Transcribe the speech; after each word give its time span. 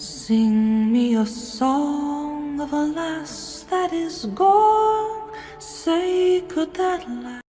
Sing 0.00 0.90
me 0.90 1.14
a 1.14 1.26
song 1.26 2.58
of 2.58 2.72
a 2.72 2.86
lass 2.86 3.66
that 3.68 3.92
is 3.92 4.24
gone. 4.34 5.30
Say, 5.58 6.42
could 6.48 6.72
that 6.72 7.06
last? 7.06 7.44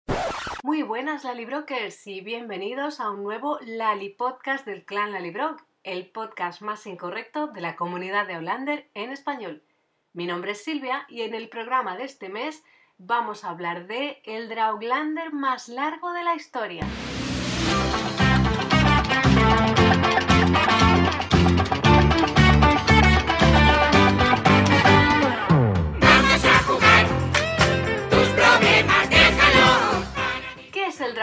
Muy 0.62 0.82
buenas 0.82 1.24
Lalibrokers 1.24 2.06
y 2.06 2.20
bienvenidos 2.20 3.00
a 3.00 3.10
un 3.10 3.24
nuevo 3.24 3.58
Lali 3.62 4.10
Podcast 4.10 4.64
del 4.64 4.84
clan 4.84 5.10
Lalibrock, 5.10 5.60
el 5.82 6.06
podcast 6.06 6.62
más 6.62 6.86
incorrecto 6.86 7.48
de 7.48 7.62
la 7.62 7.74
comunidad 7.74 8.28
de 8.28 8.34
Outlander 8.34 8.88
en 8.94 9.10
español. 9.10 9.64
Mi 10.12 10.26
nombre 10.26 10.52
es 10.52 10.62
Silvia 10.62 11.04
y 11.08 11.22
en 11.22 11.34
el 11.34 11.48
programa 11.48 11.96
de 11.96 12.04
este 12.04 12.28
mes 12.28 12.62
vamos 12.96 13.42
a 13.42 13.50
hablar 13.50 13.88
de 13.88 14.22
el 14.24 14.48
Drauglander 14.48 15.32
más 15.32 15.68
largo 15.68 16.12
de 16.12 16.22
la 16.22 16.36
historia. 16.36 16.86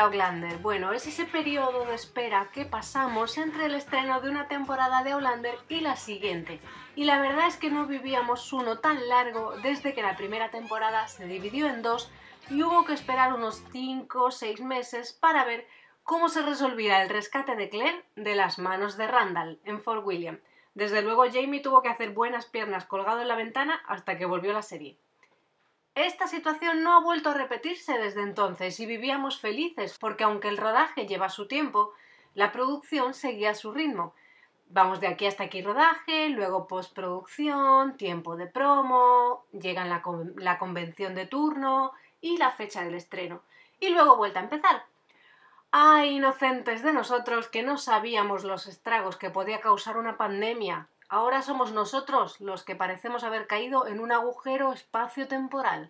¿Qué 0.04 0.10
es 0.10 0.14
el 0.16 0.20
Drauglander? 0.20 0.58
Bueno, 0.58 0.92
es 0.92 1.08
ese 1.08 1.24
periodo 1.24 1.86
de 1.86 1.96
espera 1.96 2.50
que 2.52 2.66
pasamos 2.66 3.38
entre 3.38 3.68
el 3.68 3.76
estreno 3.76 4.20
de 4.20 4.30
una 4.30 4.50
temporada 4.50 5.02
de 5.02 5.12
Outlander 5.12 5.58
y 5.70 5.80
la 5.80 5.96
siguiente. 5.96 6.60
Y 6.98 7.06
la 7.06 7.22
verdad 7.22 7.48
es 7.48 7.56
que 7.56 7.70
no 7.70 7.86
vivíamos 7.86 8.52
uno 8.52 8.80
tan 8.80 9.08
largo 9.08 9.54
desde 9.64 9.94
que 9.94 10.02
la 10.02 10.18
primera 10.18 10.52
temporada 10.52 11.08
se 11.08 11.26
dividió 11.26 11.70
en 11.70 11.82
dos 11.82 12.12
y 12.50 12.62
hubo 12.64 12.84
que 12.84 12.92
esperar 12.92 13.34
unos 13.34 13.64
5 13.72 14.24
o 14.24 14.32
6 14.32 14.60
meses 14.60 15.14
para 15.14 15.46
ver 15.46 15.66
cómo 16.04 16.28
se 16.28 16.42
resolvía 16.42 17.02
el 17.02 17.10
rescate 17.10 17.56
de 17.56 17.70
Claire 17.70 18.04
de 18.18 18.36
las 18.36 18.60
manos 18.60 18.98
de 18.98 19.08
Randall 19.08 19.62
en 19.64 19.82
Fort 19.82 20.06
William. 20.06 20.42
Desde 20.74 21.02
luego 21.02 21.24
Jamie 21.32 21.62
tuvo 21.62 21.82
que 21.82 21.90
hacer 21.90 22.10
buenas 22.10 22.46
piernas 22.46 22.86
colgado 22.86 23.22
en 23.22 23.30
la 23.30 23.38
ventana 23.38 23.82
hasta 23.88 24.18
que 24.18 24.26
volvió 24.26 24.52
la 24.52 24.64
serie. 24.64 24.98
Esta 25.95 26.25
situación 26.25 26.81
no 26.81 26.94
ha 26.94 26.99
vuelto 27.02 27.30
a 27.30 27.36
repetirse 27.36 27.99
desde 27.99 28.23
entonces 28.23 28.80
y 28.80 28.88
vivíamos 28.88 29.39
felices 29.39 29.95
porque 29.99 30.23
aunque 30.23 30.47
el 30.47 30.58
rodaje 30.58 31.05
lleva 31.05 31.30
su 31.30 31.47
tiempo, 31.47 31.94
la 32.33 32.52
producción 32.52 33.13
seguía 33.13 33.53
su 33.53 33.72
ritmo. 33.72 34.16
Vamos 34.69 34.99
de 34.99 35.08
aquí 35.08 35.27
hasta 35.27 35.44
aquí 35.44 35.61
rodaje, 35.61 36.30
luego 36.30 36.67
postproducción, 36.67 37.95
tiempo 37.95 38.36
de 38.36 38.47
promo, 38.47 39.45
llega 39.52 39.86
la, 39.86 40.02
la 40.38 40.58
convención 40.58 41.14
de 41.14 41.27
turno 41.27 41.91
y 42.21 42.38
la 42.38 42.49
fecha 42.49 42.83
del 42.83 42.95
estreno. 42.95 43.44
Y 43.80 43.89
luego 43.89 44.17
vuelta 44.17 44.39
a 44.39 44.44
empezar. 44.44 44.86
¡Ay, 45.69 46.16
inocentes 46.16 46.81
de 46.81 46.94
nosotros 46.94 47.49
que 47.49 47.61
no 47.61 47.77
sabíamos 47.77 48.44
los 48.44 48.66
estragos 48.66 49.16
que 49.16 49.30
podía 49.30 49.59
causar 49.59 49.97
una 49.97 50.17
pandemia! 50.17 50.88
Ahora 51.14 51.44
somos 51.44 51.72
nosotros 51.72 52.42
los 52.42 52.64
que 52.64 52.75
parecemos 52.75 53.23
haber 53.23 53.45
caído 53.45 53.86
en 53.86 54.00
un 54.00 54.11
agujero 54.11 54.73
espacio-temporal. 54.73 55.86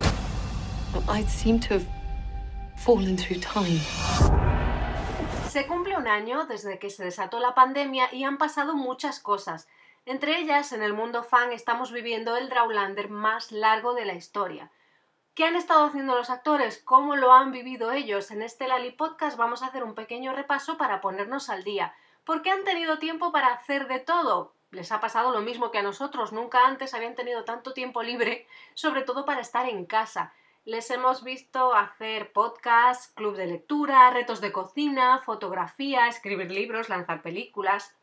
Se 5.48 5.66
cumple 5.66 5.96
un 5.96 6.08
año 6.08 6.44
desde 6.44 6.78
que 6.78 6.90
se 6.90 7.04
desató 7.04 7.40
la 7.40 7.54
pandemia 7.54 8.12
y 8.12 8.24
han 8.24 8.36
pasado 8.36 8.74
muchas 8.74 9.18
cosas. 9.18 9.66
Entre 10.04 10.36
ellas, 10.36 10.74
en 10.74 10.82
el 10.82 10.92
mundo 10.92 11.22
fan 11.22 11.52
estamos 11.52 11.90
viviendo 11.90 12.36
el 12.36 12.50
Draulander 12.50 13.08
más 13.08 13.50
largo 13.50 13.94
de 13.94 14.04
la 14.04 14.12
historia. 14.12 14.70
¿Qué 15.34 15.46
han 15.46 15.56
estado 15.56 15.86
haciendo 15.86 16.16
los 16.16 16.28
actores? 16.28 16.82
¿Cómo 16.84 17.16
lo 17.16 17.32
han 17.32 17.50
vivido 17.50 17.92
ellos? 17.92 18.30
En 18.30 18.42
este 18.42 18.68
Lali 18.68 18.90
Podcast 18.90 19.38
vamos 19.38 19.62
a 19.62 19.68
hacer 19.68 19.84
un 19.84 19.94
pequeño 19.94 20.34
repaso 20.34 20.76
para 20.76 21.00
ponernos 21.00 21.48
al 21.48 21.64
día. 21.64 21.94
¿Por 22.24 22.42
qué 22.42 22.50
han 22.50 22.64
tenido 22.64 22.98
tiempo 22.98 23.32
para 23.32 23.54
hacer 23.54 23.88
de 23.88 24.00
todo? 24.00 24.53
Les 24.74 24.90
ha 24.90 25.00
pasado 25.00 25.30
lo 25.30 25.40
mismo 25.40 25.70
que 25.70 25.78
a 25.78 25.82
nosotros. 25.82 26.32
Nunca 26.32 26.66
antes 26.66 26.94
habían 26.94 27.14
tenido 27.14 27.44
tanto 27.44 27.72
tiempo 27.72 28.02
libre, 28.02 28.48
sobre 28.74 29.02
todo 29.02 29.24
para 29.24 29.40
estar 29.40 29.68
en 29.68 29.86
casa. 29.86 30.32
Les 30.64 30.90
hemos 30.90 31.22
visto 31.22 31.74
hacer 31.74 32.32
podcasts, 32.32 33.12
club 33.14 33.36
de 33.36 33.46
lectura, 33.46 34.10
retos 34.10 34.40
de 34.40 34.50
cocina, 34.50 35.20
fotografía, 35.24 36.08
escribir 36.08 36.50
libros, 36.50 36.88
lanzar 36.88 37.22
películas. 37.22 37.94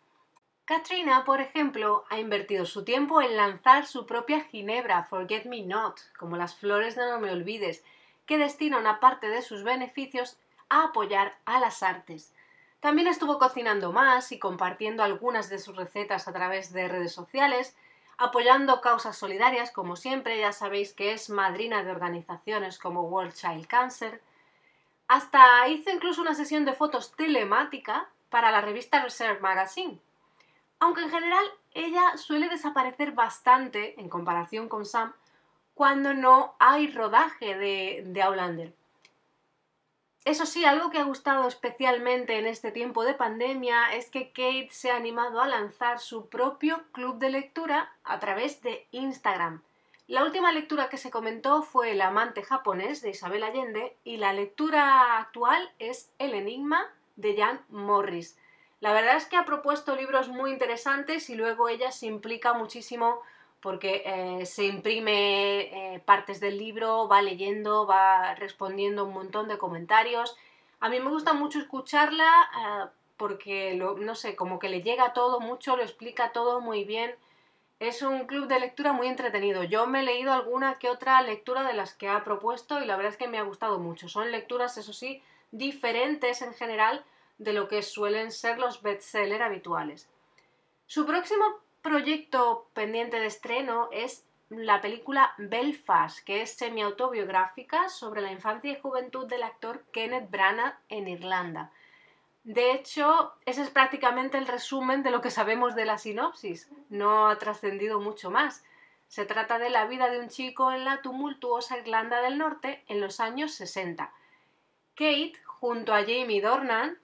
Katrina, 0.63 1.25
por 1.25 1.41
ejemplo, 1.41 2.05
ha 2.09 2.19
invertido 2.19 2.65
su 2.65 2.85
tiempo 2.85 3.21
en 3.21 3.35
lanzar 3.35 3.85
su 3.85 4.05
propia 4.05 4.39
ginebra 4.45 5.03
Forget 5.03 5.45
Me 5.47 5.63
Not, 5.63 5.99
como 6.17 6.37
las 6.37 6.55
flores 6.55 6.95
de 6.95 7.05
No 7.09 7.19
Me 7.19 7.31
Olvides, 7.31 7.83
que 8.25 8.37
destina 8.37 8.77
una 8.77 9.01
parte 9.01 9.27
de 9.27 9.41
sus 9.41 9.63
beneficios 9.63 10.37
a 10.69 10.85
apoyar 10.85 11.35
a 11.43 11.59
las 11.59 11.83
artes. 11.83 12.33
También 12.81 13.07
estuvo 13.07 13.37
cocinando 13.37 13.91
más 13.91 14.31
y 14.31 14.39
compartiendo 14.39 15.03
algunas 15.03 15.49
de 15.49 15.59
sus 15.59 15.75
recetas 15.75 16.27
a 16.27 16.33
través 16.33 16.73
de 16.73 16.87
redes 16.87 17.13
sociales, 17.13 17.77
apoyando 18.17 18.81
causas 18.81 19.15
solidarias, 19.15 19.71
como 19.71 19.95
siempre, 19.95 20.39
ya 20.39 20.51
sabéis 20.51 20.93
que 20.93 21.13
es 21.13 21.29
madrina 21.29 21.83
de 21.83 21.91
organizaciones 21.91 22.79
como 22.79 23.03
World 23.03 23.33
Child 23.33 23.67
Cancer. 23.67 24.21
Hasta 25.07 25.67
hizo 25.67 25.91
incluso 25.91 26.21
una 26.21 26.33
sesión 26.33 26.65
de 26.65 26.73
fotos 26.73 27.11
telemática 27.15 28.09
para 28.31 28.49
la 28.51 28.61
revista 28.61 29.03
Reserve 29.03 29.41
Magazine. 29.41 29.99
Aunque 30.79 31.03
en 31.03 31.11
general 31.11 31.45
ella 31.75 32.17
suele 32.17 32.49
desaparecer 32.49 33.11
bastante 33.11 33.99
en 34.01 34.09
comparación 34.09 34.67
con 34.67 34.87
Sam 34.87 35.13
cuando 35.75 36.15
no 36.15 36.55
hay 36.57 36.91
rodaje 36.91 37.55
de, 37.55 38.03
de 38.07 38.21
Outlander. 38.23 38.73
Eso 40.23 40.45
sí, 40.45 40.65
algo 40.65 40.91
que 40.91 40.99
ha 40.99 41.03
gustado 41.03 41.47
especialmente 41.47 42.37
en 42.37 42.45
este 42.45 42.71
tiempo 42.71 43.03
de 43.03 43.15
pandemia 43.15 43.95
es 43.95 44.11
que 44.11 44.27
Kate 44.27 44.69
se 44.69 44.91
ha 44.91 44.95
animado 44.95 45.41
a 45.41 45.47
lanzar 45.47 45.99
su 45.99 46.29
propio 46.29 46.83
club 46.91 47.17
de 47.17 47.29
lectura 47.31 47.91
a 48.03 48.19
través 48.19 48.61
de 48.61 48.87
Instagram. 48.91 49.63
La 50.05 50.23
última 50.23 50.51
lectura 50.51 50.89
que 50.89 50.97
se 50.97 51.09
comentó 51.09 51.63
fue 51.63 51.91
El 51.91 52.01
amante 52.01 52.43
japonés 52.43 53.01
de 53.01 53.09
Isabel 53.09 53.43
Allende 53.43 53.95
y 54.03 54.17
la 54.17 54.31
lectura 54.33 55.17
actual 55.17 55.71
es 55.79 56.11
El 56.19 56.35
enigma 56.35 56.93
de 57.15 57.35
Jan 57.35 57.61
Morris. 57.69 58.37
La 58.79 58.93
verdad 58.93 59.15
es 59.15 59.25
que 59.25 59.37
ha 59.37 59.45
propuesto 59.45 59.95
libros 59.95 60.27
muy 60.27 60.51
interesantes 60.51 61.31
y 61.31 61.35
luego 61.35 61.67
ella 61.67 61.91
se 61.91 62.05
implica 62.05 62.53
muchísimo 62.53 63.21
porque 63.61 64.03
eh, 64.05 64.45
se 64.45 64.65
imprime 64.65 65.93
eh, 65.95 65.99
partes 65.99 66.39
del 66.39 66.57
libro, 66.57 67.07
va 67.07 67.21
leyendo, 67.21 67.85
va 67.85 68.35
respondiendo 68.35 69.05
un 69.05 69.13
montón 69.13 69.47
de 69.47 69.57
comentarios. 69.57 70.35
A 70.79 70.89
mí 70.89 70.99
me 70.99 71.09
gusta 71.09 71.33
mucho 71.33 71.59
escucharla 71.59 72.25
eh, 72.25 72.89
porque, 73.17 73.75
no 73.75 74.15
sé, 74.15 74.35
como 74.35 74.57
que 74.57 74.69
le 74.69 74.81
llega 74.81 75.13
todo 75.13 75.39
mucho, 75.39 75.77
lo 75.77 75.83
explica 75.83 76.31
todo 76.31 76.59
muy 76.59 76.83
bien. 76.83 77.13
Es 77.79 78.01
un 78.01 78.25
club 78.25 78.47
de 78.47 78.59
lectura 78.59 78.93
muy 78.93 79.07
entretenido. 79.07 79.63
Yo 79.63 79.85
me 79.85 80.01
he 80.01 80.03
leído 80.03 80.33
alguna 80.33 80.79
que 80.79 80.89
otra 80.89 81.21
lectura 81.21 81.63
de 81.63 81.73
las 81.73 81.93
que 81.93 82.09
ha 82.09 82.23
propuesto 82.23 82.81
y 82.81 82.85
la 82.85 82.95
verdad 82.95 83.11
es 83.11 83.17
que 83.17 83.27
me 83.27 83.37
ha 83.37 83.43
gustado 83.43 83.79
mucho. 83.79 84.07
Son 84.09 84.31
lecturas, 84.31 84.77
eso 84.77 84.93
sí, 84.93 85.21
diferentes 85.51 86.41
en 86.41 86.53
general 86.53 87.03
de 87.37 87.53
lo 87.53 87.67
que 87.67 87.83
suelen 87.83 88.31
ser 88.31 88.57
los 88.57 88.81
bestsellers 88.81 89.41
habituales. 89.41 90.09
Su 90.87 91.05
próximo 91.05 91.45
proyecto 91.81 92.67
pendiente 92.73 93.19
de 93.19 93.25
estreno 93.25 93.89
es 93.91 94.25
la 94.49 94.81
película 94.81 95.33
Belfast, 95.37 96.19
que 96.25 96.41
es 96.41 96.53
semi-autobiográfica 96.53 97.89
sobre 97.89 98.21
la 98.21 98.31
infancia 98.31 98.71
y 98.71 98.79
juventud 98.79 99.25
del 99.27 99.43
actor 99.43 99.83
Kenneth 99.93 100.29
Branagh 100.29 100.77
en 100.89 101.07
Irlanda. 101.07 101.71
De 102.43 102.73
hecho, 102.73 103.33
ese 103.45 103.61
es 103.61 103.69
prácticamente 103.69 104.37
el 104.37 104.47
resumen 104.47 105.03
de 105.03 105.11
lo 105.11 105.21
que 105.21 105.29
sabemos 105.29 105.75
de 105.75 105.85
la 105.85 105.97
sinopsis. 105.97 106.69
No 106.89 107.29
ha 107.29 107.37
trascendido 107.37 107.99
mucho 107.99 108.31
más. 108.31 108.63
Se 109.07 109.25
trata 109.25 109.59
de 109.59 109.69
la 109.69 109.85
vida 109.85 110.09
de 110.09 110.19
un 110.19 110.29
chico 110.29 110.71
en 110.71 110.83
la 110.83 111.01
tumultuosa 111.01 111.77
Irlanda 111.77 112.21
del 112.21 112.37
Norte 112.37 112.83
en 112.87 112.99
los 112.99 113.19
años 113.19 113.53
60. 113.53 114.11
Kate, 114.95 115.33
junto 115.45 115.93
a 115.93 115.99
Jamie 115.99 116.41
Dornan, 116.41 116.97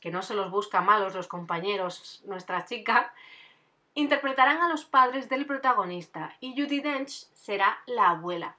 que 0.00 0.10
no 0.10 0.22
se 0.22 0.34
los 0.34 0.50
busca 0.50 0.80
malos 0.80 1.14
los 1.14 1.28
compañeros, 1.28 2.22
nuestra 2.26 2.64
chica, 2.64 3.14
interpretarán 3.94 4.62
a 4.62 4.68
los 4.68 4.84
padres 4.84 5.28
del 5.28 5.46
protagonista 5.46 6.36
y 6.40 6.60
Judy 6.60 6.80
Dench 6.80 7.26
será 7.34 7.78
la 7.86 8.10
abuela. 8.10 8.56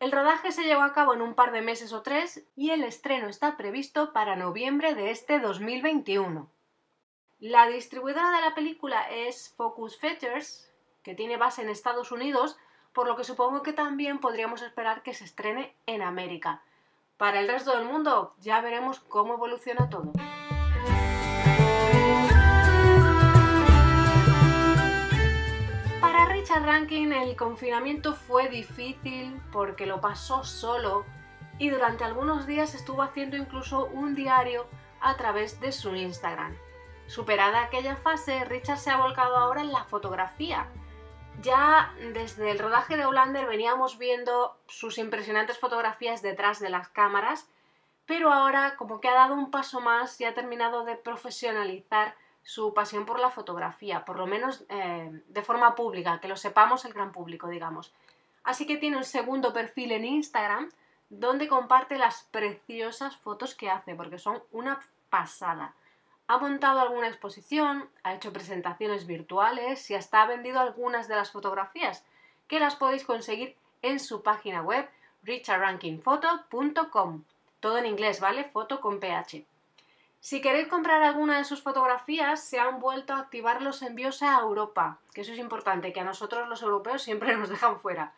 El 0.00 0.12
rodaje 0.12 0.52
se 0.52 0.64
llevó 0.64 0.82
a 0.82 0.92
cabo 0.92 1.14
en 1.14 1.22
un 1.22 1.34
par 1.34 1.52
de 1.52 1.62
meses 1.62 1.92
o 1.92 2.02
tres 2.02 2.44
y 2.56 2.70
el 2.70 2.84
estreno 2.84 3.28
está 3.28 3.56
previsto 3.56 4.12
para 4.12 4.36
noviembre 4.36 4.94
de 4.94 5.10
este 5.10 5.38
2021. 5.38 6.50
La 7.40 7.66
distribuidora 7.66 8.30
de 8.30 8.40
la 8.40 8.54
película 8.54 9.08
es 9.10 9.54
Focus 9.56 9.98
Features, 9.98 10.70
que 11.02 11.14
tiene 11.14 11.36
base 11.36 11.62
en 11.62 11.68
Estados 11.68 12.12
Unidos, 12.12 12.56
por 12.92 13.06
lo 13.06 13.16
que 13.16 13.24
supongo 13.24 13.62
que 13.62 13.72
también 13.72 14.18
podríamos 14.18 14.62
esperar 14.62 15.02
que 15.02 15.14
se 15.14 15.24
estrene 15.24 15.74
en 15.86 16.02
América. 16.02 16.62
Para 17.16 17.40
el 17.40 17.48
resto 17.48 17.76
del 17.76 17.86
mundo 17.86 18.34
ya 18.40 18.60
veremos 18.60 19.00
cómo 19.00 19.34
evoluciona 19.34 19.88
todo. 19.88 20.12
Para 26.54 26.66
Richard 26.66 26.80
Rankin 26.80 27.12
el 27.12 27.34
confinamiento 27.34 28.14
fue 28.14 28.48
difícil 28.48 29.42
porque 29.50 29.86
lo 29.86 30.00
pasó 30.00 30.44
solo 30.44 31.04
y 31.58 31.68
durante 31.68 32.04
algunos 32.04 32.46
días 32.46 32.76
estuvo 32.76 33.02
haciendo 33.02 33.36
incluso 33.36 33.86
un 33.86 34.14
diario 34.14 34.68
a 35.00 35.16
través 35.16 35.58
de 35.60 35.72
su 35.72 35.96
Instagram. 35.96 36.56
Superada 37.08 37.60
aquella 37.60 37.96
fase, 37.96 38.44
Richard 38.44 38.78
se 38.78 38.90
ha 38.90 38.98
volcado 38.98 39.36
ahora 39.36 39.62
en 39.62 39.72
la 39.72 39.82
fotografía. 39.82 40.68
Ya 41.42 41.92
desde 42.12 42.52
el 42.52 42.60
rodaje 42.60 42.96
de 42.96 43.04
Hollander 43.04 43.46
veníamos 43.46 43.98
viendo 43.98 44.56
sus 44.68 44.98
impresionantes 44.98 45.58
fotografías 45.58 46.22
detrás 46.22 46.60
de 46.60 46.70
las 46.70 46.88
cámaras, 46.88 47.48
pero 48.06 48.32
ahora 48.32 48.76
como 48.76 49.00
que 49.00 49.08
ha 49.08 49.14
dado 49.14 49.34
un 49.34 49.50
paso 49.50 49.80
más 49.80 50.20
y 50.20 50.24
ha 50.24 50.34
terminado 50.34 50.84
de 50.84 50.94
profesionalizar 50.94 52.14
su 52.44 52.72
pasión 52.74 53.06
por 53.06 53.18
la 53.18 53.30
fotografía, 53.30 54.04
por 54.04 54.18
lo 54.18 54.26
menos 54.26 54.64
eh, 54.68 55.22
de 55.26 55.42
forma 55.42 55.74
pública, 55.74 56.20
que 56.20 56.28
lo 56.28 56.36
sepamos 56.36 56.84
el 56.84 56.92
gran 56.92 57.10
público, 57.10 57.48
digamos. 57.48 57.92
Así 58.44 58.66
que 58.66 58.76
tiene 58.76 58.98
un 58.98 59.04
segundo 59.04 59.54
perfil 59.54 59.92
en 59.92 60.04
Instagram 60.04 60.70
donde 61.08 61.48
comparte 61.48 61.96
las 61.96 62.24
preciosas 62.30 63.16
fotos 63.16 63.54
que 63.54 63.70
hace, 63.70 63.94
porque 63.94 64.18
son 64.18 64.42
una 64.52 64.78
pasada. 65.08 65.74
Ha 66.26 66.36
montado 66.38 66.80
alguna 66.80 67.08
exposición, 67.08 67.88
ha 68.02 68.14
hecho 68.14 68.32
presentaciones 68.32 69.06
virtuales 69.06 69.90
y 69.90 69.94
hasta 69.94 70.22
ha 70.22 70.26
vendido 70.26 70.58
algunas 70.60 71.08
de 71.08 71.16
las 71.16 71.32
fotografías, 71.32 72.04
que 72.46 72.60
las 72.60 72.76
podéis 72.76 73.04
conseguir 73.04 73.56
en 73.80 73.98
su 74.00 74.22
página 74.22 74.60
web 74.62 74.86
richardrankingphoto.com. 75.22 77.24
Todo 77.60 77.78
en 77.78 77.86
inglés, 77.86 78.20
¿vale? 78.20 78.44
Foto 78.44 78.80
con 78.80 79.00
PH. 79.00 79.46
Si 80.24 80.40
queréis 80.40 80.68
comprar 80.68 81.02
alguna 81.02 81.36
de 81.36 81.44
sus 81.44 81.60
fotografías, 81.60 82.42
se 82.42 82.58
han 82.58 82.80
vuelto 82.80 83.12
a 83.12 83.18
activar 83.18 83.60
los 83.60 83.82
envíos 83.82 84.22
a 84.22 84.40
Europa, 84.40 84.98
que 85.12 85.20
eso 85.20 85.34
es 85.34 85.38
importante, 85.38 85.92
que 85.92 86.00
a 86.00 86.04
nosotros 86.04 86.48
los 86.48 86.62
europeos 86.62 87.02
siempre 87.02 87.36
nos 87.36 87.50
dejan 87.50 87.78
fuera. 87.78 88.14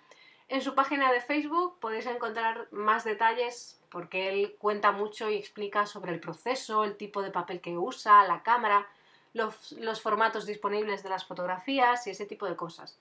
En 0.46 0.62
su 0.62 0.76
página 0.76 1.10
de 1.10 1.20
Facebook 1.20 1.80
podéis 1.80 2.06
encontrar 2.06 2.68
más 2.70 3.02
detalles 3.02 3.80
porque 3.90 4.28
él 4.28 4.54
cuenta 4.60 4.92
mucho 4.92 5.28
y 5.28 5.34
explica 5.34 5.84
sobre 5.84 6.12
el 6.12 6.20
proceso, 6.20 6.84
el 6.84 6.96
tipo 6.96 7.22
de 7.22 7.32
papel 7.32 7.60
que 7.60 7.76
usa, 7.76 8.24
la 8.24 8.44
cámara, 8.44 8.86
los, 9.32 9.72
los 9.72 10.00
formatos 10.00 10.46
disponibles 10.46 11.02
de 11.02 11.08
las 11.08 11.24
fotografías 11.24 12.06
y 12.06 12.10
ese 12.10 12.24
tipo 12.24 12.46
de 12.46 12.54
cosas. 12.54 13.00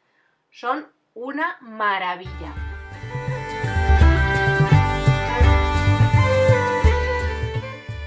Son 0.49 0.91
una 1.13 1.57
maravilla. 1.61 2.55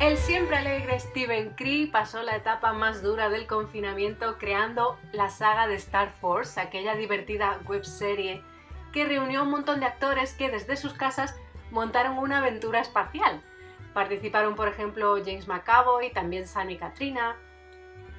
El 0.08 0.16
siempre 0.16 0.56
alegre 0.56 0.98
Stephen 0.98 1.50
Cree 1.50 1.86
pasó 1.86 2.22
la 2.22 2.34
etapa 2.34 2.72
más 2.72 3.02
dura 3.02 3.28
del 3.28 3.46
confinamiento 3.46 4.38
creando 4.38 4.98
la 5.12 5.28
saga 5.28 5.66
de 5.66 5.74
Star 5.74 6.12
Force, 6.12 6.58
aquella 6.58 6.94
divertida 6.94 7.60
webserie 7.68 8.42
que 8.90 9.04
reunió 9.04 9.42
un 9.42 9.50
montón 9.50 9.80
de 9.80 9.86
actores 9.86 10.32
que 10.32 10.50
desde 10.50 10.78
sus 10.78 10.94
casas 10.94 11.36
montaron 11.70 12.16
una 12.16 12.38
aventura 12.38 12.80
espacial. 12.80 13.42
Participaron, 13.92 14.54
por 14.54 14.68
ejemplo, 14.68 15.14
James 15.22 15.46
McAvoy, 15.46 16.10
también 16.10 16.48
Sam 16.48 16.70
y 16.70 16.78
Katrina. 16.78 17.36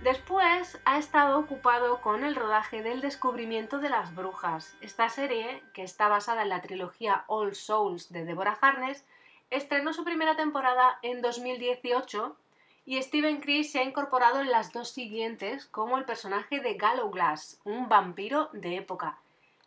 Después 0.04 0.80
ha 0.86 1.00
estado 1.00 1.40
ocupado 1.40 2.02
con 2.02 2.24
el 2.24 2.36
rodaje 2.36 2.84
del 2.84 3.02
descubrimiento 3.02 3.80
de 3.80 3.90
las 3.90 4.14
brujas. 4.14 4.78
Esta 4.82 5.10
serie, 5.10 5.64
que 5.74 5.82
está 5.82 6.08
basada 6.08 6.44
en 6.44 6.50
la 6.50 6.62
trilogía 6.62 7.24
All 7.26 7.56
Souls 7.56 8.12
de 8.12 8.26
Deborah 8.26 8.60
Harness, 8.62 9.04
estrenó 9.50 9.94
su 9.94 10.04
primera 10.04 10.36
temporada 10.36 11.00
en 11.02 11.22
2018 11.22 12.36
y 12.86 13.02
Steven 13.02 13.40
Chris 13.42 13.72
se 13.72 13.80
ha 13.80 13.84
incorporado 13.84 14.42
en 14.42 14.50
las 14.50 14.72
dos 14.74 14.90
siguientes 14.90 15.66
como 15.66 15.98
el 15.98 16.06
personaje 16.06 16.60
de 16.60 16.74
Glass, 16.76 17.60
un 17.64 17.90
vampiro 17.90 18.50
de 18.54 18.78
época. 18.78 19.20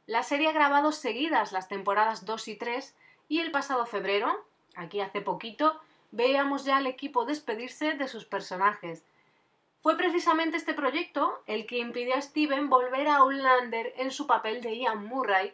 La 0.06 0.22
serie 0.22 0.48
ha 0.48 0.52
grabado 0.52 0.90
seguidas 0.92 1.52
las 1.52 1.68
temporadas 1.68 2.24
2 2.24 2.48
y 2.48 2.56
3 2.56 2.96
y 3.28 3.40
el 3.40 3.52
pasado 3.52 3.86
febrero, 3.86 4.44
aquí 4.74 5.00
hace 5.00 5.20
poquito, 5.20 5.80
veíamos 6.10 6.64
ya 6.64 6.78
al 6.78 6.86
equipo 6.86 7.24
despedirse 7.24 7.94
de 7.94 8.08
sus 8.08 8.24
personajes. 8.24 9.04
Fue 9.82 9.96
precisamente 9.96 10.56
este 10.56 10.74
proyecto 10.74 11.42
el 11.46 11.66
que 11.66 11.78
impidió 11.78 12.14
a 12.14 12.22
Steven 12.22 12.68
volver 12.68 13.08
a 13.08 13.18
Outlander 13.18 13.92
en 13.96 14.10
su 14.10 14.26
papel 14.26 14.62
de 14.62 14.76
Ian 14.76 15.06
Murray, 15.06 15.52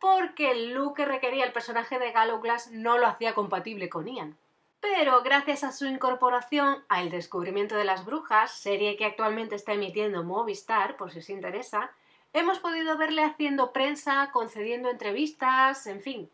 porque 0.00 0.50
el 0.50 0.72
look 0.72 0.96
que 0.96 1.04
requería 1.04 1.44
el 1.44 1.52
personaje 1.52 1.98
de 1.98 2.12
Glass 2.12 2.70
no 2.72 2.98
lo 2.98 3.06
hacía 3.06 3.34
compatible 3.34 3.88
con 3.88 4.06
Ian. 4.06 4.36
Pero 4.80 5.22
gracias 5.22 5.62
a 5.62 5.72
su 5.72 5.84
incorporación 5.84 6.82
a 6.88 7.02
El 7.02 7.10
descubrimiento 7.10 7.76
de 7.76 7.84
las 7.84 8.06
brujas, 8.06 8.50
serie 8.50 8.96
que 8.96 9.04
actualmente 9.04 9.54
está 9.54 9.74
emitiendo 9.74 10.24
Movistar, 10.24 10.96
por 10.96 11.12
si 11.12 11.18
os 11.18 11.28
interesa, 11.28 11.90
hemos 12.32 12.58
podido 12.60 12.96
verle 12.96 13.22
haciendo 13.22 13.72
prensa, 13.72 14.30
concediendo 14.32 14.88
entrevistas, 14.88 15.86
en 15.86 16.00
fin, 16.00 16.30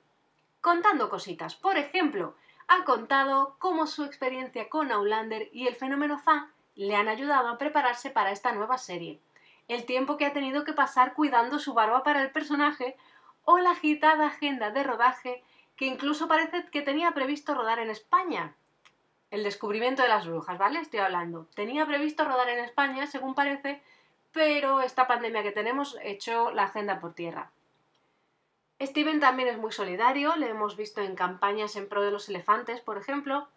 contando 0.60 1.10
cositas. 1.10 1.56
Por 1.56 1.76
ejemplo, 1.76 2.36
ha 2.68 2.84
contado 2.84 3.56
cómo 3.58 3.88
su 3.88 4.04
experiencia 4.04 4.68
con 4.68 4.92
Outlander 4.92 5.48
y 5.52 5.66
el 5.66 5.74
fenómeno 5.74 6.18
fan 6.20 6.48
le 6.76 6.94
han 6.94 7.08
ayudado 7.08 7.48
a 7.48 7.58
prepararse 7.58 8.10
para 8.10 8.30
esta 8.30 8.52
nueva 8.52 8.78
serie, 8.78 9.18
el 9.66 9.86
tiempo 9.86 10.16
que 10.16 10.26
ha 10.26 10.32
tenido 10.32 10.62
que 10.62 10.72
pasar 10.72 11.14
cuidando 11.14 11.58
su 11.58 11.74
barba 11.74 12.04
para 12.04 12.22
el 12.22 12.30
personaje 12.30 12.96
o 13.46 13.58
la 13.58 13.70
agitada 13.70 14.26
agenda 14.26 14.70
de 14.70 14.82
rodaje 14.82 15.42
que 15.76 15.86
incluso 15.86 16.28
parece 16.28 16.66
que 16.66 16.82
tenía 16.82 17.12
previsto 17.12 17.54
rodar 17.54 17.78
en 17.78 17.90
España. 17.90 18.54
El 19.30 19.44
descubrimiento 19.44 20.02
de 20.02 20.08
las 20.08 20.26
brujas, 20.26 20.58
¿vale? 20.58 20.80
Estoy 20.80 21.00
hablando. 21.00 21.46
Tenía 21.54 21.86
previsto 21.86 22.24
rodar 22.24 22.48
en 22.48 22.64
España, 22.64 23.06
según 23.06 23.34
parece, 23.34 23.82
pero 24.32 24.80
esta 24.80 25.06
pandemia 25.06 25.42
que 25.42 25.52
tenemos 25.52 25.96
echó 26.02 26.50
la 26.50 26.64
agenda 26.64 27.00
por 27.00 27.14
tierra. 27.14 27.50
Steven 28.80 29.20
también 29.20 29.48
es 29.48 29.58
muy 29.58 29.72
solidario, 29.72 30.36
le 30.36 30.50
hemos 30.50 30.76
visto 30.76 31.00
en 31.00 31.14
campañas 31.14 31.76
en 31.76 31.88
pro 31.88 32.02
de 32.02 32.10
los 32.10 32.28
elefantes, 32.28 32.80
por 32.80 32.98
ejemplo, 32.98 33.48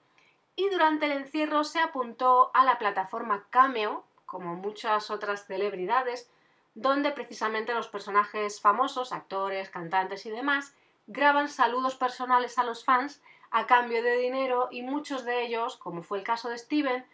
y 0.55 0.69
durante 0.69 1.07
el 1.07 1.13
encierro 1.13 1.63
se 1.63 1.79
apuntó 1.79 2.51
a 2.53 2.63
la 2.63 2.77
plataforma 2.77 3.45
Cameo, 3.49 4.03
como 4.25 4.55
muchas 4.55 5.09
otras 5.09 5.45
celebridades, 5.45 6.29
donde 6.75 7.11
precisamente 7.11 7.73
los 7.73 7.87
personajes 7.87 8.61
famosos, 8.61 9.11
actores, 9.11 9.69
cantantes 9.69 10.25
y 10.25 10.29
demás, 10.29 10.73
graban 11.07 11.49
saludos 11.49 11.95
personales 11.95 12.57
a 12.57 12.63
los 12.63 12.83
fans 12.83 13.21
a 13.51 13.65
cambio 13.65 14.03
de 14.03 14.17
dinero 14.17 14.67
y 14.71 14.83
muchos 14.83 15.25
de 15.25 15.45
ellos, 15.45 15.75
como 15.77 16.03
fue 16.03 16.19
el 16.19 16.23
caso 16.23 16.49
de 16.49 16.57
Steven, 16.57 17.05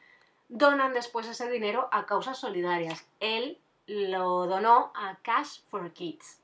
donan 0.49 0.93
después 0.93 1.27
ese 1.27 1.49
dinero 1.49 1.87
a 1.91 2.05
causas 2.05 2.37
solidarias. 2.37 3.07
Él 3.19 3.57
lo 3.87 4.47
donó 4.47 4.91
a 4.95 5.17
Cash 5.21 5.61
for 5.67 5.91
Kids. 5.91 6.41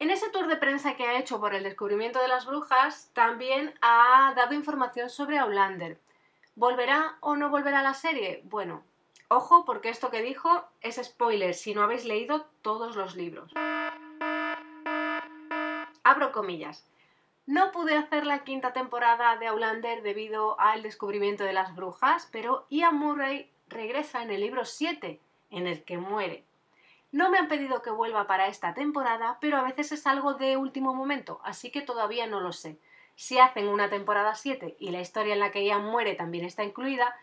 En 0.00 0.10
ese 0.10 0.30
tour 0.30 0.46
de 0.46 0.56
prensa 0.56 0.94
que 0.94 1.04
ha 1.04 1.18
hecho 1.18 1.40
por 1.40 1.54
el 1.54 1.64
descubrimiento 1.64 2.20
de 2.20 2.28
las 2.28 2.46
brujas, 2.46 3.10
también 3.14 3.74
ha 3.80 4.32
dado 4.36 4.54
información 4.54 5.10
sobre 5.10 5.38
Outlander. 5.38 5.98
¿Volverá 6.54 7.16
o 7.20 7.36
no 7.36 7.50
volverá 7.50 7.80
a 7.80 7.82
la 7.82 7.94
serie? 7.94 8.42
Bueno, 8.44 8.84
Ojo, 9.30 9.66
porque 9.66 9.90
esto 9.90 10.10
que 10.10 10.22
dijo 10.22 10.64
es 10.80 10.96
spoiler 10.96 11.54
si 11.54 11.74
no 11.74 11.82
habéis 11.82 12.06
leído 12.06 12.46
todos 12.62 12.96
los 12.96 13.14
libros. 13.14 13.52
Abro 16.02 16.32
comillas. 16.32 16.86
No 17.44 17.70
pude 17.70 17.94
hacer 17.94 18.24
la 18.26 18.44
quinta 18.44 18.72
temporada 18.72 19.36
de 19.36 19.48
Outlander 19.48 20.02
debido 20.02 20.58
al 20.58 20.82
descubrimiento 20.82 21.44
de 21.44 21.52
las 21.52 21.74
brujas, 21.74 22.26
pero 22.32 22.66
Ian 22.70 22.96
Murray 22.96 23.50
regresa 23.68 24.22
en 24.22 24.30
el 24.30 24.40
libro 24.40 24.64
7, 24.64 25.20
en 25.50 25.66
el 25.66 25.84
que 25.84 25.98
muere. 25.98 26.44
No 27.12 27.30
me 27.30 27.38
han 27.38 27.48
pedido 27.48 27.82
que 27.82 27.90
vuelva 27.90 28.26
para 28.26 28.48
esta 28.48 28.72
temporada, 28.72 29.36
pero 29.42 29.58
a 29.58 29.62
veces 29.62 29.92
es 29.92 30.06
algo 30.06 30.34
de 30.34 30.56
último 30.56 30.94
momento, 30.94 31.40
así 31.44 31.70
que 31.70 31.82
todavía 31.82 32.26
no 32.26 32.40
lo 32.40 32.52
sé. 32.52 32.78
Si 33.14 33.38
hacen 33.38 33.68
una 33.68 33.90
temporada 33.90 34.34
7 34.34 34.76
y 34.78 34.90
la 34.90 35.00
historia 35.00 35.34
en 35.34 35.40
la 35.40 35.50
que 35.50 35.64
Ian 35.64 35.84
muere 35.84 36.14
también 36.14 36.44
está 36.44 36.64
incluida, 36.64 37.14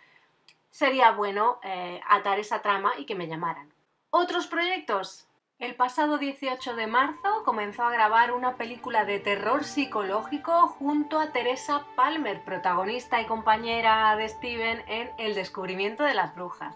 sería 0.75 1.11
bueno 1.11 1.61
eh, 1.63 2.01
atar 2.05 2.37
esa 2.37 2.61
trama 2.61 2.91
y 2.97 3.05
que 3.05 3.15
me 3.15 3.27
llamaran. 3.27 3.73
Otros 4.09 4.47
proyectos. 4.47 5.25
El 5.57 5.73
pasado 5.75 6.17
18 6.17 6.75
de 6.75 6.85
marzo 6.85 7.43
comenzó 7.45 7.83
a 7.83 7.91
grabar 7.91 8.33
una 8.33 8.57
película 8.57 9.05
de 9.05 9.19
terror 9.19 9.63
psicológico 9.63 10.67
junto 10.67 11.17
a 11.17 11.31
Teresa 11.31 11.85
Palmer, 11.95 12.43
protagonista 12.43 13.21
y 13.21 13.25
compañera 13.25 14.17
de 14.17 14.27
Steven 14.27 14.83
en 14.89 15.11
El 15.17 15.33
descubrimiento 15.33 16.03
de 16.03 16.13
las 16.13 16.35
brujas. 16.35 16.75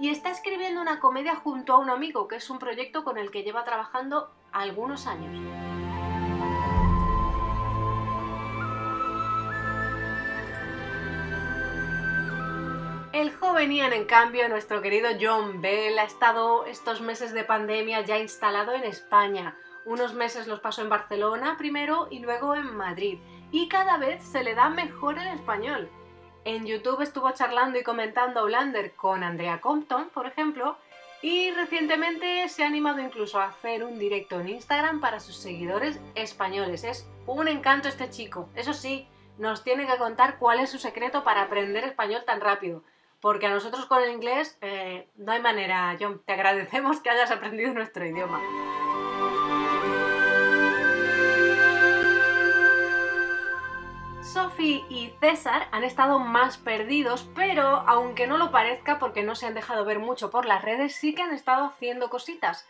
Y 0.00 0.08
está 0.08 0.30
escribiendo 0.30 0.82
una 0.82 0.98
comedia 0.98 1.36
junto 1.36 1.74
a 1.74 1.78
un 1.78 1.90
amigo, 1.90 2.26
que 2.26 2.34
es 2.34 2.50
un 2.50 2.58
proyecto 2.58 3.04
con 3.04 3.16
el 3.16 3.30
que 3.30 3.44
lleva 3.44 3.62
trabajando 3.62 4.34
algunos 4.50 5.06
años. 5.06 5.73
El 13.14 13.32
joven 13.32 13.70
Ian, 13.70 13.92
en 13.92 14.06
cambio, 14.06 14.48
nuestro 14.48 14.82
querido 14.82 15.08
John 15.20 15.60
Bell, 15.60 16.00
ha 16.00 16.02
estado 16.02 16.66
estos 16.66 17.00
meses 17.00 17.32
de 17.32 17.44
pandemia 17.44 18.00
ya 18.00 18.18
instalado 18.18 18.72
en 18.72 18.82
España. 18.82 19.56
Unos 19.84 20.14
meses 20.14 20.48
los 20.48 20.58
pasó 20.58 20.82
en 20.82 20.88
Barcelona 20.88 21.54
primero 21.56 22.08
y 22.10 22.18
luego 22.18 22.56
en 22.56 22.76
Madrid. 22.76 23.20
Y 23.52 23.68
cada 23.68 23.98
vez 23.98 24.20
se 24.24 24.42
le 24.42 24.56
da 24.56 24.68
mejor 24.68 25.16
el 25.20 25.28
español. 25.28 25.88
En 26.44 26.66
YouTube 26.66 27.02
estuvo 27.02 27.30
charlando 27.30 27.78
y 27.78 27.84
comentando 27.84 28.40
Outlander 28.40 28.96
con 28.96 29.22
Andrea 29.22 29.60
Compton, 29.60 30.10
por 30.10 30.26
ejemplo, 30.26 30.76
y 31.22 31.52
recientemente 31.52 32.48
se 32.48 32.64
ha 32.64 32.66
animado 32.66 33.00
incluso 33.00 33.38
a 33.38 33.46
hacer 33.46 33.84
un 33.84 33.96
directo 33.96 34.40
en 34.40 34.48
Instagram 34.48 35.00
para 35.00 35.20
sus 35.20 35.36
seguidores 35.36 36.00
españoles. 36.16 36.82
Es 36.82 37.08
un 37.28 37.46
encanto 37.46 37.86
este 37.86 38.10
chico. 38.10 38.48
Eso 38.56 38.72
sí, 38.72 39.06
nos 39.38 39.62
tiene 39.62 39.86
que 39.86 39.98
contar 39.98 40.40
cuál 40.40 40.58
es 40.58 40.70
su 40.70 40.80
secreto 40.80 41.22
para 41.22 41.42
aprender 41.42 41.84
español 41.84 42.24
tan 42.26 42.40
rápido 42.40 42.82
porque 43.24 43.46
a 43.46 43.50
nosotros 43.54 43.86
con 43.86 44.02
el 44.02 44.10
inglés 44.10 44.58
eh, 44.60 45.08
no 45.16 45.32
hay 45.32 45.40
manera, 45.40 45.96
John. 45.98 46.20
Te 46.26 46.34
agradecemos 46.34 47.00
que 47.00 47.08
hayas 47.08 47.30
aprendido 47.30 47.72
nuestro 47.72 48.04
idioma. 48.04 48.38
Sophie 54.20 54.84
y 54.90 55.14
César 55.20 55.68
han 55.72 55.84
estado 55.84 56.18
más 56.18 56.58
perdidos, 56.58 57.26
pero 57.34 57.64
aunque 57.86 58.26
no 58.26 58.36
lo 58.36 58.50
parezca 58.50 58.98
porque 58.98 59.22
no 59.22 59.34
se 59.34 59.46
han 59.46 59.54
dejado 59.54 59.86
ver 59.86 60.00
mucho 60.00 60.30
por 60.30 60.44
las 60.44 60.60
redes, 60.60 60.94
sí 60.94 61.14
que 61.14 61.22
han 61.22 61.32
estado 61.32 61.64
haciendo 61.64 62.10
cositas. 62.10 62.68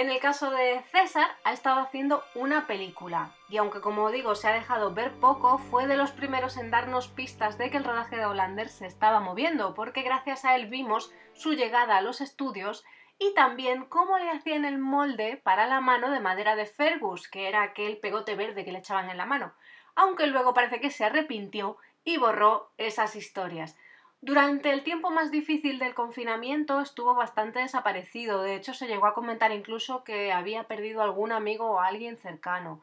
En 0.00 0.08
el 0.08 0.18
caso 0.18 0.50
de 0.50 0.80
César, 0.92 1.28
ha 1.44 1.52
estado 1.52 1.78
haciendo 1.78 2.24
una 2.34 2.66
película, 2.66 3.34
y 3.50 3.58
aunque 3.58 3.82
como 3.82 4.10
digo 4.10 4.34
se 4.34 4.48
ha 4.48 4.52
dejado 4.52 4.94
ver 4.94 5.12
poco, 5.12 5.58
fue 5.58 5.86
de 5.86 5.98
los 5.98 6.10
primeros 6.10 6.56
en 6.56 6.70
darnos 6.70 7.08
pistas 7.08 7.58
de 7.58 7.68
que 7.68 7.76
el 7.76 7.84
rodaje 7.84 8.16
de 8.16 8.24
Hollander 8.24 8.70
se 8.70 8.86
estaba 8.86 9.20
moviendo, 9.20 9.74
porque 9.74 10.00
gracias 10.00 10.46
a 10.46 10.56
él 10.56 10.68
vimos 10.68 11.12
su 11.34 11.52
llegada 11.52 11.98
a 11.98 12.00
los 12.00 12.22
estudios 12.22 12.82
y 13.18 13.34
también 13.34 13.84
cómo 13.84 14.16
le 14.16 14.30
hacían 14.30 14.64
el 14.64 14.78
molde 14.78 15.36
para 15.36 15.66
la 15.66 15.82
mano 15.82 16.10
de 16.10 16.20
madera 16.20 16.56
de 16.56 16.64
Fergus, 16.64 17.28
que 17.28 17.46
era 17.46 17.60
aquel 17.60 17.98
pegote 17.98 18.36
verde 18.36 18.64
que 18.64 18.72
le 18.72 18.78
echaban 18.78 19.10
en 19.10 19.18
la 19.18 19.26
mano 19.26 19.52
aunque 19.94 20.26
luego 20.26 20.54
parece 20.54 20.80
que 20.80 20.90
se 20.90 21.04
arrepintió 21.04 21.76
y 22.04 22.16
borró 22.16 22.70
esas 22.78 23.16
historias. 23.16 23.76
Durante 24.22 24.70
el 24.70 24.84
tiempo 24.84 25.10
más 25.10 25.30
difícil 25.30 25.78
del 25.78 25.94
confinamiento 25.94 26.80
estuvo 26.80 27.14
bastante 27.14 27.60
desaparecido, 27.60 28.42
de 28.42 28.54
hecho 28.54 28.74
se 28.74 28.86
llegó 28.86 29.06
a 29.06 29.14
comentar 29.14 29.50
incluso 29.50 30.04
que 30.04 30.30
había 30.30 30.64
perdido 30.64 31.02
algún 31.02 31.32
amigo 31.32 31.70
o 31.70 31.80
alguien 31.80 32.18
cercano. 32.18 32.82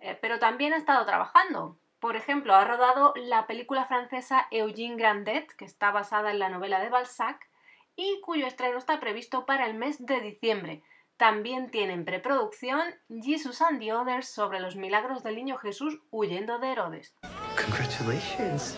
Eh, 0.00 0.18
pero 0.20 0.38
también 0.38 0.74
ha 0.74 0.76
estado 0.76 1.06
trabajando. 1.06 1.78
Por 1.98 2.16
ejemplo, 2.16 2.54
ha 2.54 2.64
rodado 2.64 3.14
la 3.16 3.46
película 3.46 3.86
francesa 3.86 4.48
Eugene 4.50 4.96
Grandet, 4.96 5.50
que 5.56 5.64
está 5.64 5.90
basada 5.92 6.30
en 6.30 6.38
la 6.38 6.50
novela 6.50 6.78
de 6.80 6.90
Balzac, 6.90 7.48
y 7.96 8.20
cuyo 8.20 8.46
estreno 8.46 8.76
está 8.76 9.00
previsto 9.00 9.46
para 9.46 9.66
el 9.66 9.74
mes 9.74 10.04
de 10.04 10.20
diciembre. 10.20 10.82
También 11.16 11.70
tienen 11.70 12.04
preproducción 12.04 12.82
Jesus 13.08 13.62
and 13.62 13.80
the 13.80 13.94
Others 13.94 14.28
sobre 14.28 14.60
los 14.60 14.76
milagros 14.76 15.22
del 15.22 15.36
niño 15.36 15.56
Jesús 15.56 15.98
huyendo 16.10 16.58
de 16.58 16.72
Herodes. 16.72 17.14
Congratulations. 17.56 18.76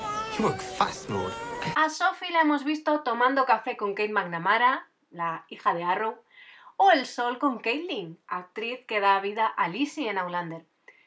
A 1.77 1.91
Sophie 1.91 2.31
la 2.31 2.41
hemos 2.41 2.65
visto 2.65 3.01
tomando 3.01 3.47
café 3.47 3.77
con 3.77 3.95
Kate 3.95 4.13
McNamara, 4.13 4.89
la 5.11 5.45
hija 5.49 5.75
de 5.75 5.85
Arrow, 5.85 6.17
o 6.77 6.91
el 6.91 7.07
sol 7.07 7.39
con 7.39 7.59
Caitlin, 7.59 8.19
actriz 8.27 8.85
que 8.87 9.01
da 9.01 9.21
vida 9.21 9.47
a 9.47 9.69
Lizzie 9.69 10.09
en 10.09 10.19
Outlander. 10.19 10.65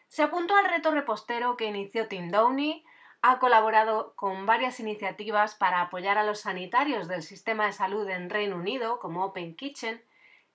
Se 0.07 0.23
apuntó 0.23 0.55
al 0.55 0.65
reto 0.65 0.91
repostero 0.91 1.57
que 1.57 1.65
inició 1.65 2.07
Tim 2.07 2.29
Downey, 2.29 2.83
ha 3.21 3.39
colaborado 3.39 4.13
con 4.15 4.45
varias 4.45 4.79
iniciativas 4.79 5.55
para 5.55 5.81
apoyar 5.81 6.17
a 6.17 6.23
los 6.23 6.41
sanitarios 6.41 7.07
del 7.07 7.23
sistema 7.23 7.65
de 7.65 7.73
salud 7.73 8.09
en 8.09 8.29
Reino 8.29 8.55
Unido, 8.55 8.99
como 8.99 9.23
Open 9.25 9.55
Kitchen, 9.55 10.01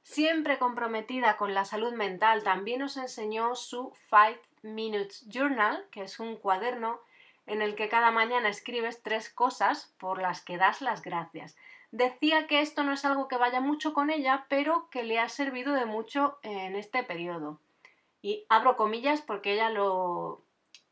Siempre 0.07 0.61
comprometida 0.61 1.37
con 1.37 1.53
la 1.53 1.65
salud 1.65 1.93
mental, 1.93 2.45
también 2.45 2.79
nos 2.79 2.97
enseñó 2.97 3.57
su 3.57 3.93
Five 4.09 4.41
Minutes 4.63 5.27
Journal, 5.29 5.85
que 5.91 6.03
es 6.03 6.21
un 6.21 6.37
cuaderno 6.37 7.01
en 7.47 7.63
el 7.63 7.75
que 7.75 7.89
cada 7.89 8.11
mañana 8.11 8.49
escribes 8.49 9.03
tres 9.03 9.31
cosas 9.33 9.95
por 9.99 10.21
las 10.21 10.43
que 10.43 10.57
das 10.57 10.83
las 10.83 11.03
gracias. 11.03 11.57
Decía 11.91 12.47
que 12.47 12.61
esto 12.61 12.83
no 12.83 12.93
es 12.93 13.05
algo 13.05 13.29
que 13.29 13.37
vaya 13.37 13.61
mucho 13.61 13.95
con 13.95 14.11
ella, 14.11 14.47
pero 14.49 14.89
que 14.91 15.05
le 15.05 15.19
ha 15.19 15.29
servido 15.29 15.73
de 15.73 15.87
mucho 15.87 16.39
en 16.43 16.77
este 16.77 17.03
periodo. 17.03 17.61
Y 18.21 18.45
abro 18.49 18.77
comillas 18.77 19.23
porque 19.23 19.53
ella 19.55 19.71
lo 19.71 20.43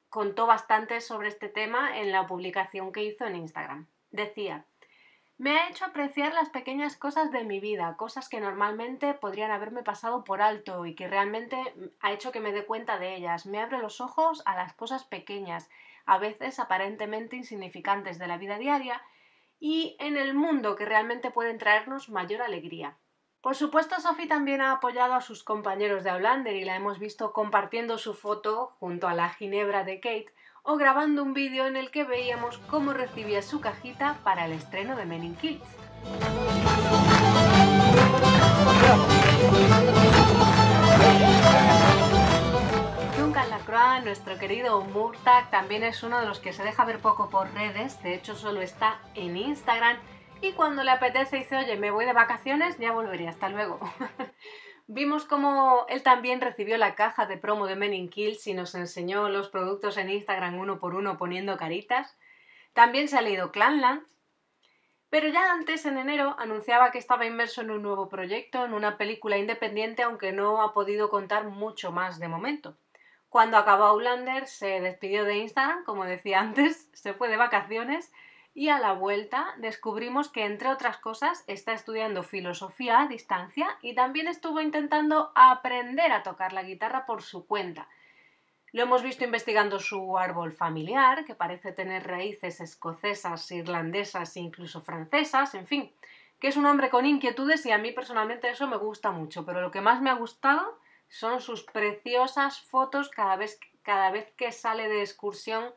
contó 0.09 0.47
bastante 0.47 1.01
sobre 1.01 1.29
este 1.29 1.49
tema 1.49 1.99
en 1.99 2.13
la 2.13 2.27
publicación 2.27 2.93
que 2.93 3.03
hizo 3.03 3.25
en 3.25 3.35
Instagram. 3.35 3.89
Decía, 4.13 4.65
me 5.37 5.59
ha 5.59 5.69
hecho 5.69 5.85
apreciar 5.85 6.33
las 6.33 6.51
pequeñas 6.51 6.97
cosas 6.97 7.33
de 7.33 7.43
mi 7.43 7.59
vida, 7.59 7.97
cosas 7.97 8.29
que 8.29 8.41
normalmente 8.41 9.15
podrían 9.15 9.51
haberme 9.51 9.83
pasado 9.83 10.23
por 10.23 10.41
alto 10.41 10.87
y 10.87 10.95
que 10.95 11.09
realmente 11.09 11.57
ha 12.01 12.13
hecho 12.13 12.31
que 12.31 12.39
me 12.39 12.53
dé 12.53 12.65
cuenta 12.65 13.01
de 13.01 13.17
ellas. 13.17 13.45
Me 13.45 13.61
abre 13.61 13.79
los 13.79 14.01
ojos 14.01 14.43
a 14.47 14.55
las 14.55 14.75
cosas 14.75 15.03
pequeñas, 15.05 15.69
a 16.07 16.19
veces 16.19 16.59
aparentemente 16.59 17.37
insignificantes 17.37 18.19
de 18.19 18.27
la 18.27 18.39
vida 18.39 18.59
diaria 18.59 19.03
y 19.61 19.97
en 19.99 20.17
el 20.17 20.35
mundo 20.35 20.77
que 20.77 20.85
realmente 20.85 21.31
pueden 21.31 21.59
traernos 21.59 22.09
mayor 22.09 22.43
alegría. 22.43 22.97
Por 23.41 23.55
supuesto, 23.57 24.01
Sophie 24.01 24.27
también 24.27 24.63
ha 24.63 24.73
apoyado 24.73 25.15
a 25.15 25.21
sus 25.21 25.45
compañeros 25.45 26.03
de 26.03 26.11
Outlander 26.11 26.57
y 26.57 26.65
la 26.65 26.77
hemos 26.77 26.99
visto 26.99 27.33
compartiendo 27.33 27.99
su 27.99 28.15
foto 28.15 28.75
junto 28.81 29.07
a 29.07 29.15
la 29.15 29.29
Ginebra 29.29 29.85
de 29.85 30.01
Kate 30.01 30.33
o 30.63 30.77
grabando 30.77 31.23
un 31.23 31.35
vídeo 31.35 31.67
en 31.67 31.77
el 31.77 31.91
que 31.91 32.05
veíamos 32.05 32.57
cómo 32.71 32.95
recibía 32.95 33.43
su 33.43 33.61
cajita 33.61 34.19
para 34.25 34.47
el 34.47 34.53
estreno 34.53 34.97
de 34.97 35.05
Men 35.05 35.25
in 35.25 35.37
Kids. 35.37 35.63
Nuestro 43.67 44.39
querido 44.39 44.83
Murtag, 44.83 45.51
también 45.51 45.85
es 45.85 46.03
uno 46.03 46.21
de 46.21 46.27
los 46.27 46.39
que 46.39 46.53
se 46.53 46.63
deja 46.63 46.85
ver 46.85 46.99
poco 46.99 47.31
por 47.31 47.51
redes, 47.55 48.01
de 48.03 48.15
hecho 48.15 48.37
solo 48.37 48.61
está 48.61 49.01
en 49.15 49.39
Instagram 49.39 49.97
y 50.43 50.53
cuando 50.53 50.85
le 50.85 50.91
apetece 50.91 51.39
dice, 51.39 51.57
oye, 51.57 51.77
me 51.77 51.91
voy 51.91 52.05
de 52.05 52.13
vacaciones, 52.13 52.79
ya 52.79 52.93
volveré, 52.93 53.27
hasta 53.27 53.49
luego. 53.49 53.81
Vimos 54.87 55.25
cómo 55.25 55.87
él 55.89 56.03
también 56.03 56.43
recibió 56.43 56.77
la 56.77 56.95
caja 56.95 57.25
de 57.25 57.39
promo 57.39 57.67
de 57.67 57.75
Men 57.75 57.95
in 57.95 58.11
Kills 58.11 58.47
y 58.47 58.53
nos 58.53 58.75
enseñó 58.75 59.31
los 59.31 59.49
productos 59.49 59.97
en 59.97 60.11
Instagram 60.11 60.59
uno 60.59 60.79
por 60.79 60.95
uno 60.95 61.17
poniendo 61.17 61.57
caritas. 61.57 62.19
También 62.75 63.09
se 63.09 63.17
ha 63.17 63.23
leído 63.23 63.51
Clanlands. 63.51 64.15
Pero 65.09 65.29
ya 65.29 65.53
antes, 65.53 65.87
en 65.87 65.97
enero, 65.97 66.37
anunciaba 66.39 66.91
que 66.91 66.99
estaba 66.99 67.25
inmerso 67.25 67.63
en 67.63 67.71
un 67.71 67.83
nuevo 67.83 68.11
proyecto, 68.11 68.65
en 68.67 68.75
una 68.75 68.99
película 68.99 69.39
independiente, 69.39 70.03
aunque 70.03 70.33
no 70.33 70.61
ha 70.61 70.75
podido 70.75 71.09
contar 71.09 71.45
mucho 71.45 71.93
más 71.93 72.19
de 72.19 72.29
momento. 72.29 72.77
Cuando 73.35 73.57
acabó 73.57 73.87
Outlander, 73.87 74.47
se 74.47 74.81
despidió 74.81 75.25
de 75.25 75.39
Instagram, 75.39 75.83
como 75.83 76.05
decía 76.05 76.39
antes, 76.39 76.89
se 76.93 77.15
fue 77.15 77.29
de 77.29 77.37
vacaciones 77.37 78.13
y 78.55 78.69
a 78.69 78.79
la 78.79 78.93
vuelta 78.93 79.57
descubrimos 79.59 80.29
que, 80.29 80.45
entre 80.45 80.69
otras 80.69 80.99
cosas, 80.99 81.43
está 81.49 81.73
estudiando 81.73 82.23
filosofía 82.23 83.01
a 83.01 83.09
distancia 83.09 83.67
y 83.83 83.97
también 83.97 84.29
estuvo 84.29 84.61
intentando 84.61 85.33
aprender 85.35 86.13
a 86.13 86.23
tocar 86.23 86.53
la 86.53 86.63
guitarra 86.63 87.07
por 87.07 87.23
su 87.23 87.45
cuenta. 87.45 87.89
Lo 88.71 88.85
hemos 88.85 89.03
visto 89.03 89.25
investigando 89.25 89.81
su 89.81 90.17
árbol 90.17 90.53
familiar, 90.53 91.25
que 91.25 91.35
parece 91.35 91.73
tener 91.73 92.07
raíces 92.07 92.61
escocesas, 92.61 93.51
irlandesas 93.51 94.37
e 94.37 94.43
incluso 94.43 94.81
francesas, 94.81 95.57
en 95.57 95.67
fin, 95.67 95.93
que 96.39 96.47
es 96.47 96.57
un 96.57 96.67
hombre 96.67 96.89
con 96.89 97.05
inquietudes 97.05 97.67
y 97.67 97.73
a 97.73 97.79
mí 97.79 97.91
personalmente 97.91 98.49
eso 98.49 98.69
me 98.69 98.77
gusta 98.77 99.11
mucho, 99.11 99.45
pero 99.45 99.61
lo 99.61 99.73
que 99.73 99.81
más 99.81 100.01
me 100.01 100.11
ha 100.11 100.15
gustado 100.15 100.79
son 101.15 101.41
sus 101.41 101.63
preciosas 101.63 102.61
fotos 102.61 103.09
cada 103.09 103.37
vez, 103.37 103.61
cada 103.85 104.11
vez 104.11 104.33
que 104.37 104.51
sale 104.51 104.89
de 104.89 105.01
excursión 105.01 105.73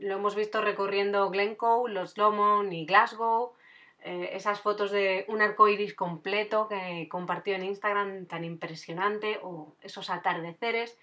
lo 0.00 0.14
hemos 0.16 0.34
visto 0.34 0.60
recorriendo 0.60 1.30
Glencoe, 1.30 1.88
los 1.88 2.18
Lomond 2.18 2.72
y 2.72 2.84
Glasgow, 2.84 3.52
eh, 4.00 4.30
esas 4.32 4.60
fotos 4.60 4.90
de 4.90 5.24
un 5.28 5.40
arco 5.40 5.68
iris 5.68 5.94
completo 5.94 6.66
que 6.66 7.08
compartió 7.08 7.54
en 7.54 7.62
Instagram 7.62 8.26
tan 8.26 8.44
impresionante, 8.44 9.38
o 9.42 9.76
esos 9.82 10.10
atardeceres. 10.10 10.98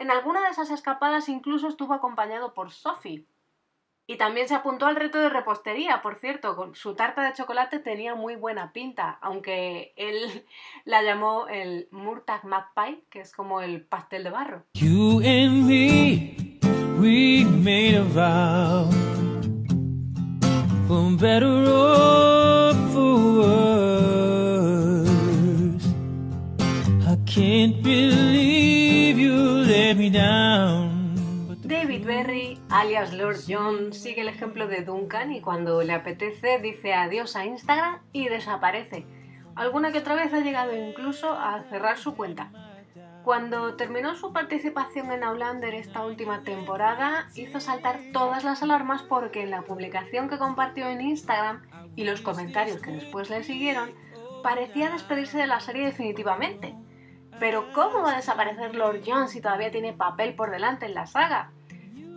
En 0.00 0.10
alguna 0.10 0.42
de 0.42 0.50
esas 0.50 0.70
escapadas 0.70 1.28
incluso 1.28 1.68
estuvo 1.68 1.94
acompañado 1.94 2.52
por 2.52 2.72
Sophie. 2.72 3.24
Y 4.10 4.16
también 4.16 4.48
se 4.48 4.56
apuntó 4.56 4.86
al 4.86 4.96
reto 4.96 5.20
de 5.20 5.28
repostería, 5.28 6.02
por 6.02 6.16
cierto, 6.16 6.72
su 6.74 6.96
tarta 6.96 7.22
de 7.22 7.32
chocolate 7.32 7.78
tenía 7.78 8.16
muy 8.16 8.34
buena 8.34 8.72
pinta, 8.72 9.18
aunque 9.22 9.92
él 9.96 10.44
la 10.84 11.00
llamó 11.00 11.46
el 11.46 11.86
Murtag 11.92 12.44
Magpie, 12.44 13.04
que 13.08 13.20
es 13.20 13.32
como 13.32 13.60
el 13.60 13.82
pastel 13.82 14.24
de 14.24 14.30
barro. 14.30 14.64
You 14.74 15.20
and 15.20 15.64
me, 15.64 16.58
we 16.98 17.44
made 17.44 17.94
a 17.96 18.02
vow. 18.02 18.90
For 20.88 21.16
better 21.16 21.70
or 21.70 22.74
for 22.92 23.14
worse. 23.38 25.06
I 27.06 27.16
can't 27.26 27.80
believe 27.80 29.20
you 29.20 29.36
let 29.68 29.96
me 29.96 30.10
down. 30.10 30.89
Alias 32.70 33.12
Lord 33.12 33.40
John, 33.48 33.92
sigue 33.92 34.20
el 34.20 34.28
ejemplo 34.28 34.68
de 34.68 34.82
Duncan 34.82 35.32
y 35.32 35.40
cuando 35.40 35.82
le 35.82 35.92
apetece 35.92 36.58
dice 36.60 36.94
adiós 36.94 37.34
a 37.34 37.44
Instagram 37.44 37.98
y 38.12 38.28
desaparece. 38.28 39.06
Alguna 39.56 39.90
que 39.90 39.98
otra 39.98 40.14
vez 40.14 40.32
ha 40.32 40.40
llegado 40.40 40.74
incluso 40.74 41.32
a 41.32 41.64
cerrar 41.64 41.98
su 41.98 42.14
cuenta. 42.14 42.52
Cuando 43.24 43.74
terminó 43.74 44.14
su 44.14 44.32
participación 44.32 45.10
en 45.12 45.24
Outlander 45.24 45.74
esta 45.74 46.04
última 46.04 46.42
temporada, 46.42 47.28
hizo 47.34 47.60
saltar 47.60 48.00
todas 48.12 48.44
las 48.44 48.62
alarmas 48.62 49.02
porque 49.02 49.42
en 49.42 49.50
la 49.50 49.62
publicación 49.62 50.28
que 50.28 50.38
compartió 50.38 50.88
en 50.88 51.02
Instagram 51.02 51.62
y 51.96 52.04
los 52.04 52.22
comentarios 52.22 52.80
que 52.80 52.92
después 52.92 53.28
le 53.28 53.42
siguieron, 53.42 53.90
parecía 54.42 54.90
despedirse 54.90 55.36
de 55.36 55.46
la 55.46 55.60
serie 55.60 55.86
definitivamente. 55.86 56.74
Pero 57.38 57.72
¿cómo 57.74 58.02
va 58.02 58.12
a 58.12 58.16
desaparecer 58.16 58.74
Lord 58.74 59.00
John 59.04 59.28
si 59.28 59.40
todavía 59.40 59.70
tiene 59.70 59.92
papel 59.92 60.34
por 60.34 60.50
delante 60.50 60.86
en 60.86 60.94
la 60.94 61.06
saga? 61.06 61.50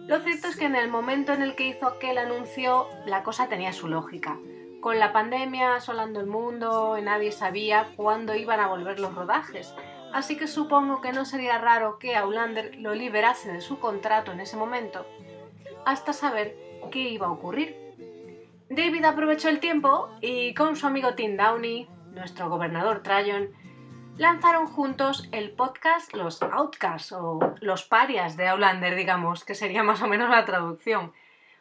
Lo 0.07 0.19
cierto 0.19 0.49
es 0.49 0.57
que 0.57 0.65
en 0.65 0.75
el 0.75 0.89
momento 0.89 1.31
en 1.31 1.41
el 1.41 1.55
que 1.55 1.67
hizo 1.67 1.87
aquel 1.87 2.17
anuncio, 2.17 2.87
la 3.05 3.23
cosa 3.23 3.47
tenía 3.47 3.71
su 3.71 3.87
lógica. 3.87 4.37
Con 4.81 4.99
la 4.99 5.13
pandemia 5.13 5.75
asolando 5.75 6.19
el 6.19 6.27
mundo, 6.27 6.97
nadie 7.01 7.31
sabía 7.31 7.93
cuándo 7.95 8.35
iban 8.35 8.59
a 8.59 8.67
volver 8.67 8.99
los 8.99 9.15
rodajes, 9.15 9.73
así 10.11 10.35
que 10.35 10.47
supongo 10.47 10.99
que 10.99 11.13
no 11.13 11.23
sería 11.23 11.57
raro 11.57 11.99
que 11.99 12.17
Aulander 12.17 12.75
lo 12.75 12.93
liberase 12.93 13.53
de 13.53 13.61
su 13.61 13.79
contrato 13.79 14.33
en 14.33 14.41
ese 14.41 14.57
momento, 14.57 15.05
hasta 15.85 16.11
saber 16.11 16.57
qué 16.91 16.99
iba 16.99 17.27
a 17.27 17.31
ocurrir. 17.31 17.77
David 18.69 19.05
aprovechó 19.05 19.47
el 19.47 19.61
tiempo 19.61 20.09
y 20.19 20.53
con 20.53 20.75
su 20.75 20.85
amigo 20.85 21.15
Tim 21.15 21.37
Downey, 21.37 21.87
nuestro 22.13 22.49
gobernador 22.49 23.03
Tryon, 23.03 23.51
lanzaron 24.17 24.67
juntos 24.67 25.27
el 25.31 25.51
podcast 25.51 26.13
Los 26.13 26.41
Outcasts 26.41 27.11
o 27.13 27.39
Los 27.61 27.83
Parias 27.83 28.37
de 28.37 28.47
Aulander, 28.47 28.95
digamos, 28.95 29.43
que 29.43 29.55
sería 29.55 29.83
más 29.83 30.01
o 30.01 30.07
menos 30.07 30.29
la 30.29 30.45
traducción. 30.45 31.13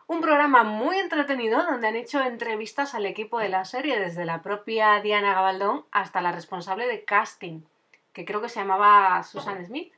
Un 0.06 0.20
programa 0.20 0.62
muy 0.62 0.98
entretenido 0.98 1.64
donde 1.64 1.88
han 1.88 1.96
hecho 1.96 2.20
entrevistas 2.20 2.94
al 2.94 3.06
equipo 3.06 3.38
de 3.38 3.48
la 3.48 3.64
serie, 3.64 3.98
desde 3.98 4.26
la 4.26 4.42
propia 4.42 5.00
Diana 5.00 5.32
Gabaldón 5.32 5.86
hasta 5.90 6.20
la 6.20 6.32
responsable 6.32 6.86
de 6.86 7.04
casting, 7.04 7.62
que 8.12 8.24
creo 8.24 8.42
que 8.42 8.50
se 8.50 8.60
llamaba 8.60 9.22
Susan 9.22 9.64
Smith. 9.64 9.92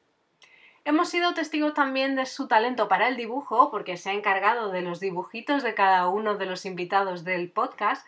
Hemos 0.84 1.08
sido 1.08 1.34
testigos 1.34 1.74
también 1.74 2.14
de 2.14 2.26
su 2.26 2.46
talento 2.46 2.88
para 2.88 3.08
el 3.08 3.16
dibujo, 3.16 3.70
porque 3.70 3.96
se 3.96 4.10
ha 4.10 4.12
encargado 4.12 4.70
de 4.70 4.82
los 4.82 5.00
dibujitos 5.00 5.62
de 5.62 5.74
cada 5.74 6.08
uno 6.08 6.36
de 6.36 6.46
los 6.46 6.66
invitados 6.66 7.24
del 7.24 7.50
podcast 7.50 8.06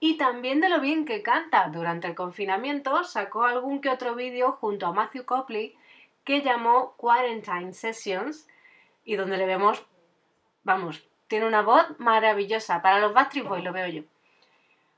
y 0.00 0.16
también 0.16 0.60
de 0.60 0.68
lo 0.68 0.80
bien 0.80 1.04
que 1.04 1.22
canta. 1.22 1.68
Durante 1.68 2.08
el 2.08 2.14
confinamiento 2.14 3.04
sacó 3.04 3.44
algún 3.44 3.80
que 3.80 3.90
otro 3.90 4.14
vídeo 4.14 4.52
junto 4.52 4.86
a 4.86 4.92
Matthew 4.92 5.24
Copley 5.24 5.74
que 6.24 6.42
llamó 6.42 6.94
Quarantine 6.96 7.72
Sessions 7.72 8.48
y 9.04 9.16
donde 9.16 9.36
le 9.36 9.46
vemos, 9.46 9.86
vamos, 10.64 11.06
tiene 11.28 11.46
una 11.46 11.62
voz 11.62 11.86
maravillosa. 11.98 12.82
Para 12.82 12.98
los 12.98 13.14
Backstreet 13.14 13.46
Boys 13.46 13.64
lo 13.64 13.72
veo 13.72 13.86
yo. 13.86 14.02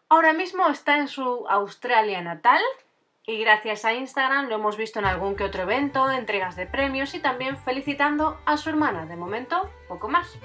Ahora 0.09 0.33
mismo 0.33 0.67
está 0.69 0.97
en 0.97 1.09
su 1.09 1.47
Australia 1.49 2.23
natal 2.23 2.63
y 3.27 3.39
gracias 3.39 3.85
a 3.85 3.93
Instagram 3.93 4.49
lo 4.49 4.55
hemos 4.55 4.79
visto 4.79 4.99
en 4.99 5.05
algún 5.05 5.37
que 5.37 5.45
otro 5.45 5.63
evento, 5.65 6.11
entregas 6.11 6.57
de 6.57 6.67
premios 6.67 7.15
y 7.15 7.21
también 7.21 7.59
felicitando 7.59 8.41
a 8.47 8.57
su 8.57 8.71
hermana. 8.71 9.05
De 9.05 9.17
momento, 9.17 9.71
poco 9.87 10.09
más. 10.09 10.39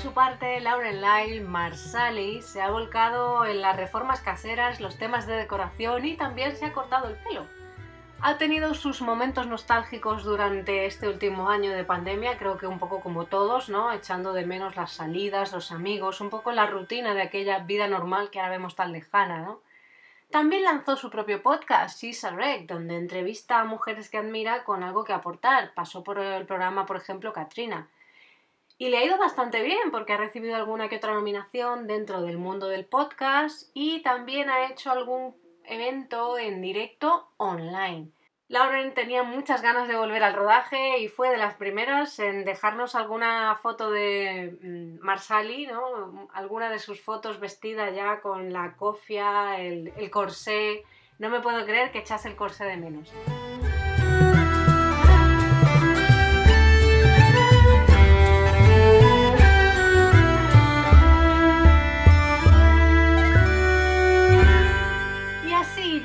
Su 0.00 0.12
parte, 0.14 0.60
Lauren 0.60 1.02
Lyle 1.02 1.42
Marsali 1.42 2.40
se 2.40 2.62
ha 2.62 2.70
volcado 2.70 3.44
en 3.44 3.60
las 3.60 3.76
reformas 3.76 4.22
caseras, 4.22 4.80
los 4.80 4.96
temas 4.96 5.26
de 5.26 5.34
decoración 5.34 6.06
y 6.06 6.16
también 6.16 6.56
se 6.56 6.64
ha 6.64 6.72
cortado 6.72 7.08
el 7.08 7.16
pelo. 7.16 7.44
Ha 8.22 8.38
tenido 8.38 8.72
sus 8.72 9.02
momentos 9.02 9.46
nostálgicos 9.46 10.24
durante 10.24 10.86
este 10.86 11.06
último 11.06 11.50
año 11.50 11.72
de 11.72 11.84
pandemia, 11.84 12.38
creo 12.38 12.56
que 12.56 12.66
un 12.66 12.78
poco 12.78 13.00
como 13.00 13.26
todos, 13.26 13.68
¿no? 13.68 13.92
Echando 13.92 14.32
de 14.32 14.46
menos 14.46 14.74
las 14.74 14.92
salidas, 14.92 15.52
los 15.52 15.70
amigos, 15.70 16.22
un 16.22 16.30
poco 16.30 16.50
la 16.52 16.66
rutina 16.66 17.12
de 17.12 17.20
aquella 17.20 17.58
vida 17.58 17.86
normal 17.86 18.30
que 18.30 18.40
ahora 18.40 18.52
vemos 18.52 18.76
tan 18.76 18.92
lejana, 18.92 19.42
¿no? 19.42 19.60
También 20.30 20.64
lanzó 20.64 20.96
su 20.96 21.10
propio 21.10 21.42
podcast, 21.42 22.00
She's 22.00 22.24
a 22.24 22.30
Wreck, 22.30 22.66
donde 22.66 22.96
entrevista 22.96 23.60
a 23.60 23.64
mujeres 23.64 24.08
que 24.08 24.16
admira 24.16 24.64
con 24.64 24.82
algo 24.82 25.04
que 25.04 25.12
aportar. 25.12 25.74
Pasó 25.74 26.02
por 26.02 26.18
el 26.18 26.46
programa, 26.46 26.86
por 26.86 26.96
ejemplo, 26.96 27.34
Katrina. 27.34 27.88
Y 28.80 28.88
le 28.88 28.96
ha 28.96 29.04
ido 29.04 29.18
bastante 29.18 29.62
bien 29.62 29.90
porque 29.90 30.14
ha 30.14 30.16
recibido 30.16 30.56
alguna 30.56 30.88
que 30.88 30.96
otra 30.96 31.12
nominación 31.12 31.86
dentro 31.86 32.22
del 32.22 32.38
mundo 32.38 32.66
del 32.66 32.86
podcast 32.86 33.70
y 33.74 34.00
también 34.00 34.48
ha 34.48 34.70
hecho 34.70 34.90
algún 34.90 35.36
evento 35.64 36.38
en 36.38 36.62
directo 36.62 37.28
online. 37.36 38.08
Lauren 38.48 38.94
tenía 38.94 39.22
muchas 39.22 39.60
ganas 39.60 39.86
de 39.86 39.96
volver 39.96 40.22
al 40.22 40.32
rodaje 40.32 40.98
y 40.98 41.08
fue 41.08 41.28
de 41.28 41.36
las 41.36 41.56
primeras 41.56 42.18
en 42.20 42.46
dejarnos 42.46 42.94
alguna 42.94 43.54
foto 43.56 43.90
de 43.90 44.56
mm, 44.62 45.04
Marsali, 45.04 45.66
¿no? 45.66 46.30
Alguna 46.32 46.70
de 46.70 46.78
sus 46.78 47.02
fotos 47.02 47.38
vestida 47.38 47.90
ya 47.90 48.22
con 48.22 48.50
la 48.50 48.76
cofia, 48.78 49.60
el, 49.60 49.92
el 49.98 50.10
corsé. 50.10 50.84
No 51.18 51.28
me 51.28 51.40
puedo 51.40 51.66
creer 51.66 51.92
que 51.92 51.98
echase 51.98 52.28
el 52.28 52.34
corsé 52.34 52.64
de 52.64 52.78
menos. 52.78 53.12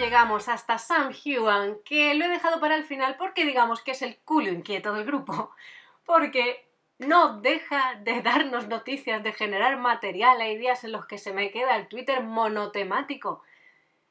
Llegamos 0.06 0.50
hasta 0.50 0.78
Sam 0.78 1.12
Hewan, 1.14 1.80
que 1.84 2.14
lo 2.14 2.26
he 2.26 2.30
dejado 2.30 2.60
para 2.60 2.76
el 2.76 2.84
final 2.84 3.16
porque 3.18 3.44
digamos 3.44 3.82
que 3.82 3.92
es 3.92 4.04
el 4.04 4.18
culo 4.18 4.52
inquieto 4.52 4.94
del 4.94 5.04
grupo. 5.04 5.52
Porque 6.06 6.64
no 7.00 7.42
deja 7.42 7.96
de 8.04 8.22
darnos 8.22 8.68
noticias, 8.68 9.24
de 9.24 9.34
generar 9.34 9.80
material. 9.80 10.40
Hay 10.40 10.56
días 10.58 10.84
en 10.84 10.92
los 10.92 11.08
que 11.08 11.18
se 11.18 11.34
me 11.34 11.50
queda 11.50 11.76
el 11.78 11.88
Twitter 11.88 12.22
monotemático. 12.22 13.42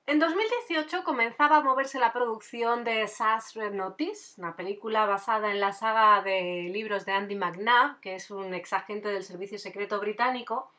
En 0.09 0.19
2018 0.19 1.05
comenzaba 1.05 1.59
a 1.59 1.61
moverse 1.61 2.01
la 2.01 2.13
producción 2.13 2.83
de 2.83 3.07
SAS 3.07 3.55
Red 3.55 3.75
Notice, 3.75 4.41
una 4.41 4.57
película 4.57 5.07
basada 5.07 5.53
en 5.53 5.61
la 5.61 5.73
saga 5.73 6.21
de 6.23 6.69
libros 6.73 7.07
de 7.07 7.13
Andy 7.13 7.37
McNabb, 7.37 8.01
que 8.01 8.17
es 8.17 8.33
un 8.33 8.53
exagente 8.53 9.09
del 9.09 9.23
Servicio 9.23 9.61
Secreto 9.61 10.01
Británico. 10.01 10.73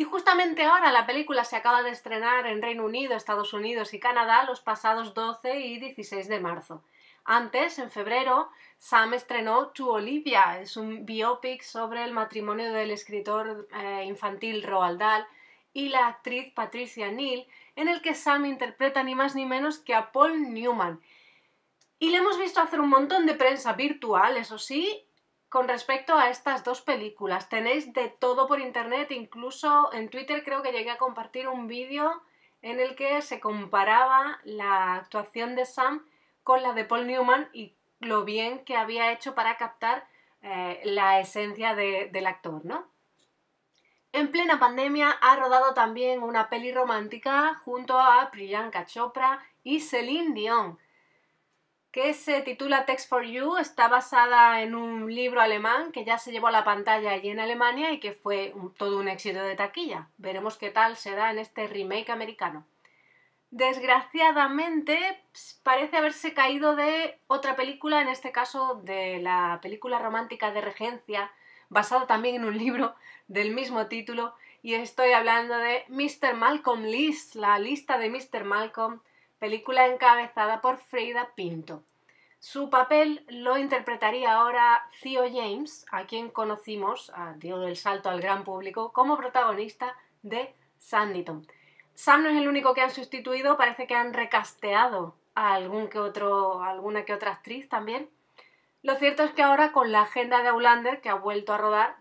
Y 0.00 0.04
justamente 0.04 0.62
ahora 0.64 0.92
la 0.92 1.04
película 1.04 1.44
se 1.44 1.56
acaba 1.56 1.82
de 1.82 1.90
estrenar 1.90 2.46
en 2.46 2.62
Reino 2.62 2.86
Unido, 2.86 3.14
Estados 3.14 3.52
Unidos 3.52 3.92
y 3.92 4.00
Canadá 4.00 4.44
los 4.44 4.62
pasados 4.62 5.12
12 5.12 5.60
y 5.60 5.78
16 5.78 6.26
de 6.26 6.40
marzo. 6.40 6.82
Antes, 7.22 7.78
en 7.78 7.90
febrero, 7.90 8.48
Sam 8.78 9.12
estrenó 9.12 9.66
To 9.72 9.90
Olivia, 9.90 10.58
es 10.58 10.78
un 10.78 11.04
biopic 11.04 11.60
sobre 11.60 12.02
el 12.02 12.12
matrimonio 12.12 12.72
del 12.72 12.92
escritor 12.92 13.68
eh, 13.74 14.04
infantil 14.06 14.62
Roald 14.62 15.00
Dahl 15.00 15.26
y 15.74 15.90
la 15.90 16.06
actriz 16.06 16.50
Patricia 16.54 17.12
Neal, 17.12 17.46
en 17.76 17.88
el 17.88 18.00
que 18.00 18.14
Sam 18.14 18.46
interpreta 18.46 19.02
ni 19.02 19.14
más 19.14 19.34
ni 19.34 19.44
menos 19.44 19.80
que 19.80 19.92
a 19.92 20.12
Paul 20.12 20.54
Newman. 20.54 20.98
Y 21.98 22.08
le 22.08 22.16
hemos 22.16 22.38
visto 22.38 22.62
hacer 22.62 22.80
un 22.80 22.88
montón 22.88 23.26
de 23.26 23.34
prensa 23.34 23.74
virtual, 23.74 24.38
eso 24.38 24.56
sí, 24.56 25.04
con 25.50 25.68
respecto 25.68 26.14
a 26.16 26.30
estas 26.30 26.64
dos 26.64 26.80
películas. 26.80 27.48
Tenéis 27.48 27.92
de 27.92 28.08
todo 28.08 28.46
por 28.46 28.60
internet, 28.60 29.10
incluso 29.10 29.92
en 29.92 30.08
Twitter 30.08 30.42
creo 30.44 30.62
que 30.62 30.72
llegué 30.72 30.90
a 30.90 30.96
compartir 30.98 31.48
un 31.48 31.66
vídeo 31.66 32.22
en 32.62 32.78
el 32.80 32.94
que 32.94 33.20
se 33.20 33.40
comparaba 33.40 34.38
la 34.44 34.94
actuación 34.94 35.56
de 35.56 35.66
Sam 35.66 36.06
con 36.42 36.62
la 36.62 36.72
de 36.72 36.84
Paul 36.84 37.06
Newman 37.06 37.48
y 37.52 37.74
lo 37.98 38.24
bien 38.24 38.64
que 38.64 38.76
había 38.76 39.12
hecho 39.12 39.34
para 39.34 39.56
captar 39.56 40.06
eh, 40.42 40.80
la 40.84 41.20
esencia 41.20 41.74
de- 41.74 42.08
del 42.10 42.26
actor, 42.26 42.64
¿no? 42.64 42.88
En 44.12 44.32
plena 44.32 44.58
pandemia 44.58 45.10
ha 45.10 45.36
rodado 45.36 45.74
también 45.74 46.22
una 46.22 46.48
peli 46.48 46.72
romántica 46.72 47.60
junto 47.64 47.98
a 47.98 48.30
Priyanka 48.30 48.86
Chopra 48.86 49.44
y 49.62 49.80
Celine 49.80 50.34
Dion, 50.34 50.78
que 51.92 52.14
se 52.14 52.40
titula 52.42 52.86
Text 52.86 53.08
for 53.08 53.24
You, 53.24 53.56
está 53.56 53.88
basada 53.88 54.62
en 54.62 54.74
un 54.74 55.12
libro 55.12 55.40
alemán 55.40 55.90
que 55.90 56.04
ya 56.04 56.18
se 56.18 56.30
llevó 56.30 56.46
a 56.46 56.52
la 56.52 56.64
pantalla 56.64 57.10
allí 57.10 57.30
en 57.30 57.40
Alemania 57.40 57.92
y 57.92 57.98
que 57.98 58.12
fue 58.12 58.54
todo 58.76 58.98
un 58.98 59.08
éxito 59.08 59.42
de 59.42 59.56
taquilla. 59.56 60.08
Veremos 60.16 60.56
qué 60.56 60.70
tal 60.70 60.96
será 60.96 61.30
en 61.30 61.38
este 61.38 61.66
remake 61.66 62.10
americano. 62.10 62.64
Desgraciadamente 63.50 65.20
parece 65.64 65.96
haberse 65.96 66.32
caído 66.32 66.76
de 66.76 67.18
otra 67.26 67.56
película, 67.56 68.00
en 68.00 68.08
este 68.08 68.30
caso 68.30 68.80
de 68.84 69.18
la 69.18 69.58
película 69.60 69.98
romántica 69.98 70.52
de 70.52 70.60
Regencia, 70.60 71.32
basada 71.68 72.06
también 72.06 72.36
en 72.36 72.44
un 72.44 72.56
libro 72.56 72.94
del 73.26 73.52
mismo 73.52 73.88
título, 73.88 74.34
y 74.62 74.74
estoy 74.74 75.12
hablando 75.12 75.56
de 75.56 75.84
Mr. 75.88 76.34
Malcolm 76.34 76.84
List, 76.84 77.34
la 77.34 77.58
lista 77.58 77.98
de 77.98 78.10
Mr. 78.10 78.44
Malcolm, 78.44 79.00
película 79.40 79.86
encabezada 79.86 80.60
por 80.60 80.76
Frida 80.76 81.30
Pinto. 81.34 81.82
Su 82.38 82.70
papel 82.70 83.24
lo 83.28 83.58
interpretaría 83.58 84.34
ahora 84.34 84.88
Theo 85.02 85.24
James, 85.24 85.84
a 85.90 86.04
quien 86.04 86.30
conocimos, 86.30 87.12
dio 87.36 87.66
el 87.66 87.76
salto 87.76 88.08
al 88.08 88.20
gran 88.20 88.44
público, 88.44 88.92
como 88.92 89.16
protagonista 89.16 89.96
de 90.22 90.54
Sanditon. 90.78 91.46
Sam 91.94 92.22
no 92.22 92.28
es 92.28 92.36
el 92.36 92.48
único 92.48 92.72
que 92.72 92.82
han 92.82 92.90
sustituido, 92.90 93.56
parece 93.56 93.86
que 93.86 93.94
han 93.94 94.14
recasteado 94.14 95.16
a 95.34 95.54
algún 95.54 95.88
que 95.88 95.98
otro, 95.98 96.62
a 96.62 96.70
alguna 96.70 97.04
que 97.04 97.12
otra 97.12 97.32
actriz 97.32 97.68
también. 97.68 98.08
Lo 98.82 98.94
cierto 98.96 99.22
es 99.22 99.32
que 99.32 99.42
ahora 99.42 99.72
con 99.72 99.92
la 99.92 100.02
agenda 100.02 100.42
de 100.42 100.48
Aulander, 100.48 101.00
que 101.00 101.10
ha 101.10 101.14
vuelto 101.14 101.52
a 101.52 101.58
rodar, 101.58 101.96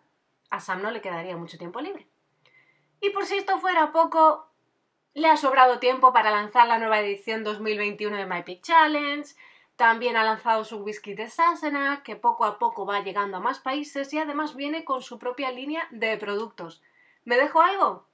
a 0.50 0.60
Sam 0.60 0.82
no 0.82 0.92
le 0.92 1.02
quedaría 1.02 1.36
mucho 1.38 1.58
tiempo 1.58 1.82
libre. 1.82 2.08
Y 3.02 3.12
por 3.12 3.26
si 3.26 3.38
esto 3.38 3.60
fuera 3.60 3.92
poco, 3.92 4.49
le 5.14 5.28
ha 5.28 5.38
sobrado 5.38 5.80
tiempo 5.80 6.14
para 6.14 6.32
lanzar 6.32 6.68
la 6.68 6.78
nueva 6.78 7.00
edición 7.00 7.44
2021 7.44 8.16
de 8.16 8.26
My 8.26 8.44
Pick 8.44 8.62
Challenge. 8.62 9.28
También 9.76 10.16
ha 10.18 10.24
lanzado 10.24 10.64
su 10.64 10.78
whisky 10.78 11.14
de 11.14 11.30
Sassenach, 11.30 12.04
que 12.04 12.16
poco 12.16 12.46
a 12.46 12.60
poco 12.60 12.86
va 12.86 13.02
llegando 13.02 13.38
a 13.38 13.40
más 13.40 13.60
países 13.60 14.14
y 14.14 14.20
además 14.20 14.56
viene 14.56 14.84
con 14.84 15.02
su 15.02 15.18
propia 15.18 15.52
línea 15.52 15.88
de 15.92 16.18
productos. 16.18 16.82
¿Me 17.26 17.38
dejo 17.38 17.62
algo? 17.62 18.06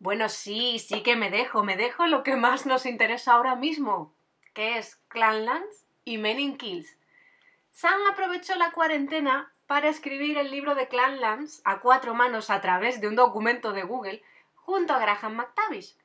Bueno, 0.00 0.28
sí, 0.28 0.78
sí 0.78 1.02
que 1.02 1.16
me 1.16 1.30
dejo. 1.30 1.64
Me 1.64 1.76
dejo 1.76 2.06
lo 2.06 2.22
que 2.22 2.36
más 2.36 2.66
nos 2.66 2.86
interesa 2.86 3.32
ahora 3.32 3.56
mismo, 3.56 4.12
que 4.52 4.78
es 4.78 4.96
Clanlands 5.08 5.86
y 6.04 6.18
Men 6.18 6.38
in 6.38 6.56
Kills. 6.58 6.96
Sam 7.70 8.00
aprovechó 8.10 8.56
la 8.56 8.72
cuarentena 8.72 9.52
para 9.66 9.88
escribir 9.88 10.38
el 10.38 10.50
libro 10.50 10.74
de 10.74 10.88
Clanlands 10.88 11.60
a 11.64 11.80
cuatro 11.80 12.14
manos 12.14 12.50
a 12.50 12.60
través 12.60 13.00
de 13.00 13.08
un 13.08 13.16
documento 13.16 13.72
de 13.72 13.82
Google 13.82 14.22
junto 14.68 14.92
a 14.92 14.98
Graham 14.98 15.36
McTavish. 15.36 15.96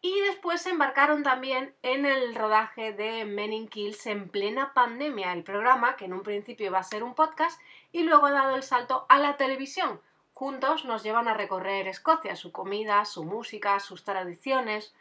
Y 0.00 0.18
después 0.22 0.62
se 0.62 0.70
embarcaron 0.70 1.22
también 1.22 1.74
en 1.82 2.06
el 2.06 2.34
rodaje 2.34 2.94
de 2.94 3.26
Men 3.26 3.52
in 3.52 3.68
Kills 3.68 4.06
en 4.06 4.30
plena 4.30 4.72
pandemia, 4.72 5.34
el 5.34 5.42
programa 5.42 5.94
que 5.96 6.06
en 6.06 6.14
un 6.14 6.22
principio 6.22 6.68
iba 6.68 6.78
a 6.78 6.84
ser 6.84 7.02
un 7.02 7.14
podcast 7.14 7.60
y 7.92 8.04
luego 8.04 8.24
ha 8.24 8.30
dado 8.30 8.56
el 8.56 8.62
salto 8.62 9.04
a 9.10 9.18
la 9.18 9.36
televisión. 9.36 10.00
Juntos 10.32 10.86
nos 10.86 11.02
llevan 11.02 11.28
a 11.28 11.34
recorrer 11.34 11.86
Escocia, 11.86 12.34
su 12.34 12.50
comida, 12.50 13.04
su 13.04 13.24
música, 13.24 13.78
sus 13.78 14.04
tradiciones. 14.04 14.94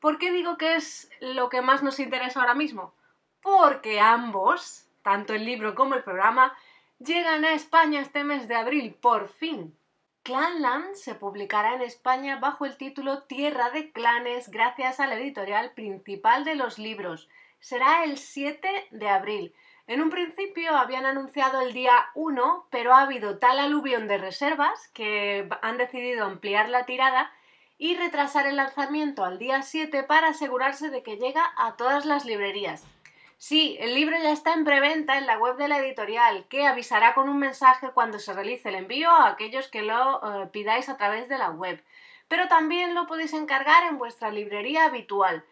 ¿Por 0.00 0.18
qué 0.18 0.32
digo 0.32 0.58
que 0.58 0.74
es 0.74 1.08
lo 1.20 1.48
que 1.48 1.62
más 1.62 1.84
nos 1.84 2.00
interesa 2.00 2.40
ahora 2.40 2.54
mismo? 2.54 2.94
Porque 3.42 4.00
ambos, 4.00 4.88
tanto 5.02 5.34
el 5.34 5.44
libro 5.44 5.76
como 5.76 5.94
el 5.94 6.02
programa, 6.02 6.52
llegan 6.98 7.44
a 7.44 7.52
España 7.52 8.00
este 8.00 8.24
mes 8.24 8.48
de 8.48 8.56
abril, 8.56 8.92
por 9.00 9.28
fin. 9.28 9.78
Clanland 10.24 10.94
se 10.94 11.14
publicará 11.14 11.74
en 11.74 11.82
España 11.82 12.36
bajo 12.36 12.64
el 12.64 12.78
título 12.78 13.24
Tierra 13.24 13.68
de 13.68 13.92
Clanes 13.92 14.48
gracias 14.48 14.98
a 14.98 15.06
la 15.06 15.16
editorial 15.16 15.72
principal 15.72 16.46
de 16.46 16.54
los 16.54 16.78
libros. 16.78 17.28
Será 17.60 18.04
el 18.04 18.16
7 18.16 18.88
de 18.90 19.08
abril. 19.10 19.54
En 19.86 20.00
un 20.00 20.08
principio 20.08 20.78
habían 20.78 21.04
anunciado 21.04 21.60
el 21.60 21.74
día 21.74 22.06
1, 22.14 22.68
pero 22.70 22.94
ha 22.94 23.02
habido 23.02 23.38
tal 23.38 23.58
aluvión 23.58 24.08
de 24.08 24.16
reservas 24.16 24.88
que 24.94 25.46
han 25.60 25.76
decidido 25.76 26.24
ampliar 26.24 26.70
la 26.70 26.86
tirada 26.86 27.30
y 27.76 27.94
retrasar 27.94 28.46
el 28.46 28.56
lanzamiento 28.56 29.26
al 29.26 29.38
día 29.38 29.60
7 29.60 30.04
para 30.04 30.28
asegurarse 30.28 30.88
de 30.88 31.02
que 31.02 31.18
llega 31.18 31.52
a 31.58 31.76
todas 31.76 32.06
las 32.06 32.24
librerías. 32.24 32.86
Sí, 33.36 33.76
el 33.80 33.94
libro 33.94 34.16
ya 34.22 34.32
está 34.32 34.54
en 34.54 34.64
preventa 34.64 35.18
en 35.18 35.26
la 35.26 35.38
web 35.38 35.56
de 35.56 35.68
la 35.68 35.78
editorial, 35.78 36.46
que 36.48 36.66
avisará 36.66 37.14
con 37.14 37.28
un 37.28 37.38
mensaje 37.38 37.90
cuando 37.92 38.18
se 38.18 38.32
realice 38.32 38.68
el 38.70 38.76
envío 38.76 39.10
a 39.10 39.28
aquellos 39.28 39.68
que 39.68 39.82
lo 39.82 40.42
eh, 40.42 40.46
pidáis 40.48 40.88
a 40.88 40.96
través 40.96 41.28
de 41.28 41.38
la 41.38 41.50
web. 41.50 41.84
Pero 42.28 42.48
también 42.48 42.94
lo 42.94 43.06
podéis 43.06 43.34
encargar 43.34 43.84
en 43.84 43.98
vuestra 43.98 44.30
librería 44.30 44.86
habitual. 44.86 45.44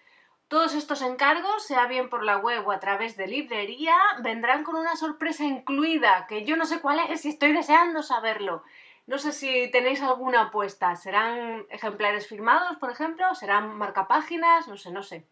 Todos 0.49 0.75
estos 0.75 1.03
encargos, 1.03 1.67
sea 1.67 1.87
bien 1.87 2.09
por 2.09 2.25
la 2.25 2.39
web 2.39 2.67
o 2.67 2.73
a 2.73 2.81
través 2.81 3.17
de 3.17 3.27
librería, 3.27 3.97
vendrán 4.21 4.65
con 4.65 4.77
una 4.77 4.97
sorpresa 4.97 5.45
incluida, 5.45 6.27
que 6.29 6.45
yo 6.45 6.57
no 6.57 6.67
sé 6.67 6.81
cuál 6.81 7.01
es 7.11 7.25
y 7.25 7.31
estoy 7.31 7.53
deseando 7.53 8.03
saberlo. 8.03 8.63
No 9.07 9.19
sé 9.19 9.33
si 9.33 9.71
tenéis 9.71 10.01
alguna 10.03 10.43
apuesta. 10.43 10.95
¿Serán 10.97 11.67
ejemplares 11.71 12.29
firmados, 12.29 12.77
por 12.79 12.91
ejemplo? 12.91 13.35
¿Serán 13.35 13.77
marcapáginas? 13.77 14.69
No 14.69 14.77
sé, 14.77 14.91
no 14.91 15.03
sé. 15.03 15.27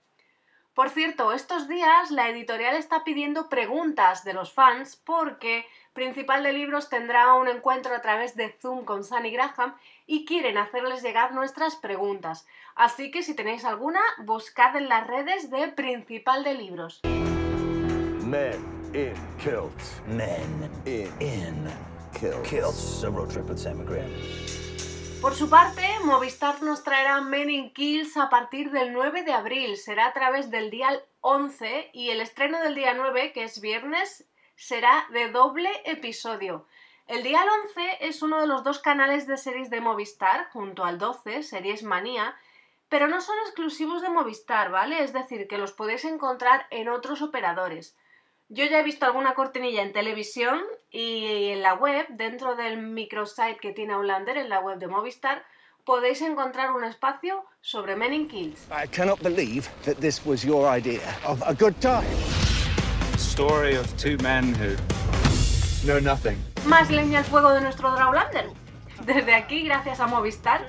Por 0.75 0.89
cierto, 0.91 1.33
estos 1.33 1.69
días 1.69 2.11
la 2.11 2.29
editorial 2.29 2.77
está 2.77 3.03
pidiendo 3.03 3.49
preguntas 3.49 4.25
de 4.25 4.33
los 4.35 4.53
fans 4.53 4.97
porque 5.05 5.67
Principal 5.93 6.45
de 6.45 6.53
Libros 6.53 6.89
tendrá 6.89 7.35
un 7.35 7.49
encuentro 7.49 7.95
a 7.95 8.01
través 8.01 8.37
de 8.37 8.51
Zoom 8.61 8.85
con 8.85 9.03
Sunny 9.03 9.33
Graham 9.33 9.75
y 10.07 10.25
quieren 10.25 10.57
hacerles 10.57 11.03
llegar 11.03 11.35
nuestras 11.35 11.75
preguntas. 11.75 12.47
Así 12.77 13.11
que 13.11 13.23
si 13.25 13.35
tenéis 13.35 13.65
alguna, 13.65 14.01
buscad 14.19 14.77
en 14.77 14.89
las 14.89 15.07
redes 15.07 15.51
de 15.51 15.69
Principal 15.69 16.45
de 16.45 16.55
Libros. 16.55 17.01
Men 18.25 18.65
in 18.95 19.15
kilts. 19.39 20.01
Men 20.07 20.71
In. 20.87 21.11
in 21.21 21.69
Kilts. 22.13 22.49
kilts. 22.49 23.05
A 23.05 23.11
road 23.11 23.29
trip 23.31 23.49
with 23.49 23.59
Sam 23.59 23.79
McGrath. 23.79 24.60
Por 25.21 25.35
su 25.35 25.51
parte, 25.51 25.87
Movistar 26.03 26.63
nos 26.63 26.83
traerá 26.83 27.21
Men 27.21 27.51
in 27.51 27.75
Kills 27.75 28.17
a 28.17 28.31
partir 28.31 28.71
del 28.71 28.95
9 28.95 29.23
de 29.23 29.35
abril. 29.35 29.77
Será 29.77 30.07
a 30.07 30.13
través 30.15 30.51
del 30.51 30.71
día 30.71 30.89
11 31.21 31.91
y 31.93 32.09
el 32.09 32.23
estreno 32.23 32.59
del 32.61 32.75
día 32.75 32.95
9, 32.95 33.33
que 33.35 33.45
es 33.45 33.61
viernes, 33.61 34.27
será 34.57 35.07
de 35.11 35.31
doble 35.31 35.71
episodio. 35.85 36.67
El 37.07 37.23
día 37.23 37.45
11 37.65 37.99
es 38.01 38.23
uno 38.23 38.41
de 38.41 38.47
los 38.47 38.65
dos 38.65 38.79
canales 38.79 39.27
de 39.27 39.37
series 39.37 39.69
de 39.69 39.83
Movistar, 39.83 40.49
junto 40.53 40.85
al 40.85 40.99
12, 40.99 41.43
Series 41.43 41.83
Manía, 41.83 42.35
pero 42.89 43.07
no 43.07 43.21
son 43.21 43.37
exclusivos 43.41 44.01
de 44.01 44.09
Movistar, 44.09 44.71
¿vale? 44.71 45.03
Es 45.03 45.13
decir, 45.13 45.49
que 45.49 45.59
los 45.59 45.73
podéis 45.73 46.07
encontrar 46.07 46.67
en 46.71 46.89
otros 46.89 47.21
operadores. 47.21 47.95
Yo 48.53 48.65
ya 48.65 48.81
he 48.81 48.83
visto 48.83 49.07
alguna 49.07 49.35
cortinilla 49.35 49.81
en 49.81 49.93
televisión 49.93 50.59
y 50.91 51.51
en 51.51 51.63
la 51.63 51.75
web, 51.75 52.05
dentro 52.09 52.57
del 52.57 52.79
microsite 52.79 53.59
que 53.61 53.73
tiene 53.73 53.93
Outlander, 53.93 54.37
en 54.39 54.49
la 54.49 54.59
web 54.59 54.79
de 54.79 54.89
Movistar, 54.89 55.45
podéis 55.85 56.21
encontrar 56.21 56.73
un 56.73 56.83
espacio 56.83 57.45
sobre 57.61 57.95
Men 57.95 58.13
in 58.13 58.27
Kills. 58.27 58.67
I 58.73 58.89
cannot 58.89 59.23
believe 59.23 59.69
that 59.85 59.99
this 60.01 60.27
was 60.27 60.45
your 60.45 60.67
idea 60.69 61.01
of 61.25 61.41
a 61.47 61.55
good 61.55 61.77
time. 61.81 62.05
story 63.17 63.77
of 63.77 63.87
two 63.97 64.17
men 64.19 64.53
who 64.55 64.75
No, 65.87 66.01
nothing. 66.01 66.37
Más 66.67 66.91
leña 66.91 67.21
al 67.21 67.25
fuego 67.25 67.53
de 67.53 67.61
nuestro 67.61 67.93
Drawlander. 67.93 68.47
Desde 69.07 69.33
aquí, 69.35 69.63
gracias 69.63 70.01
a 70.01 70.09
Movistar, 70.09 70.61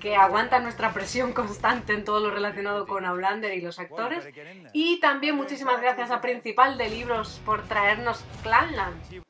que 0.00 0.16
aguanta 0.16 0.60
nuestra 0.60 0.92
presión 0.92 1.32
constante 1.32 1.92
en 1.92 2.04
todo 2.04 2.20
lo 2.20 2.30
relacionado 2.30 2.86
con 2.86 3.04
Outlander 3.04 3.54
y 3.54 3.60
los 3.60 3.78
actores. 3.78 4.26
Y 4.72 5.00
también 5.00 5.36
muchísimas 5.36 5.80
gracias 5.80 6.10
a 6.10 6.20
Principal 6.20 6.78
de 6.78 6.90
Libros 6.90 7.40
por 7.44 7.62
traernos 7.62 8.24
Clanland. 8.42 9.22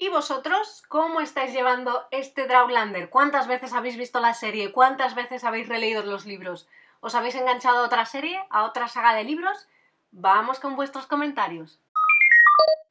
¿Y 0.00 0.10
vosotros 0.10 0.84
cómo 0.86 1.20
estáis 1.20 1.52
llevando 1.52 2.06
este 2.12 2.46
Drawlander? 2.46 3.10
¿Cuántas 3.10 3.48
veces 3.48 3.72
habéis 3.72 3.96
visto 3.96 4.20
la 4.20 4.32
serie? 4.32 4.70
¿Cuántas 4.70 5.16
veces 5.16 5.42
habéis 5.42 5.68
releído 5.68 6.04
los 6.04 6.24
libros? 6.24 6.68
¿Os 7.00 7.16
habéis 7.16 7.34
enganchado 7.34 7.78
a 7.78 7.86
otra 7.86 8.06
serie? 8.06 8.40
¿A 8.50 8.62
otra 8.62 8.86
saga 8.86 9.12
de 9.14 9.24
libros? 9.24 9.66
Vamos 10.12 10.60
con 10.60 10.76
vuestros 10.76 11.06
comentarios. 11.06 11.80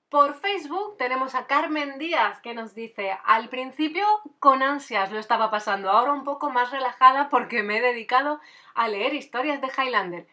Por 0.10 0.36
Facebook 0.36 0.96
tenemos 0.98 1.36
a 1.36 1.48
Carmen 1.48 2.00
Díaz 2.00 2.40
que 2.40 2.54
nos 2.54 2.74
dice, 2.74 3.18
al 3.26 3.50
principio 3.50 4.06
con 4.40 4.64
ansias 4.64 5.12
lo 5.12 5.20
estaba 5.20 5.52
pasando, 5.52 5.90
ahora 5.90 6.14
un 6.14 6.24
poco 6.24 6.50
más 6.50 6.72
relajada 6.72 7.28
porque 7.28 7.62
me 7.62 7.78
he 7.78 7.82
dedicado 7.82 8.40
a 8.74 8.88
leer 8.88 9.14
historias 9.14 9.60
de 9.60 9.68
Highlander. 9.68 10.26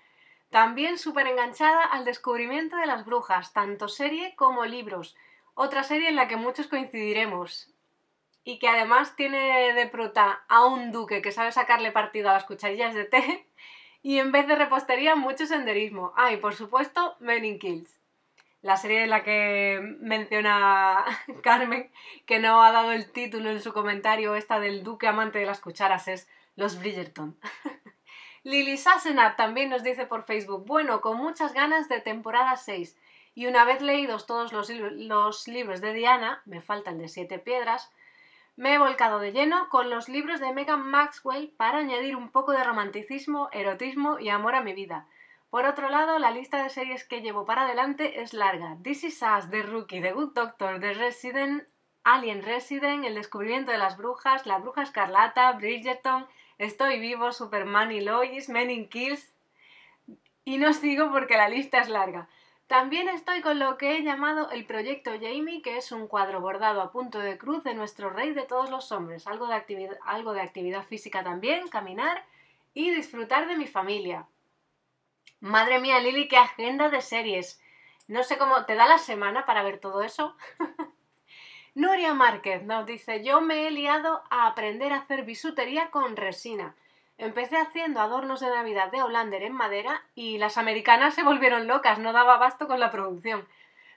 También 0.51 0.97
súper 0.97 1.27
enganchada 1.27 1.83
al 1.83 2.05
descubrimiento 2.05 2.77
de 2.77 2.87
las 2.87 3.05
brujas, 3.05 3.53
tanto 3.53 3.89
serie 3.89 4.37
como 4.37 4.65
libros. 4.65 5.17
Otra 5.55 5.83
serie 5.83 6.09
en 6.09 6.15
la 6.15 6.29
que 6.29 6.37
muchos 6.37 6.69
coincidiremos. 6.69 7.69
Y 8.45 8.61
que 8.61 8.69
además 8.69 9.17
tiene 9.17 9.73
de 9.73 9.87
prota 9.89 10.45
a 10.47 10.67
un 10.67 10.93
duque 10.93 11.21
que 11.21 11.33
sabe 11.33 11.51
sacarle 11.51 11.91
partido 11.91 12.31
a 12.31 12.35
las 12.35 12.45
cucharillas 12.45 12.95
de 12.95 13.07
té. 13.07 13.49
Y 14.05 14.19
en 14.19 14.33
vez 14.33 14.47
de 14.47 14.55
repostería, 14.55 15.17
mucho 15.17 15.47
senderismo. 15.47 16.13
Ah, 16.15 16.31
y 16.31 16.37
por 16.37 16.55
supuesto, 16.55 17.17
Men 17.21 17.47
in 17.47 17.59
Kills 17.59 18.04
la 18.65 18.79
serie 18.79 19.01
de 19.01 19.07
la 19.07 19.23
que 19.23 19.79
menciona 20.01 21.05
Carmen, 21.43 21.91
que 22.25 22.39
no 22.39 22.65
ha 22.65 22.73
dado 22.73 22.93
el 22.93 23.13
título 23.13 23.51
en 23.51 23.61
su 23.61 23.75
comentario, 23.75 24.35
esta 24.37 24.59
del 24.59 24.83
duque 24.83 25.07
amante 25.07 25.39
de 25.39 25.45
las 25.45 25.61
cucharas, 25.61 26.09
es 26.09 26.27
Los 26.57 26.79
Bridgerton. 26.81 27.37
Lily 28.43 28.79
Sassenat 28.79 29.37
también 29.37 29.69
nos 29.69 29.83
dice 29.83 30.07
por 30.07 30.23
Facebook, 30.23 30.65
bueno, 30.67 31.03
con 31.03 31.19
muchas 31.19 31.53
ganas 31.53 31.91
de 31.91 32.01
temporada 32.01 32.57
6. 32.57 32.97
Y 33.35 33.47
una 33.47 33.67
vez 33.67 33.83
leídos 33.83 34.25
todos 34.25 34.51
los, 34.55 34.71
los 34.71 35.47
libros 35.47 35.83
de 35.83 35.93
Diana, 35.93 36.41
me 36.47 36.63
falta 36.63 36.91
el 36.91 36.99
de 36.99 37.09
Siete 37.09 37.39
Piedras, 37.39 37.93
me 38.57 38.73
he 38.73 38.79
volcado 38.79 39.19
de 39.19 39.33
lleno 39.33 39.69
con 39.69 39.91
los 39.91 40.09
libros 40.09 40.41
de 40.41 40.55
Megan 40.55 40.89
Maxwell 40.89 41.53
para 41.59 41.79
añadir 41.79 42.17
un 42.17 42.31
poco 42.31 42.53
de 42.53 42.65
romanticismo, 42.65 43.51
erotismo 43.53 44.19
y 44.19 44.31
amor 44.31 44.55
a 44.55 44.63
mi 44.63 44.73
vida. 44.73 45.07
Por 45.55 45.67
otro 45.67 45.89
lado, 45.89 46.19
la 46.19 46.33
lista 46.33 46.65
de 46.65 46.69
series 46.69 47.05
que 47.05 47.21
llevo 47.21 47.45
para 47.45 47.63
adelante 47.63 48.21
es 48.21 48.35
larga. 48.35 48.77
This 48.83 49.05
Is 49.05 49.23
Us, 49.23 49.49
The 49.51 49.63
Rookie, 49.63 50.01
The 50.01 50.11
Good 50.11 50.33
Doctor, 50.33 50.81
The 50.81 50.95
Resident, 50.95 51.63
Alien 52.03 52.43
Resident, 52.43 53.05
El 53.05 53.15
descubrimiento 53.15 53.71
de 53.71 53.79
las 53.79 53.97
brujas, 53.97 54.47
La 54.47 54.59
bruja 54.59 54.83
escarlata, 54.83 55.53
Bridgerton, 55.53 56.27
Estoy 56.59 56.99
vivo, 56.99 57.31
Superman 57.31 57.93
y 57.93 58.01
Lois, 58.01 58.49
Men 58.49 58.69
in 58.69 58.89
Kills. 58.89 59.33
Y 60.45 60.59
no 60.59 60.73
sigo 60.73 61.13
porque 61.13 61.37
la 61.37 61.49
lista 61.49 61.79
es 61.79 61.89
larga. 61.89 62.29
También 62.67 63.09
estoy 63.09 63.41
con 63.41 63.61
lo 63.61 63.79
que 63.79 63.97
he 63.97 64.03
llamado 64.03 64.51
el 64.51 64.67
proyecto 64.67 65.13
Jamie, 65.13 65.63
que 65.63 65.77
es 65.77 65.93
un 65.93 66.09
cuadro 66.09 66.41
bordado 66.41 66.83
a 66.83 66.91
punto 66.91 67.21
de 67.21 67.39
cruz 67.39 67.63
de 67.63 67.75
nuestro 67.75 68.11
rey 68.11 68.33
de 68.33 68.43
todos 68.43 68.71
los 68.71 68.91
hombres. 68.91 69.29
Algo 69.29 69.47
de 69.47 69.63
algo 70.05 70.33
de 70.33 70.41
actividad 70.41 70.85
física 70.85 71.23
también, 71.23 71.69
caminar 71.69 72.25
y 72.75 72.91
disfrutar 72.91 73.47
de 73.47 73.55
mi 73.55 73.69
familia. 73.69 74.27
Madre 75.41 75.79
mía, 75.79 76.01
Lili, 76.01 76.29
qué 76.29 76.37
agenda 76.37 76.89
de 76.89 77.01
series. 77.01 77.61
No 78.07 78.23
sé 78.23 78.39
cómo, 78.39 78.65
¿te 78.65 78.75
da 78.75 78.87
la 78.87 78.99
semana 78.99 79.45
para 79.47 79.63
ver 79.63 79.79
todo 79.79 80.03
eso? 80.03 80.37
Nuria 81.75 82.15
Márquez 82.15 82.63
nos 82.63 82.87
dice, 82.87 83.25
yo 83.25 83.41
me 83.41 83.67
he 83.67 83.71
liado 83.71 84.23
a 84.31 84.47
aprender 84.47 84.93
a 84.93 84.99
hacer 84.99 85.25
bisutería 85.25 85.91
con 85.91 86.17
resina. 86.17 86.77
Empecé 87.19 87.57
haciendo 87.57 88.01
adornos 88.01 88.41
de 88.41 88.49
Navidad 88.49 88.91
de 88.93 89.03
Hollander 89.03 89.43
en 89.43 89.53
madera 89.53 90.03
y 90.15 90.39
las 90.39 90.57
americanas 90.59 91.15
se 91.15 91.23
volvieron 91.23 91.67
locas, 91.67 91.99
no 91.99 92.13
daba 92.13 92.35
abasto 92.35 92.67
con 92.67 92.79
la 92.79 92.91
producción. 92.91 93.49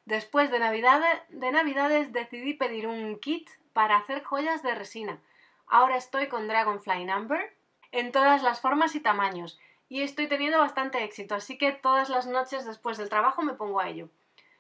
Después 0.06 0.50
de, 0.50 0.60
de 0.60 1.52
Navidades 1.52 2.14
decidí 2.14 2.54
pedir 2.54 2.88
un 2.88 3.20
kit 3.20 3.50
para 3.74 3.98
hacer 3.98 4.24
joyas 4.24 4.64
de 4.64 4.74
resina. 4.74 5.20
Ahora 5.68 5.98
estoy 5.98 6.28
con 6.28 6.48
Dragonfly 6.48 7.06
Number 7.06 7.56
en 7.92 8.12
todas 8.12 8.42
las 8.42 8.62
formas 8.62 8.96
y 8.96 9.02
tamaños 9.02 9.60
y 9.90 10.02
estoy 10.02 10.28
teniendo 10.28 10.60
bastante 10.60 11.04
éxito, 11.04 11.36
así 11.36 11.58
que 11.58 11.72
todas 11.72 12.10
las 12.10 12.28
noches 12.28 12.66
después 12.66 12.98
del 12.98 13.10
trabajo 13.10 13.42
me 13.42 13.54
pongo 13.54 13.80
a 13.80 13.90
ello. 13.90 14.10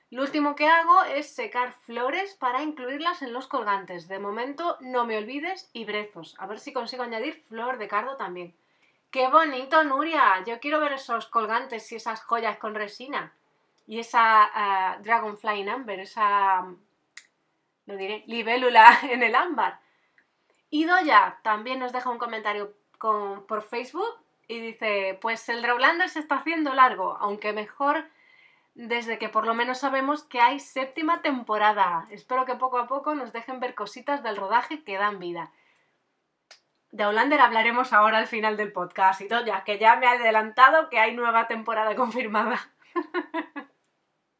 Lo 0.09 0.21
último 0.21 0.55
que 0.55 0.67
hago 0.67 1.03
es 1.03 1.35
secar 1.35 1.73
flores 1.73 2.35
para 2.35 2.63
incluirlas 2.63 3.21
en 3.21 3.33
los 3.33 3.47
colgantes. 3.47 4.07
De 4.07 4.19
momento, 4.19 4.77
no 4.79 5.05
me 5.05 5.17
olvides 5.17 5.69
y 5.73 5.83
brezos. 5.83 6.35
A 6.39 6.47
ver 6.47 6.59
si 6.59 6.71
consigo 6.71 7.03
añadir 7.03 7.43
flor 7.49 7.77
de 7.77 7.89
cardo 7.89 8.15
también. 8.15 8.55
¡Qué 9.11 9.27
bonito, 9.27 9.83
Nuria! 9.83 10.43
Yo 10.45 10.61
quiero 10.61 10.79
ver 10.79 10.93
esos 10.93 11.27
colgantes 11.27 11.91
y 11.91 11.97
esas 11.97 12.23
joyas 12.23 12.57
con 12.57 12.73
resina. 12.73 13.33
Y 13.85 13.99
esa 13.99 14.49
ah, 14.53 14.97
Dragonfly 15.01 15.59
in 15.59 15.69
Amber, 15.69 15.99
esa, 15.99 16.65
diré, 17.85 18.23
libélula 18.27 18.99
en 19.09 19.23
el 19.23 19.35
ámbar. 19.35 19.79
Y 20.69 20.85
Doya 20.85 21.39
también 21.43 21.79
nos 21.79 21.91
deja 21.91 22.09
un 22.09 22.17
comentario 22.17 22.73
por 22.99 23.61
Facebook 23.61 24.26
y 24.47 24.59
dice, 24.59 25.17
pues 25.21 25.47
el 25.49 25.61
Drawlander 25.61 26.09
se 26.09 26.19
está 26.19 26.35
haciendo 26.35 26.73
largo, 26.73 27.17
aunque 27.19 27.53
mejor 27.53 28.05
desde 28.77 29.17
que 29.17 29.27
por 29.27 29.45
lo 29.45 29.55
menos 29.55 29.79
sabemos 29.79 30.23
que 30.23 30.39
hay 30.39 30.59
séptima 30.59 31.21
temporada. 31.21 32.07
Espero 32.11 32.45
que 32.45 32.55
poco 32.55 32.77
a 32.77 32.87
poco 32.87 33.15
nos 33.15 33.33
dejen 33.33 33.59
ver 33.59 33.73
cositas 33.73 34.21
del 34.21 34.37
rodaje 34.37 34.83
que 34.83 34.97
dan 34.97 35.19
vida. 35.19 35.51
De 36.91 37.03
Outlander 37.03 37.41
hablaremos 37.41 37.91
ahora 37.91 38.19
al 38.19 38.27
final 38.27 38.55
del 38.55 38.71
podcast 38.71 39.19
y 39.21 39.27
Doya, 39.27 39.63
que 39.65 39.79
ya 39.79 39.95
me 39.97 40.07
ha 40.07 40.11
adelantado 40.11 40.89
que 40.89 40.99
hay 40.99 41.15
nueva 41.15 41.47
temporada 41.47 41.95
confirmada. 41.95 42.69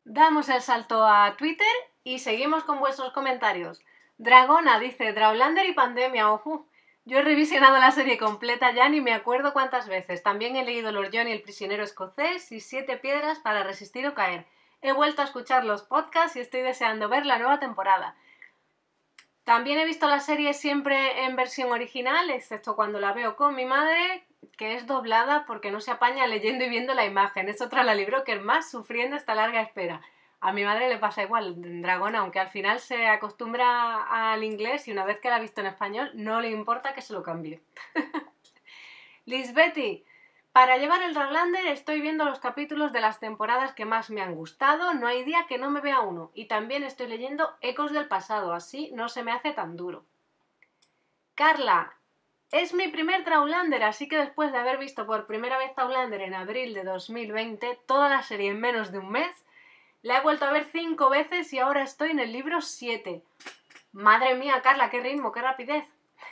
Damos 0.06 0.48
el 0.50 0.62
salto 0.62 1.06
a 1.06 1.36
Twitter 1.36 1.68
y 2.04 2.20
seguimos 2.20 2.64
con 2.64 2.80
vuestros 2.80 3.12
comentarios. 3.12 3.84
Dragona 4.18 4.80
dice 4.80 5.14
Drawlander 5.14 5.68
y 5.68 5.74
pandemia, 5.74 6.32
ojo. 6.32 6.68
Yo 7.08 7.20
he 7.20 7.22
revisionado 7.22 7.78
la 7.78 7.92
serie 7.92 8.18
completa 8.18 8.74
ya 8.74 8.90
ni 8.90 9.00
me 9.00 9.14
acuerdo 9.14 9.54
cuántas 9.54 9.88
veces. 9.88 10.24
También 10.24 10.58
he 10.58 10.66
leído 10.66 10.92
Lord 10.92 11.12
John 11.14 11.30
y 11.30 11.32
el 11.32 11.42
prisionero 11.42 11.82
escocés 11.82 12.52
y 12.52 12.60
Siete 12.60 12.98
piedras 12.98 13.40
para 13.40 13.64
resistir 13.64 14.06
o 14.08 14.14
caer. 14.14 14.46
He 14.82 14.92
vuelto 14.92 15.22
a 15.22 15.26
escuchar 15.26 15.64
los 15.64 15.84
podcasts 15.84 16.36
y 16.36 16.42
estoy 16.42 16.64
deseando 16.64 17.08
ver 17.08 17.26
la 17.26 17.40
nueva 17.40 17.62
temporada. 17.62 18.18
También 19.46 19.80
he 19.80 19.86
visto 19.86 20.10
la 20.10 20.20
serie 20.20 20.54
siempre 20.54 21.24
en 21.24 21.38
versión 21.38 21.72
original, 21.72 22.30
excepto 22.30 22.76
cuando 22.76 23.00
la 23.00 23.14
veo 23.14 23.38
con 23.38 23.56
mi 23.56 23.64
madre, 23.64 24.26
que 24.58 24.76
es 24.76 24.86
doblada 24.86 25.46
porque 25.46 25.72
no 25.72 25.80
se 25.80 25.92
apaña 25.92 26.28
leyendo 26.28 26.66
y 26.66 26.70
viendo 26.70 26.94
la 26.94 27.06
imagen. 27.06 27.48
Es 27.48 27.62
otra 27.62 27.86
la 27.86 27.96
libro 27.96 28.26
que 28.26 28.36
más 28.36 28.70
sufriendo 28.70 29.16
esta 29.16 29.34
larga 29.34 29.62
espera. 29.62 30.02
A 30.40 30.54
mi 30.54 30.64
madre 30.64 30.90
le 30.90 30.98
pasa 30.98 31.24
igual, 31.24 31.56
Dragón, 31.82 32.16
aunque 32.16 32.40
al 32.40 32.50
final 32.50 32.80
se 32.80 33.08
acostumbra 33.08 34.04
al 34.04 34.44
inglés 34.44 34.88
y 34.88 34.92
una 34.92 35.04
vez 35.04 35.20
que 35.20 35.30
la 35.30 35.38
ha 35.38 35.40
visto 35.40 35.62
en 35.62 35.68
español, 35.68 36.12
no 36.14 36.42
le 36.42 36.52
importa 36.52 36.94
que 36.94 37.02
se 37.02 37.14
lo 37.14 37.24
cambie. 37.24 37.62
Lisbeti, 39.26 40.06
para 40.58 40.78
llevar 40.78 41.04
el 41.04 41.14
Rollander 41.14 41.68
estoy 41.68 42.02
viendo 42.02 42.26
los 42.26 42.40
capítulos 42.40 42.92
de 42.92 43.02
las 43.02 43.20
temporadas 43.20 43.74
que 43.74 43.86
más 43.86 44.10
me 44.10 44.22
han 44.22 44.34
gustado, 44.34 44.94
no 44.94 45.06
hay 45.06 45.24
día 45.24 45.46
que 45.48 45.58
no 45.58 45.70
me 45.70 45.82
vea 45.82 46.00
uno. 46.00 46.32
Y 46.34 46.46
también 46.46 46.84
estoy 46.84 47.08
leyendo 47.08 47.56
Ecos 47.62 47.92
del 47.92 48.08
pasado, 48.08 48.54
así 48.54 48.92
no 48.94 49.08
se 49.08 49.24
me 49.24 49.32
hace 49.32 49.54
tan 49.54 49.76
duro. 49.76 50.04
Carla, 51.36 51.94
es 52.52 52.74
mi 52.74 52.88
primer 52.88 53.24
Traulander, 53.24 53.84
así 53.84 54.08
que 54.08 54.18
después 54.18 54.52
de 54.52 54.58
haber 54.58 54.78
visto 54.78 55.06
por 55.06 55.28
primera 55.28 55.58
vez 55.58 55.76
Traulander 55.76 56.22
en 56.22 56.34
abril 56.34 56.74
de 56.74 56.84
2020, 56.84 57.80
toda 57.86 58.10
la 58.10 58.24
serie 58.24 58.50
en 58.50 58.60
menos 58.60 58.92
de 58.92 59.00
un 59.00 59.12
mes, 59.12 59.46
la 60.08 60.20
he 60.20 60.22
vuelto 60.22 60.46
a 60.46 60.52
ver 60.52 60.70
cinco 60.72 61.10
veces 61.10 61.52
y 61.52 61.60
ahora 61.60 61.84
estoy 61.84 62.12
en 62.12 62.20
el 62.20 62.32
libro 62.32 62.62
7. 62.62 63.22
Madre 63.92 64.36
mía, 64.36 64.62
Carla, 64.62 64.90
qué 64.90 65.02
ritmo, 65.02 65.34
qué 65.34 65.42
rapidez. 65.42 65.84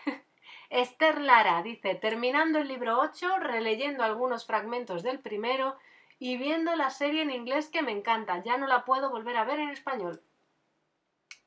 Esther 0.69 1.19
Lara 1.19 1.61
dice, 1.61 1.93
terminando 1.95 2.59
el 2.59 2.69
libro 2.69 2.97
8, 3.01 3.37
releyendo 3.39 4.05
algunos 4.05 4.45
fragmentos 4.45 5.03
del 5.03 5.19
primero 5.19 5.75
y 6.19 6.37
viendo 6.37 6.73
la 6.77 6.89
serie 6.89 7.21
en 7.21 7.31
inglés 7.31 7.67
que 7.67 7.81
me 7.81 7.91
encanta. 7.91 8.41
Ya 8.43 8.55
no 8.55 8.65
la 8.65 8.85
puedo 8.85 9.09
volver 9.09 9.35
a 9.35 9.43
ver 9.43 9.59
en 9.59 9.71
español. 9.71 10.21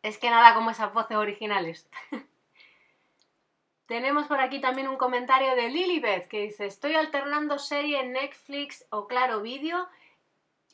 Es 0.03 0.19
que 0.19 0.29
nada 0.29 0.53
como 0.53 0.71
esas 0.71 0.93
voces 0.93 1.17
originales. 1.17 1.88
Tenemos 3.87 4.27
por 4.27 4.41
aquí 4.41 4.61
también 4.61 4.88
un 4.88 4.99
comentario 4.99 5.57
de 5.57 5.71
Lilibeth 5.71 6.29
que 6.29 6.43
dice, 6.43 6.67
estoy 6.67 6.95
alternando 6.95 7.59
serie 7.59 8.01
en 8.01 8.12
Netflix 8.12 8.85
o 8.91 9.07
Claro 9.07 9.41
Vídeo 9.41 9.88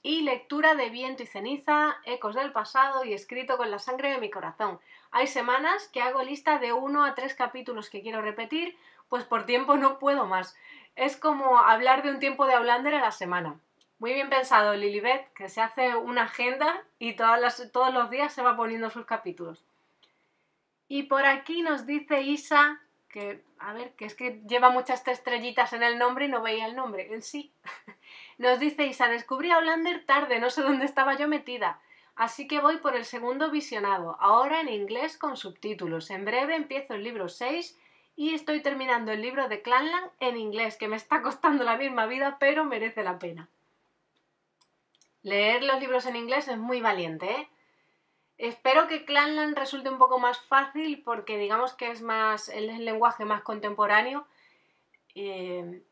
y 0.05 0.21
lectura 0.21 0.75
de 0.75 0.91
Viento 0.91 1.23
y 1.23 1.27
Ceniza, 1.27 1.97
Ecos 2.05 2.35
del 2.35 2.53
Pasado 2.53 3.07
y 3.07 3.15
escrito 3.15 3.57
con 3.57 3.71
la 3.71 3.79
sangre 3.79 4.11
de 4.11 4.19
mi 4.19 4.31
corazón. 4.31 4.79
Hay 5.11 5.27
semanas 5.27 5.89
que 5.89 6.03
hago 6.03 6.23
lista 6.23 6.59
de 6.59 6.75
uno 6.75 7.05
a 7.05 7.15
tres 7.15 7.35
capítulos 7.35 7.89
que 7.89 8.03
quiero 8.03 8.21
repetir, 8.21 8.77
pues 9.09 9.25
por 9.25 9.47
tiempo 9.47 9.79
no 9.79 9.99
puedo 9.99 10.27
más. 10.27 10.57
Es 10.95 11.17
como 11.17 11.59
hablar 11.59 12.03
de 12.03 12.11
un 12.11 12.19
tiempo 12.19 12.47
de 12.47 12.53
Outlander 12.53 12.97
a 12.97 13.01
la 13.01 13.13
semana. 13.13 13.59
Muy 13.99 14.13
bien 14.13 14.29
pensado, 14.29 14.75
Lilibet, 14.75 15.33
que 15.33 15.49
se 15.49 15.63
hace 15.63 15.97
una 15.97 16.25
agenda 16.25 16.85
y 16.99 17.15
todos 17.15 17.95
los 17.95 18.11
días 18.11 18.35
se 18.35 18.43
va 18.43 18.59
poniendo 18.59 18.91
sus 18.91 19.07
capítulos. 19.07 19.65
Y 20.87 21.05
por 21.05 21.25
aquí 21.25 21.63
nos 21.63 21.87
dice 21.87 22.21
Isa, 22.21 22.83
que, 23.15 23.45
a 23.61 23.73
ver, 23.73 23.93
que 23.93 24.07
es 24.07 24.17
que 24.17 24.43
lleva 24.49 24.71
muchas 24.71 25.07
estrellitas 25.07 25.73
en 25.73 25.85
el 25.85 25.99
nombre 25.99 26.25
y 26.25 26.29
no 26.29 26.43
veía 26.43 26.67
el 26.67 26.75
nombre 26.75 27.15
en 27.15 27.23
sí. 27.23 27.53
Nos 28.39 28.59
dice 28.59 28.87
Isa, 28.87 29.07
descubrí 29.07 29.53
a 29.53 29.59
Outlander 29.59 30.05
tarde, 30.05 30.41
no 30.41 30.51
sé 30.51 30.63
dónde 30.63 30.85
estaba 30.85 31.17
yo 31.17 31.29
metida. 31.29 31.81
Así 32.17 32.49
que 32.49 32.59
voy 32.59 32.79
por 32.79 32.97
el 32.97 33.05
segundo 33.05 33.53
visionado, 33.53 34.17
ahora 34.19 34.61
en 34.61 34.69
inglés 34.69 35.17
con 35.17 35.37
subtítulos. 35.37 36.11
En 36.11 36.25
breve 36.25 36.57
empiezo 36.57 36.95
el 36.95 37.05
libro 37.05 37.29
6 37.29 37.79
y 38.17 38.35
estoy 38.35 38.63
terminando 38.63 39.13
el 39.13 39.23
libro 39.23 39.49
de 39.49 39.63
Clanland 39.63 40.11
en 40.19 40.37
inglés, 40.37 40.77
que 40.77 40.89
me 40.89 40.97
está 40.97 41.23
costando 41.23 41.63
la 41.63 41.77
misma 41.77 42.07
vida, 42.07 42.39
pero 42.41 42.65
merece 42.65 43.05
la 43.05 43.21
pena. 43.21 43.49
Leer 45.23 45.63
los 45.63 45.79
libros 45.79 46.05
en 46.07 46.17
inglés 46.17 46.49
es 46.49 46.59
muy 46.59 46.81
valiente, 46.81 47.31
¿eh? 47.31 47.49
Espero 48.39 48.89
que 48.89 49.05
Clanland 49.05 49.57
resulte 49.57 49.89
un 49.89 49.99
poco 49.99 50.19
más 50.19 50.41
fácil 50.41 51.03
porque 51.03 51.39
digamos 51.39 51.75
que 51.75 51.91
es 51.91 52.03
más 52.03 52.49
el 52.49 52.85
lenguaje 52.85 53.25
más 53.25 53.43
contemporáneo. 53.43 54.27
Eh, 55.15 55.83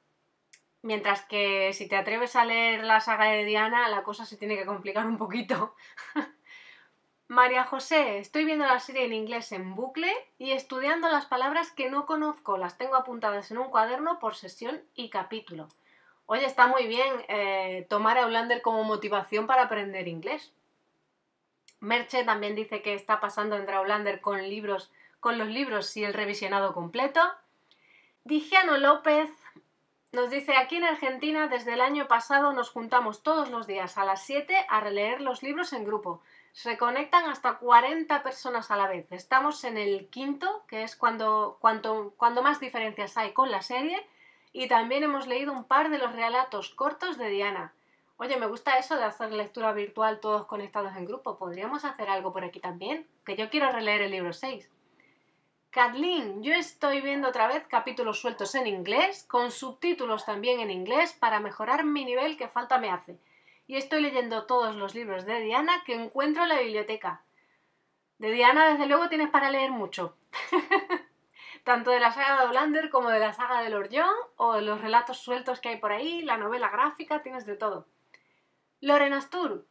mientras 0.82 1.24
que 1.24 1.72
si 1.72 1.88
te 1.88 1.96
atreves 1.96 2.34
a 2.36 2.44
leer 2.44 2.84
la 2.84 3.00
saga 3.00 3.26
de 3.26 3.44
Diana, 3.44 3.88
la 3.88 4.02
cosa 4.02 4.26
se 4.26 4.36
tiene 4.36 4.56
que 4.56 4.66
complicar 4.66 5.06
un 5.06 5.18
poquito. 5.18 5.74
María 7.28 7.64
José, 7.64 8.18
estoy 8.18 8.44
viendo 8.44 8.66
la 8.66 8.78
serie 8.78 9.06
en 9.06 9.14
inglés 9.14 9.52
en 9.52 9.74
bucle 9.74 10.12
y 10.38 10.50
estudiando 10.50 11.08
las 11.08 11.24
palabras 11.24 11.70
que 11.70 11.88
no 11.88 12.04
conozco. 12.04 12.58
Las 12.58 12.76
tengo 12.76 12.96
apuntadas 12.96 13.50
en 13.50 13.58
un 13.58 13.70
cuaderno 13.70 14.18
por 14.18 14.34
sesión 14.34 14.82
y 14.94 15.08
capítulo. 15.08 15.68
Oye, 16.26 16.44
está 16.44 16.66
muy 16.66 16.86
bien 16.86 17.10
eh, 17.28 17.86
tomar 17.88 18.18
a 18.18 18.24
Outlander 18.24 18.60
como 18.60 18.84
motivación 18.84 19.46
para 19.46 19.62
aprender 19.62 20.08
inglés. 20.08 20.52
Merche 21.82 22.22
también 22.22 22.54
dice 22.54 22.80
que 22.80 22.94
está 22.94 23.18
pasando 23.18 23.56
entre 23.56 23.74
Outlander 23.74 24.20
con 24.20 24.40
libros, 24.48 24.92
con 25.18 25.36
los 25.36 25.48
libros 25.48 25.96
y 25.96 26.04
el 26.04 26.14
revisionado 26.14 26.72
completo. 26.74 27.20
Digiano 28.22 28.78
López 28.78 29.28
nos 30.12 30.30
dice, 30.30 30.56
aquí 30.56 30.76
en 30.76 30.84
Argentina 30.84 31.48
desde 31.48 31.72
el 31.72 31.80
año 31.80 32.06
pasado 32.06 32.52
nos 32.52 32.70
juntamos 32.70 33.24
todos 33.24 33.50
los 33.50 33.66
días 33.66 33.98
a 33.98 34.04
las 34.04 34.22
7 34.22 34.64
a 34.68 34.78
releer 34.78 35.20
los 35.20 35.42
libros 35.42 35.72
en 35.72 35.84
grupo. 35.84 36.22
Se 36.52 36.78
conectan 36.78 37.28
hasta 37.28 37.58
40 37.58 38.22
personas 38.22 38.70
a 38.70 38.76
la 38.76 38.86
vez. 38.86 39.10
Estamos 39.10 39.64
en 39.64 39.76
el 39.76 40.06
quinto, 40.06 40.62
que 40.68 40.84
es 40.84 40.94
cuando, 40.94 41.58
cuanto, 41.60 42.14
cuando 42.16 42.42
más 42.42 42.60
diferencias 42.60 43.16
hay 43.16 43.32
con 43.32 43.50
la 43.50 43.60
serie, 43.60 44.06
y 44.52 44.68
también 44.68 45.02
hemos 45.02 45.26
leído 45.26 45.52
un 45.52 45.64
par 45.64 45.90
de 45.90 45.98
los 45.98 46.12
relatos 46.12 46.70
cortos 46.70 47.18
de 47.18 47.28
Diana. 47.28 47.72
Oye, 48.22 48.36
me 48.36 48.46
gusta 48.46 48.78
eso 48.78 48.96
de 48.96 49.02
hacer 49.02 49.32
lectura 49.32 49.72
virtual 49.72 50.20
todos 50.20 50.46
conectados 50.46 50.94
en 50.94 51.06
grupo. 51.06 51.36
¿Podríamos 51.36 51.84
hacer 51.84 52.08
algo 52.08 52.32
por 52.32 52.44
aquí 52.44 52.60
también? 52.60 53.04
Que 53.26 53.34
yo 53.34 53.50
quiero 53.50 53.72
releer 53.72 54.00
el 54.02 54.12
libro 54.12 54.32
6. 54.32 54.70
Kathleen, 55.70 56.40
yo 56.40 56.54
estoy 56.54 57.00
viendo 57.00 57.26
otra 57.26 57.48
vez 57.48 57.66
capítulos 57.66 58.20
sueltos 58.20 58.54
en 58.54 58.68
inglés, 58.68 59.24
con 59.28 59.50
subtítulos 59.50 60.24
también 60.24 60.60
en 60.60 60.70
inglés, 60.70 61.14
para 61.14 61.40
mejorar 61.40 61.82
mi 61.82 62.04
nivel 62.04 62.36
que 62.36 62.46
falta 62.46 62.78
me 62.78 62.90
hace. 62.90 63.18
Y 63.66 63.74
estoy 63.74 64.00
leyendo 64.00 64.46
todos 64.46 64.76
los 64.76 64.94
libros 64.94 65.26
de 65.26 65.40
Diana 65.40 65.82
que 65.84 65.94
encuentro 65.94 66.44
en 66.44 66.50
la 66.50 66.60
biblioteca. 66.60 67.22
De 68.18 68.30
Diana, 68.30 68.68
desde 68.68 68.86
luego, 68.86 69.08
tienes 69.08 69.30
para 69.30 69.50
leer 69.50 69.72
mucho. 69.72 70.14
Tanto 71.64 71.90
de 71.90 71.98
la 71.98 72.12
saga 72.12 72.36
de 72.36 72.42
Outlander 72.42 72.88
como 72.88 73.10
de 73.10 73.18
la 73.18 73.32
saga 73.32 73.62
de 73.62 73.70
Lord 73.70 73.88
John, 73.90 74.14
o 74.36 74.52
de 74.52 74.62
los 74.62 74.80
relatos 74.80 75.18
sueltos 75.18 75.58
que 75.58 75.70
hay 75.70 75.78
por 75.78 75.90
ahí, 75.90 76.22
la 76.22 76.36
novela 76.36 76.70
gráfica, 76.70 77.20
tienes 77.20 77.46
de 77.46 77.56
todo. 77.56 77.88
Lorena 78.82 79.18
Astur, 79.18 79.64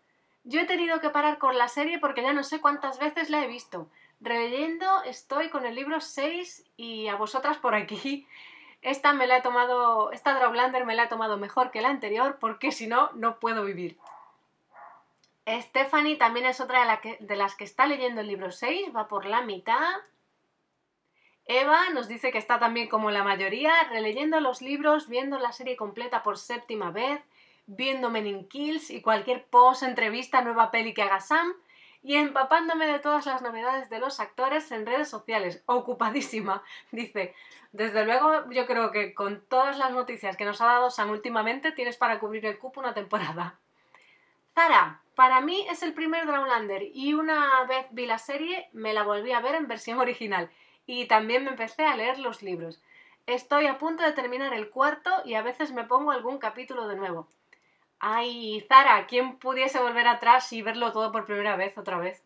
yo 0.46 0.62
he 0.62 0.66
tenido 0.66 1.02
que 1.02 1.10
parar 1.10 1.38
con 1.38 1.58
la 1.58 1.68
serie 1.68 2.00
porque 2.00 2.24
ya 2.24 2.34
no 2.34 2.44
sé 2.44 2.62
cuántas 2.62 2.98
veces 2.98 3.30
la 3.30 3.44
he 3.44 3.48
visto. 3.48 3.90
Releyendo 4.22 5.04
estoy 5.04 5.50
con 5.50 5.66
el 5.66 5.76
libro 5.76 6.00
6 6.00 6.66
y 6.78 7.08
a 7.08 7.16
vosotras 7.16 7.58
por 7.58 7.76
aquí. 7.76 8.26
Esta 8.82 9.14
me 9.14 9.28
la 9.28 9.38
he 9.38 9.42
tomado, 9.42 10.12
esta 10.12 10.34
Drawlander 10.34 10.86
me 10.86 10.96
la 10.96 11.04
he 11.04 11.08
tomado 11.08 11.38
mejor 11.38 11.72
que 11.72 11.82
la 11.82 11.90
anterior 11.90 12.38
porque 12.40 12.72
si 12.72 12.88
no, 12.88 13.12
no 13.14 13.38
puedo 13.40 13.66
vivir. 13.66 14.00
Stephanie 15.46 16.16
también 16.16 16.46
es 16.46 16.62
otra 16.62 17.00
de, 17.04 17.18
de 17.20 17.36
las 17.36 17.56
que 17.56 17.66
está 17.66 17.86
leyendo 17.86 18.22
el 18.22 18.28
libro 18.28 18.52
6, 18.52 18.96
va 18.96 19.08
por 19.10 19.26
la 19.26 19.42
mitad. 19.42 19.94
Eva 21.46 21.90
nos 21.90 22.08
dice 22.08 22.32
que 22.32 22.38
está 22.38 22.60
también 22.60 22.88
como 22.88 23.12
la 23.12 23.24
mayoría, 23.24 23.74
releyendo 23.90 24.40
los 24.40 24.62
libros, 24.62 25.10
viendo 25.10 25.38
la 25.38 25.52
serie 25.52 25.76
completa 25.76 26.24
por 26.24 26.38
séptima 26.38 26.92
vez, 26.92 27.22
viendo 27.76 28.10
Men 28.10 28.28
in 28.28 28.48
Kills 28.48 28.90
y 28.90 29.02
cualquier 29.02 29.46
post, 29.46 29.84
entrevista, 29.84 30.42
nueva 30.42 30.72
peli 30.72 30.94
que 30.94 31.04
haga 31.04 31.20
Sam, 31.20 31.54
y 32.04 32.16
empapándome 32.16 32.88
de 32.88 33.00
todas 33.00 33.26
las 33.26 33.42
novedades 33.42 33.90
de 33.90 34.00
los 34.00 34.20
actores 34.20 34.72
en 34.72 34.86
redes 34.86 35.08
sociales. 35.10 35.64
Ocupadísima, 35.68 36.64
dice. 36.92 37.34
Desde 37.72 38.06
luego, 38.06 38.52
yo 38.52 38.66
creo 38.66 38.92
que 38.92 39.14
con 39.14 39.42
todas 39.48 39.78
las 39.78 39.92
noticias 39.92 40.36
que 40.36 40.44
nos 40.44 40.60
ha 40.60 40.66
dado 40.66 40.90
Sam 40.90 41.12
últimamente, 41.12 41.72
tienes 41.72 41.96
para 41.96 42.20
cubrir 42.20 42.46
el 42.46 42.60
cupo 42.60 42.82
una 42.82 42.94
temporada. 42.94 43.60
Zara, 44.54 45.02
para 45.16 45.40
mí 45.40 45.66
es 45.70 45.82
el 45.82 45.94
primer 45.94 46.26
Drownlander 46.26 46.84
y 46.94 47.14
una 47.14 47.64
vez 47.70 47.86
vi 47.92 48.06
la 48.06 48.18
serie 48.18 48.70
me 48.74 48.94
la 48.94 49.04
volví 49.04 49.32
a 49.32 49.40
ver 49.40 49.56
en 49.56 49.70
versión 49.70 50.00
original 50.00 50.50
y 50.86 51.06
también 51.06 51.46
me 51.46 51.52
empecé 51.52 51.86
a 51.86 51.96
leer 51.96 52.20
los 52.20 52.44
libros. 52.44 52.82
Estoy 53.28 53.68
a 53.68 53.78
punto 53.78 54.04
de 54.04 54.12
terminar 54.12 54.54
el 54.54 54.70
cuarto 54.70 55.12
y 55.24 55.36
a 55.36 55.42
veces 55.42 55.72
me 55.72 55.86
pongo 55.86 56.12
algún 56.12 56.40
capítulo 56.40 56.90
de 56.90 56.98
nuevo. 56.98 57.30
Ay, 58.04 58.66
Zara, 58.68 59.06
¿quién 59.06 59.38
pudiese 59.38 59.80
volver 59.80 60.08
atrás 60.08 60.52
y 60.54 60.64
verlo 60.64 60.92
todo 60.92 61.12
por 61.12 61.26
primera 61.26 61.56
vez 61.56 61.78
otra 61.78 62.00
vez? 62.00 62.26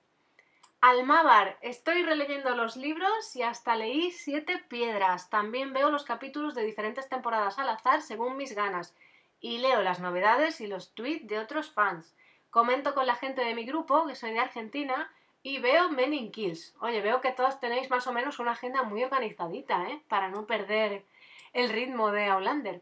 Almábar, 0.79 1.57
estoy 1.59 2.01
releyendo 2.01 2.55
los 2.55 2.77
libros 2.77 3.35
y 3.35 3.43
hasta 3.43 3.75
leí 3.75 4.09
Siete 4.11 4.57
Piedras. 4.69 5.29
También 5.29 5.73
veo 5.73 5.89
los 5.89 6.05
capítulos 6.05 6.55
de 6.55 6.63
diferentes 6.63 7.09
temporadas 7.09 7.59
al 7.59 7.67
azar 7.67 8.01
según 8.01 8.37
mis 8.37 8.55
ganas. 8.55 8.95
Y 9.41 9.57
leo 9.57 9.81
las 9.81 9.99
novedades 9.99 10.61
y 10.61 10.67
los 10.67 10.93
tweets 10.93 11.27
de 11.27 11.39
otros 11.39 11.69
fans. 11.71 12.15
Comento 12.51 12.95
con 12.95 13.05
la 13.05 13.15
gente 13.15 13.43
de 13.43 13.53
mi 13.53 13.65
grupo, 13.65 14.07
que 14.07 14.15
soy 14.15 14.31
de 14.31 14.39
Argentina, 14.39 15.11
y 15.43 15.59
veo 15.59 15.89
Men 15.89 16.13
in 16.13 16.31
Kills. 16.31 16.73
Oye, 16.79 17.01
veo 17.01 17.19
que 17.19 17.33
todos 17.33 17.59
tenéis 17.59 17.89
más 17.89 18.07
o 18.07 18.13
menos 18.13 18.39
una 18.39 18.51
agenda 18.51 18.83
muy 18.83 19.03
organizadita, 19.03 19.89
¿eh? 19.89 20.01
Para 20.07 20.29
no 20.29 20.45
perder 20.45 21.03
el 21.51 21.67
ritmo 21.67 22.11
de 22.11 22.27
Outlander. 22.27 22.81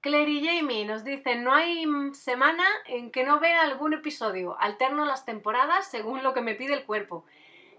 Claire 0.00 0.30
y 0.30 0.46
Jamie 0.46 0.84
nos 0.84 1.02
dicen, 1.02 1.42
no 1.42 1.52
hay 1.52 1.84
semana 2.12 2.64
en 2.86 3.10
que 3.10 3.24
no 3.24 3.40
vea 3.40 3.62
algún 3.62 3.94
episodio, 3.94 4.56
alterno 4.60 5.04
las 5.04 5.24
temporadas 5.24 5.88
según 5.88 6.22
lo 6.22 6.34
que 6.34 6.40
me 6.40 6.54
pide 6.54 6.74
el 6.74 6.84
cuerpo. 6.84 7.24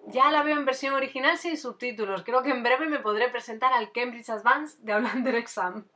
Ya 0.08 0.30
la 0.30 0.44
veo 0.44 0.58
en 0.58 0.66
versión 0.66 0.94
original 0.94 1.38
sin 1.38 1.58
subtítulos, 1.58 2.24
creo 2.24 2.44
que 2.44 2.50
en 2.50 2.62
breve 2.62 2.88
me 2.88 3.00
podré 3.00 3.30
presentar 3.30 3.72
al 3.72 3.94
Cambridge 3.94 4.30
Advance 4.30 4.78
de 4.82 4.94
Outlander 4.94 5.36
Exam. 5.36 5.88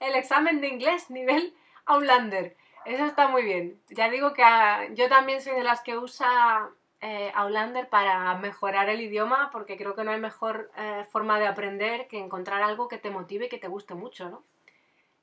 El 0.00 0.14
examen 0.16 0.60
de 0.60 0.68
inglés 0.68 1.08
nivel 1.08 1.54
Outlander. 1.86 2.56
Eso 2.84 3.06
está 3.06 3.28
muy 3.28 3.42
bien. 3.42 3.80
Ya 3.88 4.10
digo 4.10 4.34
que 4.34 4.42
ah, 4.42 4.86
yo 4.92 5.08
también 5.08 5.40
soy 5.40 5.54
de 5.54 5.64
las 5.64 5.80
que 5.80 5.96
usa 5.96 6.68
eh, 7.00 7.32
Outlander 7.34 7.88
para 7.88 8.34
mejorar 8.34 8.90
el 8.90 9.00
idioma 9.00 9.48
porque 9.50 9.78
creo 9.78 9.94
que 9.94 10.04
no 10.04 10.10
hay 10.10 10.20
mejor 10.20 10.70
eh, 10.76 11.06
forma 11.10 11.38
de 11.38 11.46
aprender 11.46 12.06
que 12.08 12.18
encontrar 12.18 12.62
algo 12.62 12.88
que 12.88 12.98
te 12.98 13.08
motive 13.08 13.46
y 13.46 13.48
que 13.48 13.58
te 13.58 13.68
guste 13.68 13.94
mucho, 13.94 14.28
¿no? 14.28 14.44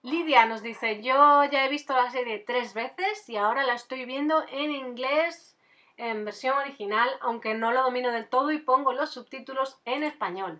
Lidia 0.03 0.45
nos 0.47 0.63
dice, 0.63 1.01
yo 1.03 1.43
ya 1.45 1.63
he 1.63 1.69
visto 1.69 1.93
la 1.95 2.09
serie 2.09 2.39
tres 2.39 2.73
veces 2.73 3.29
y 3.29 3.37
ahora 3.37 3.63
la 3.63 3.75
estoy 3.75 4.05
viendo 4.05 4.43
en 4.49 4.71
inglés 4.71 5.55
en 5.97 6.25
versión 6.25 6.57
original, 6.57 7.07
aunque 7.21 7.53
no 7.53 7.71
lo 7.71 7.83
domino 7.83 8.11
del 8.11 8.27
todo 8.27 8.51
y 8.51 8.57
pongo 8.57 8.93
los 8.93 9.11
subtítulos 9.11 9.79
en 9.85 10.03
español. 10.03 10.59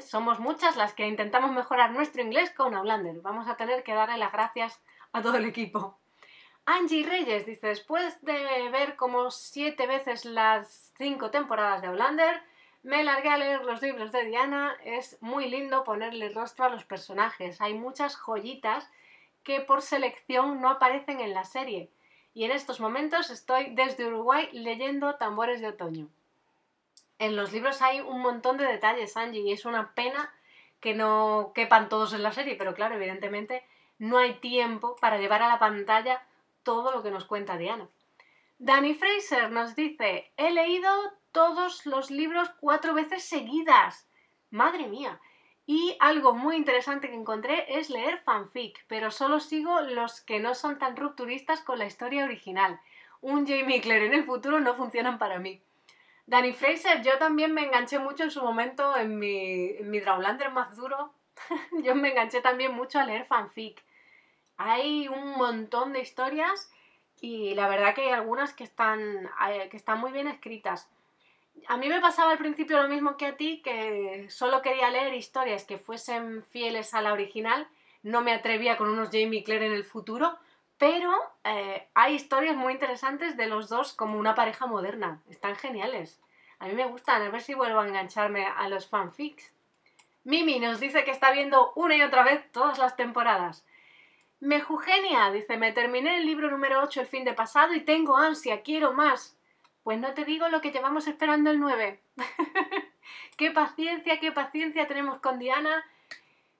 Somos 0.00 0.38
muchas 0.38 0.76
las 0.76 0.92
que 0.92 1.08
intentamos 1.08 1.50
mejorar 1.50 1.90
nuestro 1.90 2.22
inglés 2.22 2.50
con 2.50 2.74
Outlander. 2.74 3.20
Vamos 3.22 3.48
a 3.48 3.56
tener 3.56 3.82
que 3.82 3.94
darle 3.94 4.18
las 4.18 4.32
gracias 4.32 4.80
a 5.12 5.20
todo 5.20 5.38
el 5.38 5.46
equipo. 5.46 5.98
Angie 6.66 7.04
Reyes 7.04 7.46
dice, 7.46 7.68
después 7.68 8.22
de 8.22 8.68
ver 8.70 8.94
como 8.94 9.32
siete 9.32 9.86
veces 9.86 10.24
las 10.26 10.92
cinco 10.96 11.30
temporadas 11.30 11.80
de 11.80 11.88
Outlander, 11.88 12.42
me 12.88 13.04
largué 13.04 13.28
a 13.28 13.36
leer 13.36 13.66
los 13.66 13.82
libros 13.82 14.12
de 14.12 14.24
Diana, 14.24 14.74
es 14.82 15.18
muy 15.20 15.50
lindo 15.50 15.84
ponerle 15.84 16.30
rostro 16.30 16.64
a 16.64 16.70
los 16.70 16.84
personajes, 16.84 17.60
hay 17.60 17.74
muchas 17.74 18.16
joyitas 18.16 18.90
que 19.44 19.60
por 19.60 19.82
selección 19.82 20.62
no 20.62 20.70
aparecen 20.70 21.20
en 21.20 21.34
la 21.34 21.44
serie. 21.44 21.90
Y 22.32 22.44
en 22.44 22.50
estos 22.50 22.80
momentos 22.80 23.28
estoy 23.28 23.74
desde 23.74 24.06
Uruguay 24.06 24.48
leyendo 24.52 25.16
Tambores 25.16 25.60
de 25.60 25.68
Otoño. 25.68 26.08
En 27.18 27.36
los 27.36 27.52
libros 27.52 27.82
hay 27.82 28.00
un 28.00 28.22
montón 28.22 28.56
de 28.56 28.64
detalles, 28.64 29.18
Angie, 29.18 29.42
y 29.42 29.52
es 29.52 29.66
una 29.66 29.92
pena 29.92 30.32
que 30.80 30.94
no 30.94 31.52
quepan 31.54 31.90
todos 31.90 32.14
en 32.14 32.22
la 32.22 32.32
serie, 32.32 32.56
pero 32.56 32.72
claro, 32.72 32.94
evidentemente 32.94 33.66
no 33.98 34.16
hay 34.16 34.36
tiempo 34.36 34.96
para 34.98 35.18
llevar 35.18 35.42
a 35.42 35.48
la 35.48 35.58
pantalla 35.58 36.22
todo 36.62 36.90
lo 36.90 37.02
que 37.02 37.10
nos 37.10 37.26
cuenta 37.26 37.58
Diana. 37.58 37.86
Danny 38.60 38.94
Fraser 38.94 39.52
nos 39.52 39.76
dice, 39.76 40.32
he 40.36 40.50
leído 40.50 40.90
todos 41.30 41.86
los 41.86 42.10
libros 42.10 42.50
cuatro 42.58 42.92
veces 42.92 43.22
seguidas. 43.22 44.08
Madre 44.50 44.88
mía. 44.88 45.20
Y 45.64 45.96
algo 46.00 46.34
muy 46.34 46.56
interesante 46.56 47.08
que 47.08 47.14
encontré 47.14 47.78
es 47.78 47.88
leer 47.88 48.18
fanfic, 48.24 48.84
pero 48.88 49.12
solo 49.12 49.38
sigo 49.38 49.80
los 49.82 50.22
que 50.22 50.40
no 50.40 50.56
son 50.56 50.78
tan 50.78 50.96
rupturistas 50.96 51.60
con 51.60 51.78
la 51.78 51.86
historia 51.86 52.24
original. 52.24 52.80
Un 53.20 53.46
Jamie 53.46 53.80
Clare 53.80 54.06
en 54.06 54.14
el 54.14 54.24
futuro 54.24 54.58
no 54.58 54.74
funcionan 54.74 55.18
para 55.18 55.38
mí. 55.38 55.62
Danny 56.26 56.52
Fraser, 56.52 57.02
yo 57.02 57.16
también 57.18 57.54
me 57.54 57.64
enganché 57.64 58.00
mucho 58.00 58.24
en 58.24 58.32
su 58.32 58.42
momento 58.42 58.96
en 58.96 59.20
mi, 59.20 59.76
en 59.76 59.88
mi 59.88 60.00
Drawlander 60.00 60.50
más 60.50 60.76
duro. 60.76 61.12
yo 61.84 61.94
me 61.94 62.10
enganché 62.10 62.40
también 62.40 62.74
mucho 62.74 62.98
a 62.98 63.04
leer 63.04 63.24
fanfic. 63.26 63.84
Hay 64.56 65.06
un 65.06 65.36
montón 65.36 65.92
de 65.92 66.00
historias 66.00 66.72
y 67.20 67.54
la 67.54 67.68
verdad 67.68 67.94
que 67.94 68.02
hay 68.02 68.12
algunas 68.12 68.52
que 68.52 68.64
están, 68.64 69.28
eh, 69.48 69.68
que 69.70 69.76
están 69.76 70.00
muy 70.00 70.12
bien 70.12 70.28
escritas 70.28 70.88
a 71.66 71.76
mí 71.76 71.88
me 71.88 72.00
pasaba 72.00 72.32
al 72.32 72.38
principio 72.38 72.80
lo 72.80 72.88
mismo 72.88 73.16
que 73.16 73.26
a 73.26 73.36
ti, 73.36 73.60
que 73.62 74.26
solo 74.28 74.62
quería 74.62 74.90
leer 74.90 75.14
historias 75.14 75.64
que 75.64 75.78
fuesen 75.78 76.44
fieles 76.44 76.94
a 76.94 77.02
la 77.02 77.12
original, 77.12 77.66
no 78.02 78.20
me 78.20 78.32
atrevía 78.32 78.76
con 78.76 78.88
unos 78.88 79.10
Jamie 79.10 79.42
Clare 79.42 79.66
en 79.66 79.72
el 79.72 79.84
futuro, 79.84 80.38
pero 80.78 81.12
eh, 81.44 81.88
hay 81.94 82.14
historias 82.14 82.56
muy 82.56 82.72
interesantes 82.72 83.36
de 83.36 83.46
los 83.46 83.68
dos 83.68 83.92
como 83.92 84.18
una 84.18 84.34
pareja 84.34 84.66
moderna, 84.66 85.20
están 85.28 85.56
geniales. 85.56 86.20
A 86.60 86.66
mí 86.66 86.74
me 86.74 86.86
gustan, 86.86 87.22
a 87.22 87.30
ver 87.30 87.40
si 87.40 87.54
vuelvo 87.54 87.80
a 87.80 87.86
engancharme 87.86 88.46
a 88.46 88.68
los 88.68 88.88
fanfics. 88.88 89.52
Mimi 90.24 90.58
nos 90.58 90.80
dice 90.80 91.04
que 91.04 91.10
está 91.10 91.30
viendo 91.32 91.72
una 91.74 91.96
y 91.96 92.02
otra 92.02 92.22
vez 92.22 92.50
todas 92.52 92.78
las 92.78 92.96
temporadas. 92.96 93.64
Mejugenia 94.40 95.32
dice, 95.32 95.56
me 95.56 95.72
terminé 95.72 96.18
el 96.18 96.26
libro 96.26 96.48
número 96.50 96.80
8 96.82 97.00
el 97.00 97.06
fin 97.08 97.24
de 97.24 97.32
pasado 97.32 97.74
y 97.74 97.80
tengo 97.80 98.16
ansia, 98.16 98.62
quiero 98.62 98.92
más. 98.92 99.36
Pues 99.82 99.98
no 99.98 100.14
te 100.14 100.24
digo 100.24 100.48
lo 100.48 100.60
que 100.60 100.70
llevamos 100.70 101.08
esperando 101.08 101.50
el 101.50 101.58
9. 101.58 102.00
qué 103.36 103.50
paciencia, 103.50 104.20
qué 104.20 104.30
paciencia 104.30 104.86
tenemos 104.86 105.18
con 105.20 105.40
Diana, 105.40 105.84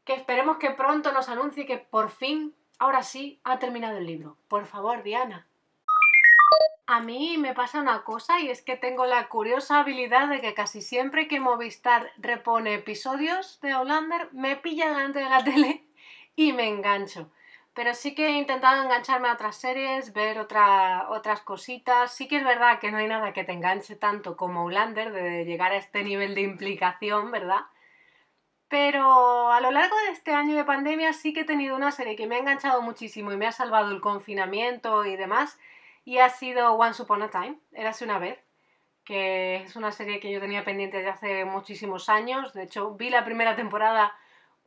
que 0.05 0.15
esperemos 0.15 0.57
que 0.57 0.71
pronto 0.71 1.13
nos 1.13 1.29
anuncie 1.29 1.67
que 1.67 1.79
por 1.79 2.11
fin, 2.11 2.55
ahora 2.81 3.05
sí, 3.05 3.41
ha 3.45 3.61
terminado 3.61 3.99
el 3.99 4.07
libro. 4.07 4.37
Por 4.49 4.67
favor, 4.67 5.05
Diana. 5.05 5.47
A 6.87 7.01
mí 7.01 7.37
me 7.39 7.55
pasa 7.55 7.81
una 7.81 8.03
cosa 8.03 8.41
y 8.41 8.49
es 8.49 8.63
que 8.63 8.77
tengo 8.77 9.05
la 9.05 9.29
curiosa 9.29 9.81
habilidad 9.81 10.29
de 10.29 10.41
que 10.41 10.55
casi 10.55 10.81
siempre 10.81 11.29
que 11.29 11.39
Movistar 11.39 12.11
repone 12.17 12.75
episodios 12.75 13.61
de 13.61 13.73
Outlander 13.73 14.31
me 14.33 14.57
pilla 14.57 14.89
delante 14.89 15.19
de 15.21 15.29
la 15.29 15.45
tele 15.45 15.85
y 16.35 16.53
me 16.55 16.67
engancho. 16.67 17.31
Pero 17.79 17.95
sí 17.95 18.13
que 18.13 18.27
he 18.27 18.33
intentado 18.33 18.83
engancharme 18.83 19.29
a 19.29 19.35
otras 19.35 19.55
series, 19.55 20.13
ver 20.13 20.41
otras 20.41 21.41
cositas. 21.43 22.13
Sí 22.13 22.27
que 22.27 22.39
es 22.39 22.45
verdad 22.45 22.81
que 22.81 22.91
no 22.91 22.99
hay 22.99 23.07
nada 23.07 23.33
que 23.33 23.45
te 23.45 23.53
enganche 23.53 23.95
tanto 23.95 24.37
como 24.37 24.63
Outlander, 24.63 25.13
de 25.13 25.45
llegar 25.45 25.71
a 25.71 25.77
este 25.77 26.03
nivel 26.03 26.35
de 26.35 26.41
implicación, 26.41 27.31
¿verdad? 27.31 27.67
Pero 28.67 29.53
a 29.53 29.61
lo 29.61 29.71
largo 29.71 29.97
de 29.97 30.11
este 30.11 30.33
año 30.33 30.57
de 30.57 30.65
pandemia 30.65 31.13
sí 31.13 31.33
que 31.33 31.43
he 31.43 31.45
tenido 31.45 31.77
una 31.77 31.93
serie 31.93 32.17
que 32.17 32.27
me 32.27 32.35
ha 32.35 32.41
enganchado 32.41 32.83
muchísimo 32.83 33.31
y 33.31 33.37
me 33.37 33.47
ha 33.47 33.53
salvado 33.53 33.93
el 33.93 34.01
confinamiento 34.01 35.05
y 35.05 35.15
demás. 35.15 35.57
Y 36.05 36.19
ha 36.19 36.31
sido 36.31 36.73
Once 36.73 37.01
Upon 37.01 37.23
a 37.23 37.31
Time, 37.31 37.61
Érase 37.73 38.05
una 38.05 38.19
vez, 38.19 38.41
que 39.05 39.63
es 39.63 39.77
una 39.77 39.93
serie 39.93 40.19
que 40.19 40.33
yo 40.33 40.41
tenía 40.41 40.65
pendiente 40.65 40.97
desde 40.97 41.11
hace 41.11 41.45
muchísimos 41.45 42.09
años. 42.09 42.53
De 42.55 42.65
hecho, 42.65 42.97
vi 42.97 43.09
la 43.09 43.25
primera 43.25 43.55
temporada 43.55 44.17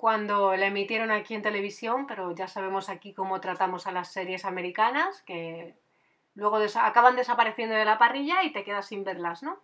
cuando 0.01 0.55
la 0.55 0.65
emitieron 0.65 1.11
aquí 1.11 1.35
en 1.35 1.43
televisión, 1.43 2.07
pero 2.07 2.33
ya 2.33 2.47
sabemos 2.47 2.89
aquí 2.89 3.13
cómo 3.13 3.39
tratamos 3.39 3.85
a 3.85 3.91
las 3.91 4.11
series 4.11 4.45
americanas, 4.45 5.21
que 5.21 5.75
luego 6.33 6.57
acaban 6.57 7.15
desapareciendo 7.15 7.75
de 7.75 7.85
la 7.85 7.99
parrilla 7.99 8.43
y 8.43 8.51
te 8.51 8.63
quedas 8.63 8.87
sin 8.87 9.03
verlas, 9.03 9.43
¿no? 9.43 9.59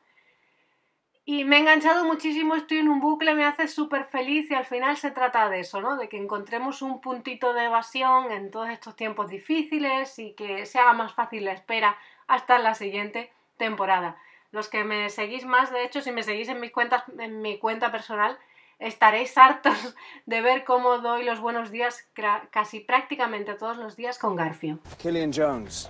Y 1.25 1.43
me 1.43 1.55
he 1.55 1.59
enganchado 1.61 2.05
muchísimo, 2.05 2.53
estoy 2.53 2.77
en 2.77 2.87
un 2.87 2.99
bucle, 2.99 3.33
me 3.33 3.45
hace 3.45 3.67
súper 3.67 4.05
feliz 4.05 4.51
y 4.51 4.53
al 4.53 4.65
final 4.65 4.95
se 4.95 5.09
trata 5.09 5.49
de 5.49 5.61
eso, 5.61 5.81
¿no? 5.81 5.97
De 5.97 6.07
que 6.07 6.17
encontremos 6.17 6.83
un 6.83 7.01
puntito 7.01 7.53
de 7.53 7.65
evasión 7.65 8.31
en 8.31 8.51
todos 8.51 8.69
estos 8.69 8.95
tiempos 8.95 9.29
difíciles 9.29 10.19
y 10.19 10.33
que 10.33 10.67
se 10.67 10.77
haga 10.77 10.93
más 10.93 11.15
fácil 11.15 11.45
la 11.45 11.53
espera 11.53 11.97
hasta 12.27 12.59
la 12.59 12.75
siguiente 12.75 13.33
temporada. 13.57 14.17
Los 14.51 14.69
que 14.69 14.83
me 14.83 15.09
seguís 15.09 15.45
más, 15.45 15.73
de 15.73 15.83
hecho, 15.83 16.01
si 16.01 16.11
me 16.11 16.21
seguís 16.21 16.47
en, 16.47 16.59
mis 16.59 16.71
cuentas, 16.71 17.03
en 17.17 17.41
mi 17.41 17.57
cuenta 17.57 17.91
personal, 17.91 18.37
estaréis 18.79 19.37
hartos 19.37 19.95
de 20.25 20.41
ver 20.41 20.63
cómo 20.63 20.99
doy 20.99 21.23
los 21.23 21.39
buenos 21.39 21.71
días 21.71 22.07
casi 22.51 22.79
prácticamente 22.79 23.53
todos 23.53 23.77
los 23.77 23.95
días 23.95 24.17
con 24.19 24.35
Garfio. 24.35 24.79
Killian 24.97 25.31
Jones. 25.31 25.89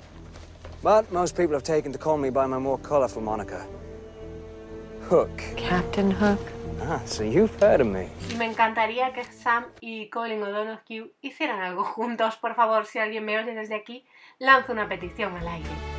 But 0.84 1.12
most 1.12 1.36
people 1.36 1.56
have 1.56 1.64
taken 1.64 1.92
to 1.92 2.00
call 2.00 2.18
me 2.18 2.30
by 2.30 2.46
my 2.48 2.60
more 2.60 2.78
colorful 2.82 3.22
moniker. 3.22 3.66
Hook. 5.10 5.32
Captain 5.56 6.12
Hook? 6.12 6.40
Ah, 6.82 7.02
so 7.06 7.24
you've 7.24 7.56
heard 7.60 7.82
of 7.82 7.88
me. 7.88 8.10
Y 8.30 8.36
me 8.36 8.46
encantaría 8.46 9.12
que 9.14 9.24
Sam 9.24 9.66
y 9.82 10.10
Colin 10.10 10.44
O'Donoghue 10.44 11.12
hicieran 11.22 11.62
algo 11.62 11.84
juntos. 11.84 12.36
Por 12.38 12.56
favor, 12.56 12.86
si 12.86 13.00
alguien 13.00 13.26
me 13.26 13.38
oye 13.40 13.56
desde 13.56 13.76
aquí, 13.76 14.06
lanzo 14.38 14.74
una 14.74 14.88
petición 14.88 15.36
al 15.36 15.48
aire. 15.48 15.97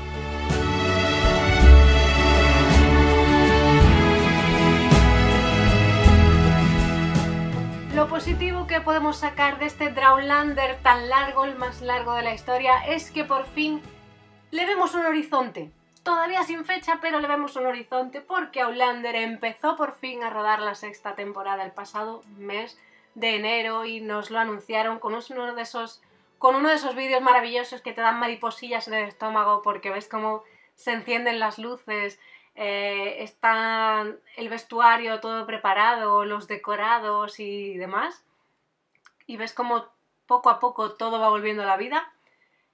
Lo 7.99 8.07
positivo 8.07 8.68
que 8.68 8.80
podemos 8.80 9.16
sacar 9.16 9.59
de 9.59 9.66
este 9.66 9.90
Drownlander 9.90 10.80
tan 10.82 11.09
largo, 11.09 11.44
el 11.44 11.57
más 11.57 11.82
largo 11.82 12.14
de 12.14 12.22
la 12.22 12.32
historia, 12.32 12.78
es 12.86 13.11
que 13.11 13.24
por 13.24 13.44
fin 13.44 13.82
le 14.53 14.66
vemos 14.66 14.94
un 14.94 15.05
horizonte. 15.05 15.72
Todavía 16.05 16.44
sin 16.44 16.64
fecha, 16.64 17.01
pero 17.03 17.18
le 17.18 17.26
vemos 17.26 17.57
un 17.57 17.66
horizonte 17.66 18.20
porque 18.20 18.61
Outlander 18.61 19.16
empezó 19.16 19.74
por 19.76 19.96
fin 19.96 20.22
a 20.22 20.30
rodar 20.30 20.61
la 20.61 20.76
sexta 20.76 21.16
temporada 21.16 21.64
el 21.64 21.72
pasado 21.72 22.22
mes 22.36 22.78
de 23.16 23.34
enero 23.34 23.84
y 23.84 24.01
nos 24.01 24.30
lo 24.30 24.38
anunciaron 24.38 25.01
con 25.01 25.14
uno 25.14 25.55
de 25.57 25.62
esos 25.62 26.01
con 26.38 26.55
uno 26.55 26.68
de 26.68 26.76
esos 26.76 26.94
vídeos 26.94 27.20
maravillosos 27.20 27.80
que 27.80 27.92
te 27.92 28.01
dan 28.01 28.20
mariposillas 28.20 28.86
en 28.86 28.94
el 28.94 29.09
estómago 29.09 29.61
porque 29.62 29.90
ves 29.90 30.07
cómo 30.07 30.44
se 30.76 30.92
encienden 30.92 31.40
las 31.40 31.59
luces, 31.59 32.20
eh, 32.61 33.22
está 33.22 34.04
el 34.36 34.48
vestuario 34.48 35.20
todo 35.20 35.46
preparado, 35.46 36.24
los 36.24 36.48
decorados 36.48 37.38
y 37.38 37.78
demás, 37.78 38.24
y 39.28 39.36
ves 39.36 39.54
cómo 39.54 39.86
poco 40.26 40.50
a 40.50 40.59
poco 40.59 40.94
todo 40.94 41.20
va 41.20 41.28
volviendo 41.28 41.62
a 41.62 41.66
la 41.66 41.76
vida. 41.76 42.12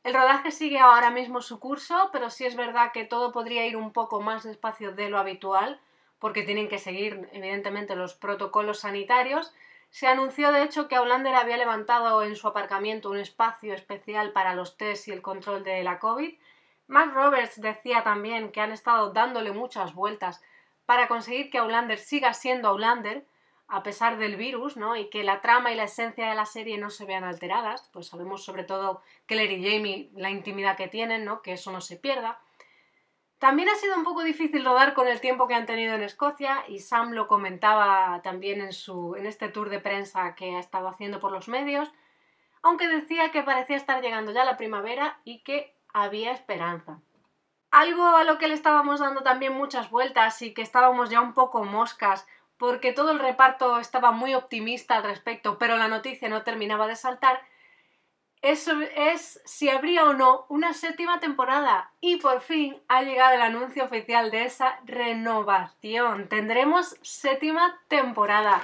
El 0.03 0.15
rodaje 0.15 0.53
sigue 0.53 0.79
ahora 0.79 1.11
mismo 1.11 1.43
su 1.43 1.61
curso, 1.61 2.09
pero 2.13 2.31
sí 2.31 2.47
es 2.47 2.57
verdad 2.57 2.93
que 2.93 3.05
todo 3.05 3.31
podría 3.31 3.67
ir 3.67 3.77
un 3.77 3.93
poco 3.93 4.23
más 4.23 4.43
despacio 4.43 4.93
de 4.93 5.11
lo 5.11 5.19
habitual, 5.19 5.79
porque 6.19 6.45
tienen 6.45 6.69
que 6.69 6.79
seguir, 6.79 7.29
evidentemente, 7.33 7.95
los 7.95 8.15
protocolos 8.15 8.81
sanitarios. 8.81 9.53
Se 9.91 10.07
anunció, 10.07 10.51
de 10.51 10.63
hecho, 10.63 10.89
que 10.89 10.97
Outlander 10.97 11.35
había 11.35 11.59
levantado 11.59 12.23
en 12.23 12.37
su 12.37 12.49
aparcamiento 12.49 13.11
un 13.11 13.19
espacio 13.19 13.75
especial 13.75 14.33
para 14.33 14.55
los 14.55 14.79
test 14.79 15.09
y 15.09 15.13
el 15.13 15.21
control 15.21 15.63
de 15.63 15.85
la 15.85 15.99
COVID. 15.99 16.35
Mark 16.87 17.13
Roberts 17.15 17.61
decía 17.61 18.03
también 18.03 18.53
que 18.53 18.61
han 18.61 18.73
estado 18.73 19.13
dándole 19.13 19.53
muchas 19.53 19.95
vueltas 19.95 20.43
para 20.87 21.09
conseguir 21.09 21.51
que 21.51 21.59
Outlander 21.59 21.99
siga 21.99 22.35
siendo 22.35 22.69
Outlander, 22.69 23.27
a 23.69 23.83
pesar 23.83 24.19
del 24.19 24.37
virus, 24.37 24.77
¿no? 24.77 24.95
Y 24.97 25.09
que 25.09 25.25
la 25.25 25.41
trama 25.41 25.73
y 25.73 25.77
la 25.77 25.85
esencia 25.85 26.29
de 26.29 26.35
la 26.35 26.45
serie 26.45 26.77
no 26.77 26.91
se 26.91 27.07
vean 27.07 27.25
alteradas, 27.25 27.89
pues 27.93 28.09
sabemos 28.09 28.45
sobre 28.45 28.65
todo 28.65 29.01
Claire 29.27 29.55
y 29.55 29.65
Jamie 29.65 30.11
la 30.15 30.31
intimidad 30.31 30.77
que 30.77 30.89
tienen, 30.89 31.25
¿no? 31.25 31.41
Que 31.41 31.53
eso 31.53 31.73
no 31.73 31.81
se 31.81 31.97
pierda. 31.97 32.39
También 33.39 33.69
ha 33.69 33.75
sido 33.75 33.97
un 33.97 34.05
poco 34.05 34.23
difícil 34.23 34.65
rodar 34.65 34.95
con 34.95 35.09
el 35.09 35.21
tiempo 35.21 35.49
que 35.49 35.55
han 35.55 35.67
tenido 35.67 35.95
en 35.95 36.03
Escocia 36.03 36.65
y 36.69 36.79
Sam 36.79 37.13
lo 37.13 37.27
comentaba 37.27 38.21
también 38.23 38.61
en, 38.61 38.73
su, 38.73 39.17
en 39.17 39.27
este 39.27 39.49
tour 39.49 39.71
de 39.71 39.81
prensa 39.81 40.35
que 40.35 40.57
ha 40.57 40.61
estado 40.61 40.89
haciendo 40.89 41.21
por 41.21 41.33
los 41.33 41.49
medios, 41.49 41.91
aunque 42.63 42.89
decía 42.89 43.31
que 43.33 43.43
parecía 43.43 43.77
estar 43.77 44.03
llegando 44.03 44.33
ya 44.33 44.45
la 44.45 44.57
primavera 44.57 45.21
y 45.25 45.43
que 45.43 45.74
había 45.95 46.33
esperanza. 46.33 47.01
Algo 47.71 48.05
a 48.05 48.25
lo 48.25 48.37
que 48.37 48.49
le 48.49 48.55
estábamos 48.55 49.01
dando 49.01 49.23
también 49.23 49.55
muchas 49.55 49.91
vueltas 49.91 50.43
y 50.43 50.53
que 50.53 50.63
estábamos 50.63 51.09
ya 51.09 51.23
un 51.23 51.33
poco 51.33 51.65
moscas 51.65 52.27
porque 52.59 52.93
todo 52.93 53.13
el 53.13 53.19
reparto 53.19 53.79
estaba 53.79 54.13
muy 54.13 54.35
optimista 54.35 54.97
al 54.97 55.03
respecto, 55.05 55.59
pero 55.59 55.77
la 55.77 55.89
noticia 55.89 56.29
no 56.29 56.43
terminaba 56.43 56.87
de 56.87 56.97
saltar, 56.97 57.41
eso 58.43 58.73
es 58.95 59.41
si 59.47 59.71
habría 59.71 60.05
o 60.05 60.13
no 60.13 60.45
una 60.51 60.75
séptima 60.75 61.19
temporada. 61.19 61.93
Y 62.03 62.17
por 62.17 62.43
fin 62.43 62.77
ha 62.89 63.03
llegado 63.03 63.35
el 63.35 63.41
anuncio 63.41 63.85
oficial 63.85 64.31
de 64.31 64.45
esa 64.45 64.79
renovación. 64.85 66.29
Tendremos 66.29 66.97
séptima 67.01 67.81
temporada. 67.89 68.63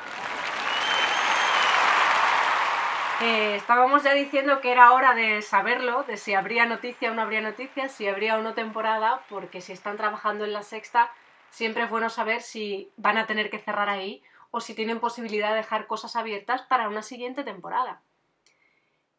Eh, 3.22 3.56
estábamos 3.56 4.02
ya 4.02 4.14
diciendo 4.14 4.62
que 4.62 4.72
era 4.72 4.92
hora 4.92 5.12
de 5.12 5.42
saberlo, 5.42 6.04
de 6.04 6.16
si 6.16 6.32
habría 6.32 6.64
noticia 6.64 7.10
o 7.10 7.14
no 7.14 7.20
habría 7.20 7.42
noticia, 7.42 7.90
si 7.90 8.08
habría 8.08 8.38
o 8.38 8.42
no 8.42 8.54
temporada, 8.54 9.22
porque 9.28 9.60
si 9.60 9.72
están 9.72 9.98
trabajando 9.98 10.44
en 10.44 10.54
la 10.54 10.62
sexta, 10.62 11.12
siempre 11.50 11.84
es 11.84 11.90
bueno 11.90 12.08
saber 12.08 12.40
si 12.40 12.90
van 12.96 13.18
a 13.18 13.26
tener 13.26 13.50
que 13.50 13.58
cerrar 13.58 13.90
ahí 13.90 14.22
o 14.50 14.62
si 14.62 14.74
tienen 14.74 15.00
posibilidad 15.00 15.50
de 15.50 15.56
dejar 15.56 15.86
cosas 15.86 16.16
abiertas 16.16 16.62
para 16.62 16.88
una 16.88 17.02
siguiente 17.02 17.44
temporada. 17.44 18.00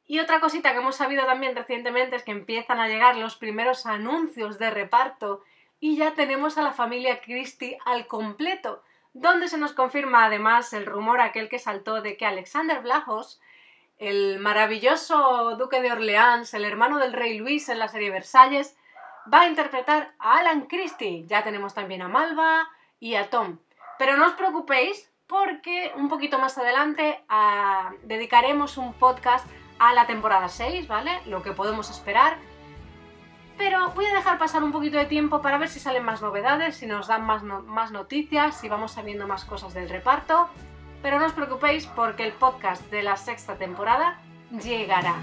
Y 0.08 0.20
otra 0.20 0.40
cosita 0.40 0.72
que 0.72 0.80
hemos 0.80 0.96
sabido 0.96 1.26
también 1.28 1.56
recientemente 1.56 2.16
es 2.16 2.24
que 2.24 2.32
empiezan 2.32 2.80
a 2.80 2.88
llegar 2.88 3.16
los 3.18 3.36
primeros 3.36 3.86
anuncios 3.86 4.58
de 4.58 4.72
reparto 4.72 5.44
y 5.80 5.96
ya 5.96 6.16
tenemos 6.16 6.58
a 6.58 6.64
la 6.64 6.74
familia 6.74 7.22
Christie 7.22 7.78
al 7.86 8.08
completo, 8.08 8.82
donde 9.14 9.48
se 9.48 9.60
nos 9.60 9.74
confirma 9.74 10.26
además 10.26 10.74
el 10.74 10.88
rumor 10.88 11.22
aquel 11.22 11.50
que 11.50 11.60
saltó 11.60 12.02
de 12.02 12.18
que 12.18 12.26
Alexander 12.26 12.82
Blajos, 12.82 13.40
el 14.02 14.40
maravilloso 14.40 15.56
duque 15.58 15.80
de 15.80 15.92
Orleans, 15.92 16.56
el 16.56 16.66
hermano 16.66 16.98
del 16.98 17.14
rey 17.14 17.38
Luis 17.38 17.70
en 17.70 17.78
la 17.78 17.88
serie 17.88 18.10
Versalles, 18.10 18.76
va 19.32 19.42
a 19.42 19.48
interpretar 19.48 20.16
a 20.18 20.40
Alan 20.40 20.62
Christie. 20.62 21.28
Ya 21.28 21.44
tenemos 21.44 21.76
también 21.76 22.02
a 22.02 22.08
Malva 22.08 22.68
y 23.00 23.14
a 23.14 23.30
Tom. 23.30 23.60
Pero 24.00 24.18
no 24.18 24.26
os 24.26 24.34
preocupéis 24.34 25.12
porque 25.28 25.94
un 25.96 26.10
poquito 26.10 26.40
más 26.40 26.58
adelante 26.58 27.24
ah, 27.30 27.92
dedicaremos 28.02 28.78
un 28.78 28.94
podcast 28.94 29.46
a 29.78 29.94
la 29.94 30.08
temporada 30.08 30.50
6, 30.50 30.88
¿vale? 30.88 31.22
Lo 31.28 31.44
que 31.44 31.52
podemos 31.52 31.92
esperar. 31.92 32.38
Pero 33.56 33.92
voy 33.92 34.08
a 34.08 34.16
dejar 34.16 34.40
pasar 34.40 34.64
un 34.64 34.72
poquito 34.72 34.98
de 34.98 35.06
tiempo 35.06 35.44
para 35.44 35.60
ver 35.60 35.70
si 35.70 35.80
salen 35.80 36.04
más 36.04 36.24
novedades, 36.24 36.76
si 36.76 36.88
nos 36.88 37.06
dan 37.06 37.24
más, 37.24 37.44
más 37.44 37.92
noticias, 37.92 38.60
si 38.60 38.68
vamos 38.68 38.94
sabiendo 38.94 39.28
más 39.28 39.46
cosas 39.46 39.76
del 39.76 39.90
reparto. 39.90 40.50
Pero 41.02 41.20
no 41.20 41.26
os 41.26 41.34
preocupéis 41.34 41.88
porque 41.88 42.24
el 42.24 42.34
podcast 42.34 42.84
de 42.92 43.02
la 43.02 43.18
sexta 43.18 43.56
temporada 43.56 44.22
llegará. 44.52 45.16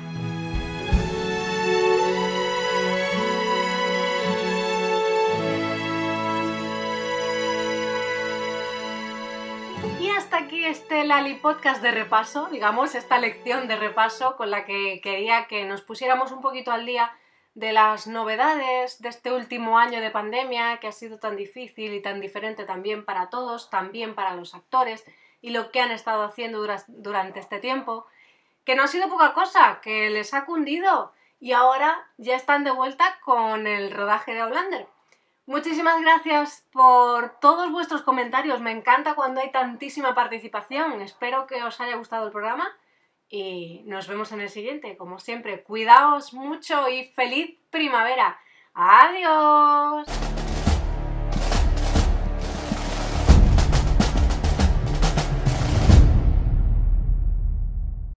Y 10.00 10.10
hasta 10.10 10.38
aquí 10.38 10.64
este 10.64 11.04
Lali 11.04 11.34
Podcast 11.34 11.80
de 11.82 11.92
repaso, 11.92 12.48
digamos, 12.50 12.94
esta 12.94 13.18
lección 13.18 13.68
de 13.68 13.76
repaso 13.76 14.36
con 14.36 14.50
la 14.50 14.64
que 14.64 15.00
quería 15.00 15.46
que 15.46 15.64
nos 15.64 15.82
pusiéramos 15.82 16.32
un 16.32 16.40
poquito 16.40 16.72
al 16.72 16.86
día 16.86 17.12
de 17.54 17.72
las 17.72 18.06
novedades 18.06 19.00
de 19.00 19.08
este 19.08 19.32
último 19.32 19.78
año 19.78 20.00
de 20.00 20.10
pandemia 20.10 20.78
que 20.78 20.86
ha 20.88 20.92
sido 20.92 21.18
tan 21.18 21.36
difícil 21.36 21.92
y 21.92 22.00
tan 22.00 22.20
diferente 22.20 22.64
también 22.64 23.04
para 23.04 23.30
todos, 23.30 23.70
también 23.70 24.14
para 24.14 24.34
los 24.34 24.54
actores 24.54 25.04
y 25.40 25.50
lo 25.50 25.70
que 25.70 25.80
han 25.80 25.90
estado 25.90 26.22
haciendo 26.24 26.58
dura- 26.58 26.84
durante 26.88 27.40
este 27.40 27.58
tiempo, 27.60 28.06
que 28.64 28.74
no 28.74 28.82
ha 28.82 28.88
sido 28.88 29.08
poca 29.08 29.32
cosa, 29.32 29.80
que 29.82 30.10
les 30.10 30.34
ha 30.34 30.44
cundido 30.44 31.12
y 31.40 31.52
ahora 31.52 32.06
ya 32.16 32.34
están 32.36 32.64
de 32.64 32.70
vuelta 32.70 33.18
con 33.24 33.66
el 33.66 33.90
rodaje 33.92 34.34
de 34.34 34.40
Outlander. 34.40 34.86
Muchísimas 35.46 36.00
gracias 36.02 36.66
por 36.72 37.38
todos 37.40 37.70
vuestros 37.72 38.02
comentarios. 38.02 38.60
Me 38.60 38.70
encanta 38.70 39.14
cuando 39.14 39.40
hay 39.40 39.50
tantísima 39.50 40.14
participación. 40.14 41.00
Espero 41.00 41.46
que 41.46 41.62
os 41.62 41.80
haya 41.80 41.96
gustado 41.96 42.26
el 42.26 42.32
programa 42.32 42.68
y 43.30 43.82
nos 43.86 44.08
vemos 44.08 44.30
en 44.32 44.42
el 44.42 44.50
siguiente. 44.50 44.98
Como 44.98 45.18
siempre, 45.18 45.62
cuidaos 45.62 46.34
mucho 46.34 46.90
y 46.90 47.06
feliz 47.14 47.58
primavera. 47.70 48.38
Adiós. 48.74 50.37